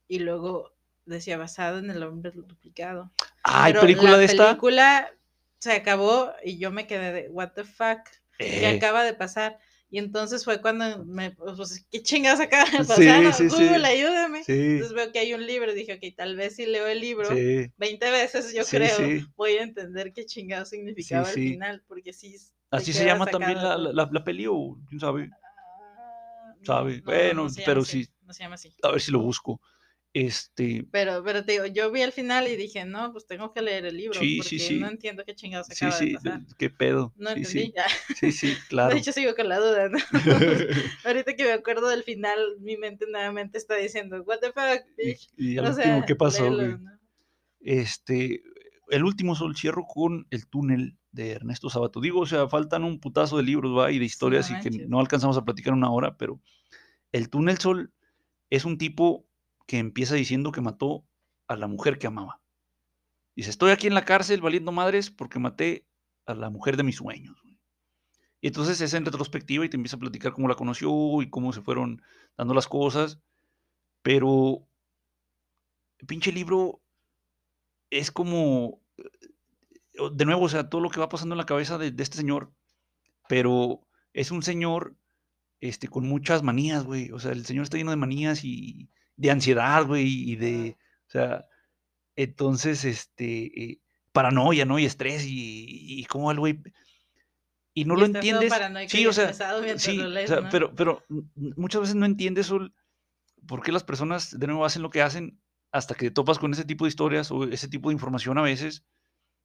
y 0.10 0.20
luego 0.20 0.74
decía 1.06 1.38
basado 1.38 1.80
en 1.80 1.90
el 1.90 2.04
hombre 2.04 2.32
duplicado. 2.32 3.12
Ah, 3.44 3.66
¿hay 3.66 3.74
película 3.74 4.12
la 4.12 4.18
de 4.18 4.26
esta? 4.26 4.48
película 4.48 5.10
se 5.60 5.72
acabó 5.72 6.34
y 6.44 6.58
yo 6.58 6.72
me 6.72 6.88
quedé 6.88 7.14
de, 7.14 7.30
what 7.30 7.52
the 7.54 7.64
fuck, 7.64 8.00
¿qué 8.38 8.68
Eh, 8.70 8.78
acaba 8.78 9.04
de 9.04 9.14
pasar? 9.14 9.60
Y 9.92 9.98
entonces 9.98 10.46
fue 10.46 10.62
cuando 10.62 11.04
me, 11.06 11.32
pues, 11.32 11.86
¿qué 11.90 12.04
chingados 12.04 12.40
acaba 12.40 12.66
de 12.70 12.78
Sí, 12.84 12.88
pasar? 12.88 13.34
sí, 13.34 13.50
sí. 13.50 13.66
Google, 13.66 13.86
ayúdame. 13.88 14.44
sí, 14.44 14.54
Entonces 14.54 14.94
veo 14.94 15.12
que 15.12 15.20
hay 15.20 15.34
un 15.34 15.46
libro, 15.46 15.74
dije, 15.74 15.94
ok, 15.94 16.16
tal 16.16 16.36
vez 16.36 16.56
si 16.56 16.66
leo 16.68 16.88
el 16.88 17.00
libro 17.00 17.28
sí, 17.30 17.72
20 17.78 18.12
veces, 18.12 18.54
yo 18.54 18.64
creo, 18.66 18.98
voy 19.36 19.54
a 19.54 19.64
entender 19.64 20.14
qué 20.14 20.26
chingado 20.26 20.66
significaba 20.66 21.28
el 21.30 21.36
final, 21.36 21.84
porque 21.88 22.14
sí. 22.14 22.36
Así 22.72 22.94
se 22.94 23.06
llama 23.06 23.26
también 23.26 23.56
la, 23.56 23.78
la, 23.78 24.10
la- 24.12 24.24
peli 24.24 24.46
o 24.48 24.78
quién 24.88 25.00
sabe. 25.00 25.32
Ah, 25.98 26.56
sabe. 26.64 27.02
Bueno, 27.02 27.48
pero 27.66 27.84
sí. 27.84 28.08
No 28.26 28.34
se 28.34 28.44
llama 28.44 28.56
así. 28.56 28.72
A 28.84 28.92
ver 28.92 29.02
si 29.02 29.12
lo 29.12 29.20
busco. 29.20 29.60
Este, 30.12 30.88
Pero, 30.92 31.24
pero 31.24 31.46
te 31.46 31.52
digo, 31.52 31.66
yo 31.68 31.92
vi 31.92 32.02
el 32.02 32.12
final 32.12 32.48
y 32.48 32.56
dije, 32.56 32.84
no, 32.84 33.12
pues 33.12 33.28
tengo 33.28 33.54
que 33.54 33.62
leer 33.62 33.86
el 33.86 33.96
libro, 33.98 34.20
Sí, 34.20 34.38
porque 34.38 34.50
sí, 34.50 34.60
sí. 34.60 34.80
no 34.80 34.88
entiendo 34.88 35.24
qué 35.24 35.36
chingados 35.36 35.68
sí, 35.68 35.74
acaba 35.86 35.92
sí, 36.00 36.06
de 36.10 36.14
pasar. 36.16 36.42
qué 36.58 36.70
pedo. 36.72 37.14
No 37.16 37.30
entendí. 37.30 37.72
ya. 37.76 37.86
sí, 38.20 38.32
sí, 38.32 38.54
claro. 38.70 38.94
De 38.94 39.00
hecho, 39.00 39.12
sigo 39.12 39.36
con 39.36 39.48
la 39.48 39.60
duda, 39.60 39.90
¿no? 39.90 40.00
Ahorita 41.06 41.36
que 41.36 41.44
me 41.44 41.52
acuerdo 41.54 41.90
del 41.90 42.04
final, 42.04 42.40
mi 42.60 42.76
mente 42.78 43.06
nuevamente 43.12 43.58
está 43.60 43.76
diciendo, 43.76 44.22
what 44.24 44.40
the 44.40 44.48
fuck, 44.52 44.84
y, 44.98 45.08
bitch. 45.10 45.30
y 45.38 45.58
al 45.60 45.66
O 45.66 45.70
último, 45.70 45.84
sea, 45.84 46.06
¿qué 46.06 46.16
pasó? 46.16 46.44
léelo, 46.50 46.56
güey? 46.58 46.70
¿no? 46.84 47.00
Este, 47.62 48.42
el 48.90 49.04
último 49.04 49.36
sol 49.36 49.56
cierro 49.56 49.86
con 49.86 50.26
el 50.32 50.48
túnel 50.48 50.98
de 51.12 51.32
Ernesto 51.32 51.70
Sabato. 51.70 52.02
Digo, 52.02 52.22
o 52.22 52.26
sea, 52.26 52.48
faltan 52.48 52.84
un 52.84 53.00
putazo 53.00 53.38
de 53.38 53.44
libros, 53.44 53.78
va, 53.78 53.92
y 53.92 54.00
de 54.00 54.06
historias 54.06 54.50
no 54.50 54.58
y 54.58 54.62
que 54.62 54.70
no 54.88 55.00
alcanzamos 55.00 55.38
a 55.38 55.46
platicar 55.46 55.74
una 55.74 55.92
hora, 55.92 56.18
pero 56.18 56.40
el 57.12 57.30
túnel 57.30 57.58
sol 57.60 57.92
es 58.50 58.66
un 58.66 58.78
tipo 58.78 59.26
que 59.70 59.78
empieza 59.78 60.16
diciendo 60.16 60.52
que 60.52 60.62
mató 60.62 61.06
a 61.48 61.56
la 61.56 61.68
mujer 61.68 62.00
que 62.00 62.08
amaba. 62.08 62.42
Dice, 63.36 63.52
estoy 63.52 63.70
aquí 63.70 63.86
en 63.86 63.94
la 63.94 64.04
cárcel 64.04 64.42
valiendo 64.42 64.72
madres 64.72 65.12
porque 65.12 65.38
maté 65.38 65.86
a 66.26 66.34
la 66.34 66.50
mujer 66.50 66.76
de 66.76 66.82
mis 66.82 66.96
sueños. 66.96 67.40
güey". 67.44 67.60
Y 68.42 68.48
entonces 68.48 68.82
es 68.82 68.96
en 68.96 69.06
retrospectiva 69.06 69.64
y 69.64 69.70
te 69.70 69.78
empieza 69.78 69.96
a 69.96 70.00
platicar 70.00 70.34
cómo 70.34 70.48
la 70.48 70.56
conoció 70.56 71.22
y 71.22 71.30
cómo 71.30 71.54
se 71.54 71.62
fueron 71.62 72.02
dando 72.36 72.56
las 72.56 72.68
cosas. 72.68 73.22
Pero 74.02 74.68
el 76.00 76.08
pinche 76.08 76.32
libro 76.32 76.82
es 77.92 78.10
como, 78.10 78.82
eh, 78.98 80.10
de 80.14 80.26
nuevo, 80.26 80.46
o 80.46 80.50
sea, 80.50 80.68
todo 80.68 80.82
lo 80.82 80.90
que 80.90 81.00
va 81.00 81.10
pasando 81.10 81.36
en 81.36 81.40
la 81.40 81.46
cabeza 81.46 81.78
de, 81.78 81.92
de 81.92 82.02
este 82.02 82.18
señor, 82.18 82.52
pero 83.28 83.86
es 84.14 84.32
un 84.32 84.42
señor 84.42 84.98
este, 85.62 85.88
con 85.88 86.08
muchas 86.08 86.42
manías, 86.42 86.86
güey. 86.86 87.12
O 87.12 87.20
sea, 87.20 87.34
el 87.34 87.46
señor 87.46 87.66
está 87.66 87.78
lleno 87.78 87.92
de 87.92 87.98
manías 87.98 88.44
y 88.44 88.90
de 89.20 89.32
ansiedad, 89.32 89.86
güey, 89.86 90.32
y 90.32 90.36
de, 90.38 90.78
o 91.08 91.12
sea, 91.12 91.46
entonces, 92.16 92.86
este, 92.86 93.64
eh, 93.64 93.82
paranoia, 94.12 94.66
¿no? 94.66 94.80
Y 94.80 94.86
estrés 94.86 95.26
y, 95.26 96.00
y 96.00 96.06
cómo 96.06 96.32
el 96.32 96.40
güey... 96.40 96.62
Y 97.74 97.86
no 97.86 97.96
Y 97.96 98.00
lo 98.00 98.06
entiendes. 98.06 98.54
Sí, 98.88 99.06
o 99.06 99.14
sea, 99.14 99.34
sí, 99.78 99.98
lo 99.98 100.06
o 100.06 100.10
lees, 100.10 100.30
sea, 100.30 100.42
¿no? 100.42 100.50
pero, 100.50 100.76
pero 100.76 101.04
mm, 101.10 101.52
muchas 101.56 101.82
veces 101.82 101.96
no 101.96 102.06
entiendes 102.06 102.52
por 103.48 103.62
qué 103.64 103.72
las 103.72 103.84
personas 103.84 104.38
de 104.38 104.48
nuevo 104.48 104.66
hacen 104.66 104.82
lo 104.82 104.90
que 104.90 105.02
hacen 105.02 105.40
hasta 105.72 105.96
que 105.96 106.06
te 106.06 106.12
topas 106.12 106.40
con 106.40 106.52
ese 106.52 106.66
tipo 106.66 106.86
de 106.86 106.90
historias 106.90 107.32
o 107.32 107.44
ese 107.46 107.68
tipo 107.68 107.90
de 107.90 107.94
información 107.94 108.38
a 108.38 108.42
veces. 108.42 108.86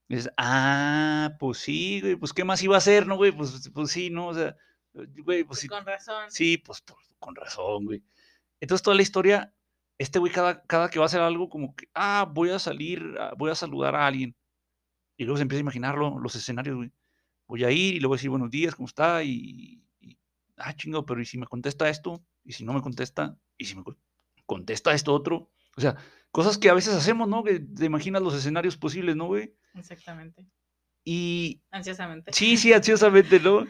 Es, 0.09 0.31
ah, 0.37 1.37
pues 1.39 1.59
sí, 1.59 2.01
güey, 2.01 2.17
pues 2.17 2.33
qué 2.33 2.45
más 2.45 2.63
iba 2.63 2.75
a 2.75 2.79
hacer, 2.79 3.07
¿no, 3.07 3.17
güey? 3.17 3.33
Pues, 3.33 3.71
pues 3.73 3.91
sí, 3.91 4.11
¿no? 4.11 4.29
O 4.29 4.35
sea, 4.35 4.57
güey, 4.93 5.45
pues 5.45 5.61
Pues 5.61 5.61
sí, 5.61 5.69
con 5.69 5.87
razón. 5.87 6.31
sí, 6.31 6.59
pues, 6.59 6.83
pues, 6.83 6.99
con 7.19 7.35
razón, 7.37 7.85
güey. 7.87 8.03
Entonces 8.61 8.83
toda 8.83 8.97
la 8.97 9.03
historia, 9.03 9.54
este 9.99 10.19
güey 10.19 10.33
cada, 10.33 10.63
cada 10.65 10.89
que 10.91 10.99
va 10.99 11.05
a 11.05 11.07
hacer 11.07 11.21
algo 11.21 11.49
como 11.49 11.75
que, 11.75 11.87
ah, 11.95 12.31
voy 12.33 12.51
a 12.51 12.59
salir, 12.59 13.03
ah, 13.21 13.33
voy 13.37 13.51
a 13.51 13.55
saludar 13.55 13.95
a 13.95 14.07
alguien. 14.07 14.35
Y 15.17 15.25
luego 15.25 15.37
se 15.37 15.43
empieza 15.43 15.61
a 15.61 15.63
imaginarlo, 15.63 16.19
los 16.19 16.35
escenarios, 16.35 16.77
güey. 16.77 16.91
Voy 17.47 17.65
a 17.65 17.71
ir 17.71 17.95
y 17.95 18.01
le 18.01 18.07
voy 18.07 18.17
a 18.17 18.19
decir 18.19 18.31
buenos 18.31 18.51
días, 18.51 18.75
¿cómo 18.75 18.89
está? 18.89 19.23
Y, 19.23 19.85
y, 20.01 20.19
ah, 20.57 20.75
chingo, 20.75 21.05
pero 21.07 21.21
¿y 21.21 21.25
si 21.27 21.39
me 21.39 21.47
contesta 21.47 21.89
esto? 21.89 22.25
¿Y 22.43 22.53
si 22.53 22.65
no 22.65 22.73
me 22.73 22.83
contesta? 22.83 23.39
¿Y 23.57 23.67
si 23.67 23.77
me 23.77 23.85
co- 23.85 23.97
contesta 24.47 24.93
esto 24.93 25.13
otro? 25.15 25.51
O 25.77 25.81
sea, 25.81 25.97
cosas 26.31 26.59
que 26.59 26.69
a 26.71 26.75
veces 26.75 26.95
hacemos, 26.95 27.29
¿no? 27.29 27.45
Que 27.45 27.61
te 27.61 27.85
imaginas 27.85 28.23
los 28.23 28.35
escenarios 28.35 28.77
posibles, 28.77 29.15
¿no, 29.15 29.27
güey? 29.27 29.55
Exactamente. 29.75 30.45
Y 31.05 31.63
Ansiosamente. 31.71 32.33
sí, 32.33 32.57
sí, 32.57 32.73
ansiosamente, 32.73 33.39
¿no? 33.41 33.67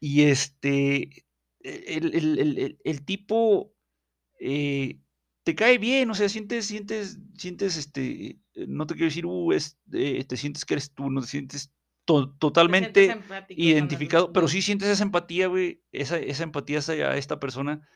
Y 0.00 0.22
este, 0.22 1.24
el, 1.60 2.14
el- 2.14 2.38
el- 2.38 2.58
el- 2.58 2.78
el 2.82 3.04
tipo 3.04 3.74
eh, 4.40 4.98
te 5.44 5.54
cae 5.54 5.78
bien, 5.78 6.10
o 6.10 6.14
sea, 6.14 6.28
sientes, 6.28 6.66
sientes, 6.66 7.18
sientes, 7.36 7.76
este, 7.76 8.38
eh, 8.54 8.66
no 8.68 8.86
te 8.86 8.94
quiero 8.94 9.06
decir, 9.06 9.26
uh, 9.26 9.52
es, 9.52 9.78
eh, 9.92 10.24
te 10.24 10.36
sientes 10.36 10.64
que 10.64 10.74
eres 10.74 10.92
tú, 10.92 11.10
no 11.10 11.20
te 11.20 11.26
sientes 11.26 11.72
to- 12.04 12.30
Te 12.30 12.38
totalmente 12.38 13.04
sientes 13.06 13.26
identificado, 13.56 14.32
pero 14.32 14.48
sí 14.48 14.62
sientes 14.62 14.88
esa 14.88 15.02
empatía, 15.04 15.48
güey, 15.48 15.82
esa, 15.92 16.18
esa 16.18 16.44
empatía 16.44 16.78
hacia 16.78 17.16
esta 17.16 17.40
persona, 17.40 17.86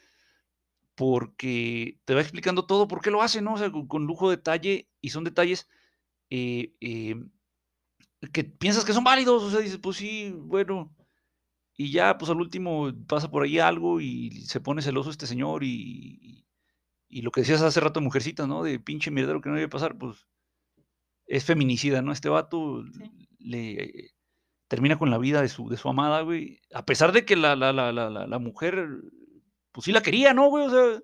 porque 0.95 1.99
te 2.05 2.15
va 2.15 2.21
explicando 2.21 2.67
todo 2.67 2.89
por 2.89 3.01
qué 3.03 3.11
lo 3.11 3.23
hace, 3.23 3.43
¿no? 3.43 3.55
O 3.55 3.59
sea, 3.59 3.71
con, 3.71 3.87
con 3.87 4.07
lujo 4.07 4.31
de 4.31 4.37
detalle, 4.37 4.89
y 5.01 5.11
son 5.11 5.25
detalles 5.25 5.69
eh, 6.31 6.75
eh, 6.81 7.17
que 8.33 8.45
piensas 8.45 8.85
que 8.85 8.93
son 8.93 9.05
válidos, 9.05 9.43
o 9.43 9.51
sea, 9.51 9.61
dices, 9.61 9.79
pues 9.79 9.97
sí, 9.99 10.33
bueno, 10.37 10.93
Y 11.77 11.93
ya, 11.93 12.19
pues 12.19 12.31
al 12.31 12.41
último 12.41 12.93
pasa 13.09 13.31
por 13.31 13.45
ahí 13.45 13.59
algo 13.61 14.01
y 14.01 14.31
se 14.43 14.61
pone 14.61 14.83
celoso 14.83 15.11
este 15.11 15.27
señor 15.27 15.65
y, 15.65 16.46
y 17.09 17.23
lo 17.23 17.31
que 17.31 17.43
decías 17.43 17.63
hace 17.63 17.81
rato, 17.81 18.01
mujercita, 18.01 18.47
¿no? 18.47 18.63
De 18.63 18.79
pinche 18.81 19.11
mierdero 19.11 19.41
que 19.41 19.49
no 19.49 19.55
debe 19.55 19.69
pasar, 19.69 19.97
pues 19.97 20.27
es 21.27 21.45
feminicida, 21.45 22.03
¿no? 22.03 22.13
Este 22.13 22.29
vato 22.29 22.85
le 23.39 24.15
termina 24.69 24.99
con 24.99 25.11
la 25.11 25.19
vida 25.19 25.43
de 25.43 25.49
su, 25.49 25.69
de 25.69 25.77
su 25.77 25.89
amada, 25.89 26.23
güey. 26.23 26.61
A 26.73 26.85
pesar 26.85 27.13
de 27.13 27.25
que 27.25 27.37
la, 27.37 27.57
la, 27.57 27.73
la, 27.73 27.93
la, 27.93 28.11
la 28.11 28.39
mujer, 28.39 28.89
pues 29.73 29.85
sí 29.85 29.93
la 29.93 30.03
quería, 30.03 30.35
¿no, 30.35 30.49
güey? 30.49 30.67
O 30.67 30.71
sea, 30.71 31.03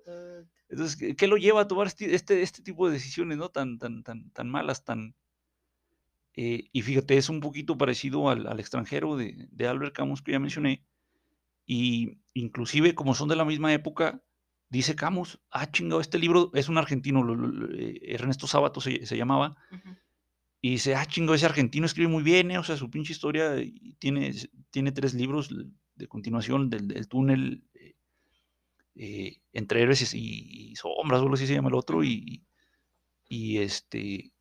entonces, 0.73 1.15
¿qué, 1.15 1.27
lo 1.27 1.37
lleva 1.37 1.61
a 1.61 1.67
tomar 1.67 1.87
este, 1.87 2.15
este, 2.15 2.41
este, 2.41 2.63
tipo 2.63 2.87
de 2.87 2.93
decisiones, 2.93 3.37
¿no? 3.37 3.49
Tan, 3.49 3.77
tan, 3.77 4.03
tan, 4.03 4.31
tan 4.31 4.49
malas, 4.49 4.83
tan... 4.83 5.15
Eh, 6.35 6.69
y 6.71 6.81
fíjate, 6.81 7.15
es 7.15 7.29
un 7.29 7.41
poquito 7.41 7.77
parecido 7.77 8.27
al, 8.27 8.47
al 8.47 8.59
extranjero 8.59 9.15
de, 9.15 9.47
de, 9.51 9.67
Albert 9.67 9.95
Camus 9.95 10.23
que 10.23 10.31
ya 10.31 10.39
mencioné. 10.39 10.83
Y 11.67 12.17
inclusive, 12.33 12.95
como 12.95 13.13
son 13.13 13.29
de 13.29 13.35
la 13.35 13.45
misma 13.45 13.71
época, 13.71 14.23
dice 14.73 14.95
Camus, 14.95 15.39
ah, 15.51 15.71
chingado, 15.71 16.01
este 16.01 16.17
libro 16.17 16.51
es 16.53 16.67
un 16.67 16.77
argentino, 16.77 17.23
eh, 17.73 17.99
Ernesto 18.01 18.47
Sábato 18.47 18.81
se, 18.81 19.05
se 19.05 19.17
llamaba. 19.17 19.55
Y 20.61 20.71
dice, 20.71 20.95
ah, 20.95 21.05
chingo, 21.05 21.33
ese 21.33 21.45
argentino 21.45 21.85
escribe 21.85 22.09
muy 22.09 22.23
bien, 22.23 22.49
eh, 22.51 22.57
o 22.57 22.63
sea, 22.63 22.77
su 22.77 22.89
pinche 22.89 23.13
historia 23.13 23.55
tiene, 23.99 24.33
tiene 24.71 24.91
tres 24.91 25.13
libros 25.13 25.49
de 25.95 26.07
continuación 26.07 26.69
del, 26.69 27.07
túnel 27.07 27.63
eh, 28.95 29.37
entre 29.51 29.81
héroes 29.81 30.13
y, 30.13 30.73
sombras, 30.75 31.19
o 31.19 31.23
algo 31.23 31.35
así 31.35 31.47
se 31.47 31.53
llama 31.53 31.69
el 31.69 31.75
otro, 31.75 32.03
y, 32.03 32.45
y 33.27 33.57
este, 33.57 34.33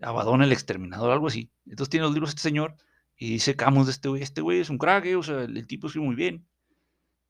Abadón 0.00 0.42
el 0.42 0.52
exterminador, 0.52 1.10
algo 1.10 1.26
así. 1.26 1.50
Entonces 1.66 1.90
tiene 1.90 2.06
los 2.06 2.14
libros 2.14 2.30
este 2.30 2.42
señor 2.42 2.76
y 3.16 3.32
dice 3.32 3.56
Camus 3.56 3.86
de 3.86 3.92
este 3.92 4.08
güey, 4.08 4.22
este 4.22 4.40
güey 4.40 4.60
es 4.60 4.70
un 4.70 4.78
crack, 4.78 5.04
o 5.16 5.22
sea, 5.22 5.42
el, 5.42 5.66
tipo 5.66 5.88
escribe 5.88 6.06
muy 6.06 6.14
bien. 6.14 6.47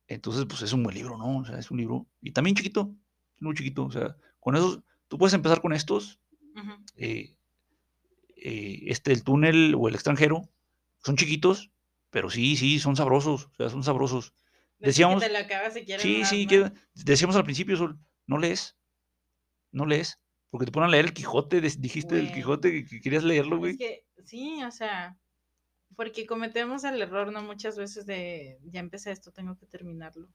Entonces, 0.09 0.47
pues 0.47 0.63
es 0.63 0.73
un 0.73 0.83
buen 0.83 0.97
libro, 0.97 1.19
¿no? 1.19 1.39
O 1.39 1.45
sea, 1.45 1.59
es 1.59 1.71
un 1.71 1.77
libro, 1.77 2.07
y 2.23 2.33
también 2.33 2.57
chiquito, 2.57 2.93
muy 3.41 3.55
chiquito, 3.55 3.85
o 3.85 3.91
sea, 3.91 4.17
con 4.41 4.57
esos, 4.57 4.81
tú 5.07 5.19
puedes 5.19 5.35
empezar 5.35 5.61
con 5.61 5.75
estos, 5.75 6.19
eh, 6.97 7.37
este, 8.35 9.13
el 9.13 9.23
túnel 9.23 9.75
o 9.77 9.87
el 9.87 9.95
extranjero, 9.95 10.49
son 11.05 11.17
chiquitos, 11.17 11.71
pero 12.11 12.31
sí, 12.31 12.57
sí, 12.57 12.79
son 12.79 12.97
sabrosos, 12.97 13.47
o 13.47 13.55
sea, 13.55 13.69
son 13.69 13.85
sabrosos. 13.85 14.33
Decíamos, 14.79 15.23
sí, 15.99 16.25
sí, 16.25 16.47
que, 16.47 16.73
decíamos 16.95 17.37
al 17.37 17.45
principio, 17.45 17.77
Sol, 17.77 17.99
no 18.27 18.39
lees, 18.39 18.77
no 19.73 19.85
lees, 19.85 20.19
porque 20.51 20.67
te 20.67 20.73
ponen 20.73 20.89
a 20.89 20.93
leer 20.93 21.07
el 21.07 21.13
Quijote, 21.13 21.61
dijiste 21.61 22.19
el 22.19 22.33
Quijote 22.33 22.87
que, 22.87 23.01
querías 23.01 23.25
leerlo, 23.25 23.59
güey. 23.59 23.77
sí, 24.25 24.63
o 24.65 24.71
sea, 24.71 25.19
porque 25.99 26.27
cometemos 26.27 26.85
el 26.85 27.03
error, 27.03 27.33
¿no? 27.33 27.43
Muchas 27.43 27.77
veces 27.77 28.07
de, 28.07 28.61
ya 28.71 28.79
empecé 28.79 29.11
esto, 29.11 29.33
tengo 29.33 29.57
que 29.57 29.67
terminarlo. 29.67 30.29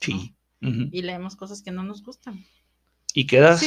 Sí. 0.00 0.34
Y 0.60 1.02
leemos 1.02 1.36
cosas 1.36 1.62
que 1.62 1.70
no 1.70 1.84
nos 1.84 2.02
gustan. 2.02 2.44
Y 3.12 3.24
quedas 3.28 3.62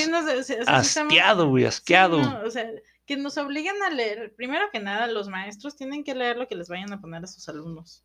asqueado, 0.68 1.48
güey, 1.48 1.64
asqueado. 1.64 2.20
o 2.46 2.52
sea, 2.52 2.70
que 3.06 3.16
nos 3.16 3.38
obligan 3.38 3.82
a 3.82 3.90
leer, 3.90 4.34
primero 4.36 4.66
que 4.74 4.82
nada, 4.82 5.08
los 5.08 5.30
maestros 5.30 5.78
tienen 5.78 6.04
que 6.04 6.16
leer 6.16 6.36
lo 6.36 6.50
que 6.50 6.56
les 6.56 6.68
vayan 6.68 6.92
a 6.92 7.00
poner 7.00 7.24
a 7.24 7.28
sus 7.28 7.48
alumnos. 7.48 8.04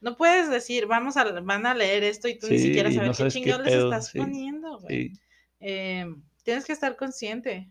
No 0.00 0.16
puedes 0.16 0.48
decir, 0.48 0.86
vamos 0.86 1.18
a, 1.18 1.24
van 1.42 1.66
a 1.66 1.74
leer 1.74 2.02
esto 2.02 2.28
y 2.28 2.38
tú 2.38 2.46
ni 2.48 2.58
siquiera 2.58 2.90
sabes, 2.90 3.18
qué 3.18 3.28
chingados 3.28 3.66
les 3.66 3.74
estás 3.74 4.10
poniendo, 4.10 4.78
güey. 4.78 5.12
Eh, 5.60 6.06
tienes 6.44 6.64
que 6.64 6.72
estar 6.72 6.96
consciente. 6.96 7.68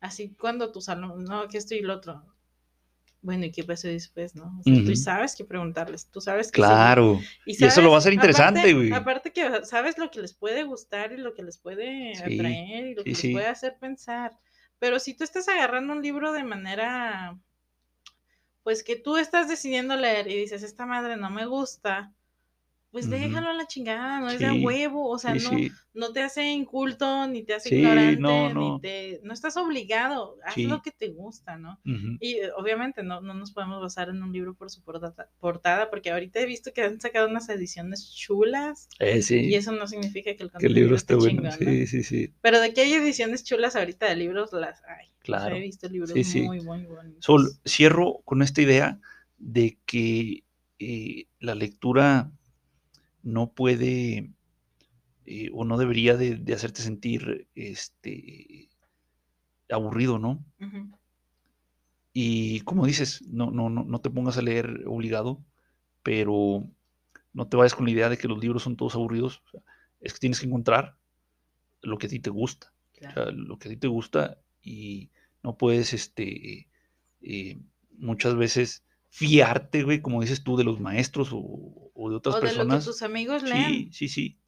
Así 0.00 0.34
cuando 0.40 0.72
tus 0.72 0.88
alumnos, 0.88 1.28
no, 1.28 1.48
que 1.48 1.58
esto 1.58 1.74
y 1.74 1.82
lo 1.82 1.96
otro. 1.96 2.24
Bueno, 3.20 3.46
¿y 3.46 3.50
qué 3.50 3.64
pasó 3.64 3.88
después, 3.88 4.34
no? 4.36 4.60
O 4.60 4.62
sea, 4.62 4.84
Tú 4.84 4.94
sabes 4.94 5.34
qué 5.34 5.44
preguntarles, 5.44 6.08
tú 6.08 6.20
sabes 6.20 6.52
que 6.52 6.56
Claro, 6.56 7.20
y, 7.44 7.62
eso 7.62 7.82
lo 7.82 7.90
va 7.90 7.96
a 7.96 7.98
hacer 7.98 8.12
interesante, 8.12 8.72
güey. 8.72 8.92
Aparte, 8.92 9.32
que 9.32 9.64
sabes 9.64 9.98
lo 9.98 10.10
que 10.10 10.20
les 10.20 10.34
puede 10.34 10.62
gustar 10.62 11.12
y 11.12 11.16
lo 11.16 11.34
que 11.34 11.42
les 11.42 11.58
puede 11.58 12.12
atraer 12.16 12.86
y 12.86 12.94
lo 12.94 13.02
que 13.02 13.10
les 13.10 13.32
puede 13.32 13.46
hacer 13.46 13.76
pensar. 13.78 14.38
Pero 14.78 15.00
si 15.00 15.14
tú 15.14 15.24
estás 15.24 15.48
agarrando 15.48 15.92
un 15.92 16.02
libro 16.02 16.32
de 16.32 16.44
manera, 16.44 17.36
pues 18.62 18.84
que 18.84 18.94
tú 18.94 19.16
estás 19.16 19.48
decidiendo 19.48 19.96
leer 19.96 20.28
y 20.30 20.36
dices, 20.36 20.62
esta 20.62 20.86
madre 20.86 21.16
no 21.16 21.30
me 21.30 21.46
gusta, 21.46 22.12
pues 22.90 23.10
déjalo 23.10 23.50
a 23.50 23.52
la 23.52 23.66
chingada, 23.66 24.20
no 24.20 24.30
es 24.30 24.38
de 24.38 24.50
huevo, 24.50 25.10
o 25.10 25.18
sea, 25.18 25.34
no, 25.34 25.50
no 25.92 26.12
te 26.12 26.22
hace 26.22 26.44
inculto, 26.44 27.26
ni 27.26 27.42
te 27.42 27.54
hace 27.54 27.74
ignorante, 27.74 28.54
ni 28.54 28.80
te, 28.80 29.20
no 29.24 29.34
estás 29.34 29.58
obligado, 29.58 30.36
haz 30.42 30.56
lo 30.56 30.80
que 30.80 30.90
te 30.90 31.08
gusta, 31.08 31.58
¿no? 31.58 31.78
Y 31.84 32.36
eh, 32.36 32.50
obviamente 32.56 33.02
no, 33.02 33.20
no 33.20 33.34
nos 33.34 33.52
podemos 33.52 33.82
basar 33.82 34.08
en 34.08 34.22
un 34.22 34.32
libro 34.32 34.54
por 34.54 34.70
su 34.70 34.82
portada, 34.82 35.90
porque 35.90 36.10
ahorita 36.10 36.40
he 36.40 36.46
visto 36.46 36.72
que 36.72 36.82
han 36.82 37.00
sacado 37.00 37.28
unas 37.28 37.48
ediciones 37.50 38.14
chulas, 38.14 38.88
eh, 39.00 39.20
y 39.28 39.54
eso 39.54 39.72
no 39.72 39.86
significa 39.86 40.34
que 40.34 40.48
el, 40.60 40.72
libro 40.72 40.96
esté 40.96 41.14
bueno, 41.14 41.52
sí, 41.52 41.86
sí, 41.86 42.02
sí. 42.02 42.32
Pero 42.40 42.58
de 42.60 42.72
que 42.72 42.80
hay 42.80 42.94
ediciones 42.94 43.44
chulas 43.44 43.76
ahorita 43.76 44.06
de 44.06 44.16
libros, 44.16 44.52
las 44.52 44.82
hay. 44.84 45.08
Claro. 45.20 45.56
he 45.56 45.60
visto 45.60 45.88
libros 45.90 46.14
muy, 46.14 46.60
muy 46.62 46.86
bonitos. 46.86 47.22
Sol, 47.22 47.50
cierro 47.66 48.22
con 48.24 48.40
esta 48.40 48.62
idea 48.62 48.98
de 49.36 49.78
que 49.84 50.44
eh, 50.78 51.26
la 51.38 51.54
lectura 51.54 52.30
no 53.28 53.52
puede 53.52 54.32
eh, 55.26 55.50
o 55.52 55.64
no 55.64 55.76
debería 55.76 56.16
de, 56.16 56.42
hacerte 56.54 56.80
sentir 56.80 57.46
este, 57.54 58.70
aburrido, 59.70 60.18
¿no? 60.18 60.42
Y 62.14 62.60
como 62.60 62.86
dices, 62.86 63.22
no, 63.28 63.50
no, 63.50 63.68
no, 63.68 63.84
no 63.84 64.00
te 64.00 64.10
pongas 64.10 64.38
a 64.38 64.42
leer 64.42 64.84
obligado, 64.86 65.44
pero 66.02 66.66
no 67.34 67.46
te 67.46 67.58
vayas 67.58 67.74
con 67.74 67.84
la 67.84 67.92
idea 67.92 68.08
de 68.08 68.16
que 68.16 68.28
los 68.28 68.38
libros 68.38 68.62
son 68.62 68.76
todos 68.76 68.94
aburridos. 68.94 69.42
es 70.00 70.14
que 70.14 70.18
tienes 70.18 70.40
que 70.40 70.46
encontrar 70.46 70.96
lo 71.82 71.98
que 71.98 72.06
a 72.06 72.10
ti 72.10 72.20
te 72.20 72.30
gusta. 72.30 72.72
lo 73.32 73.58
que 73.58 73.68
a 73.68 73.70
ti 73.70 73.76
te 73.76 73.88
gusta 73.88 74.38
y 74.62 75.10
no 75.42 75.56
puedes, 75.56 75.92
este, 75.92 76.68
eh, 77.20 77.58
muchas 77.98 78.34
veces 78.34 78.82
fiarte, 79.10 79.82
güey, 79.82 80.00
como 80.00 80.22
dices 80.22 80.42
tú, 80.42 80.56
de 80.56 80.64
los 80.64 80.80
maestros 80.80 81.30
o, 81.32 81.87
de 82.08 82.16
otras 82.16 82.36
o 82.36 82.40
personas. 82.40 82.66
De 82.66 82.74
lo 82.74 82.80
que 82.80 82.86
tus 82.86 83.02
amigos 83.02 83.42
leen. 83.42 83.66
Sí, 83.66 83.90
sí, 83.92 84.08
sí. 84.08 84.38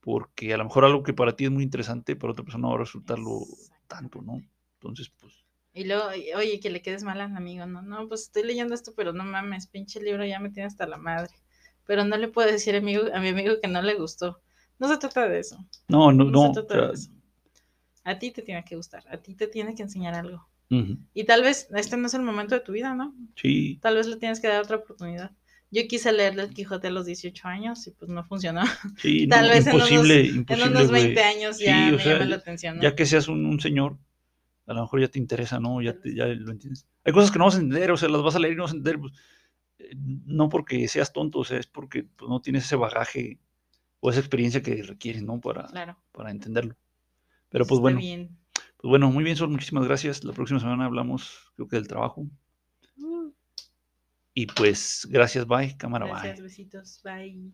Porque 0.00 0.52
a 0.52 0.56
lo 0.56 0.64
mejor 0.64 0.84
algo 0.84 1.02
que 1.02 1.12
para 1.12 1.36
ti 1.36 1.44
es 1.44 1.50
muy 1.50 1.62
interesante, 1.62 2.16
para 2.16 2.32
otra 2.32 2.44
persona 2.44 2.68
va 2.68 2.74
a 2.74 2.78
resultarlo 2.78 3.40
tanto, 3.86 4.22
¿no? 4.22 4.42
Entonces, 4.74 5.10
pues. 5.20 5.34
Y 5.72 5.84
luego, 5.84 6.06
oye, 6.36 6.58
que 6.60 6.70
le 6.70 6.80
quedes 6.80 7.02
mal 7.02 7.20
al 7.20 7.36
amigo, 7.36 7.66
¿no? 7.66 7.82
No, 7.82 8.08
pues 8.08 8.22
estoy 8.22 8.44
leyendo 8.44 8.74
esto, 8.74 8.94
pero 8.96 9.12
no 9.12 9.24
mames, 9.24 9.66
pinche 9.66 10.00
libro 10.00 10.24
ya 10.24 10.40
me 10.40 10.50
tiene 10.50 10.66
hasta 10.66 10.86
la 10.86 10.96
madre. 10.96 11.34
Pero 11.86 12.04
no 12.04 12.16
le 12.16 12.28
puedo 12.28 12.50
decir 12.50 12.74
a, 12.74 12.78
amigo, 12.78 13.04
a 13.12 13.20
mi 13.20 13.28
amigo 13.28 13.54
que 13.60 13.68
no 13.68 13.82
le 13.82 13.94
gustó. 13.94 14.40
No 14.78 14.88
se 14.88 14.96
trata 14.98 15.28
de 15.28 15.38
eso. 15.38 15.64
No, 15.88 16.12
no, 16.12 16.24
no. 16.24 16.54
Se 16.54 16.62
trata 16.62 16.86
de 16.88 16.94
eso. 16.94 17.10
A 18.04 18.18
ti 18.18 18.30
te 18.30 18.42
tiene 18.42 18.64
que 18.64 18.76
gustar, 18.76 19.04
a 19.10 19.16
ti 19.18 19.34
te 19.34 19.48
tiene 19.48 19.74
que 19.74 19.82
enseñar 19.82 20.14
algo. 20.14 20.48
Y 20.68 21.24
tal 21.24 21.42
vez 21.42 21.68
este 21.74 21.96
no 21.96 22.06
es 22.06 22.14
el 22.14 22.22
momento 22.22 22.54
de 22.54 22.60
tu 22.60 22.72
vida, 22.72 22.94
¿no? 22.94 23.14
Sí. 23.36 23.78
Tal 23.82 23.96
vez 23.96 24.06
le 24.06 24.16
tienes 24.16 24.40
que 24.40 24.48
dar 24.48 24.62
otra 24.62 24.76
oportunidad. 24.76 25.30
Yo 25.70 25.82
quise 25.88 26.12
leer 26.12 26.38
El 26.38 26.54
Quijote 26.54 26.88
a 26.88 26.90
los 26.90 27.06
18 27.06 27.48
años 27.48 27.86
y 27.86 27.90
pues 27.90 28.08
no 28.08 28.24
funcionó. 28.24 28.62
Sí, 28.98 29.26
Tal 29.28 29.48
vez 29.48 29.66
imposible, 29.66 30.26
en, 30.26 30.38
unos, 30.38 30.60
en 30.60 30.68
unos 30.68 30.90
20 30.90 31.22
años 31.22 31.58
ya 31.58 31.90
me 31.90 31.98
llama 31.98 32.24
la 32.24 32.36
atención. 32.36 32.80
Ya 32.80 32.94
que 32.94 33.06
seas 33.06 33.28
un, 33.28 33.58
señor, 33.60 33.98
a 34.66 34.74
lo 34.74 34.82
mejor 34.82 35.00
ya 35.00 35.08
te 35.08 35.18
interesa, 35.18 35.58
¿no? 35.58 35.82
Ya, 35.82 35.96
ya 36.04 36.26
lo 36.26 36.52
entiendes. 36.52 36.86
Hay 37.04 37.12
cosas 37.12 37.30
que 37.30 37.38
no 37.38 37.46
vas 37.46 37.56
a 37.56 37.60
entender, 37.60 37.90
o 37.90 37.96
sea, 37.96 38.08
las 38.08 38.22
vas 38.22 38.36
a 38.36 38.38
leer 38.38 38.54
y 38.54 38.56
no 38.56 38.62
vas 38.62 38.72
a 38.72 38.76
entender, 38.76 39.00
pues, 39.00 39.12
eh, 39.78 39.94
no 39.96 40.48
porque 40.48 40.86
seas 40.88 41.12
tonto, 41.12 41.40
o 41.40 41.44
sea, 41.44 41.58
es 41.58 41.66
porque 41.66 42.04
pues, 42.04 42.28
no 42.28 42.40
tienes 42.40 42.64
ese 42.64 42.76
bagaje 42.76 43.38
o 44.00 44.10
esa 44.10 44.20
experiencia 44.20 44.62
que 44.62 44.82
requieres, 44.82 45.22
¿no? 45.22 45.40
Para, 45.40 45.68
para 46.12 46.30
entenderlo. 46.30 46.76
Pero 47.48 47.66
pues 47.66 47.80
bueno. 47.80 47.98
Bien. 47.98 48.36
Pues 48.76 48.90
bueno, 48.90 49.10
muy 49.10 49.24
bien, 49.24 49.36
Sol, 49.36 49.48
muchísimas 49.48 49.84
gracias. 49.84 50.22
La 50.22 50.32
próxima 50.32 50.60
semana 50.60 50.84
hablamos, 50.84 51.52
creo 51.56 51.66
que 51.66 51.76
del 51.76 51.88
trabajo. 51.88 52.26
Y 54.38 54.44
pues, 54.44 55.08
gracias, 55.10 55.46
bye, 55.46 55.74
cámara, 55.78 56.04
bye. 56.04 56.12
Gracias, 56.12 56.42
besitos, 56.42 57.00
bye. 57.02 57.50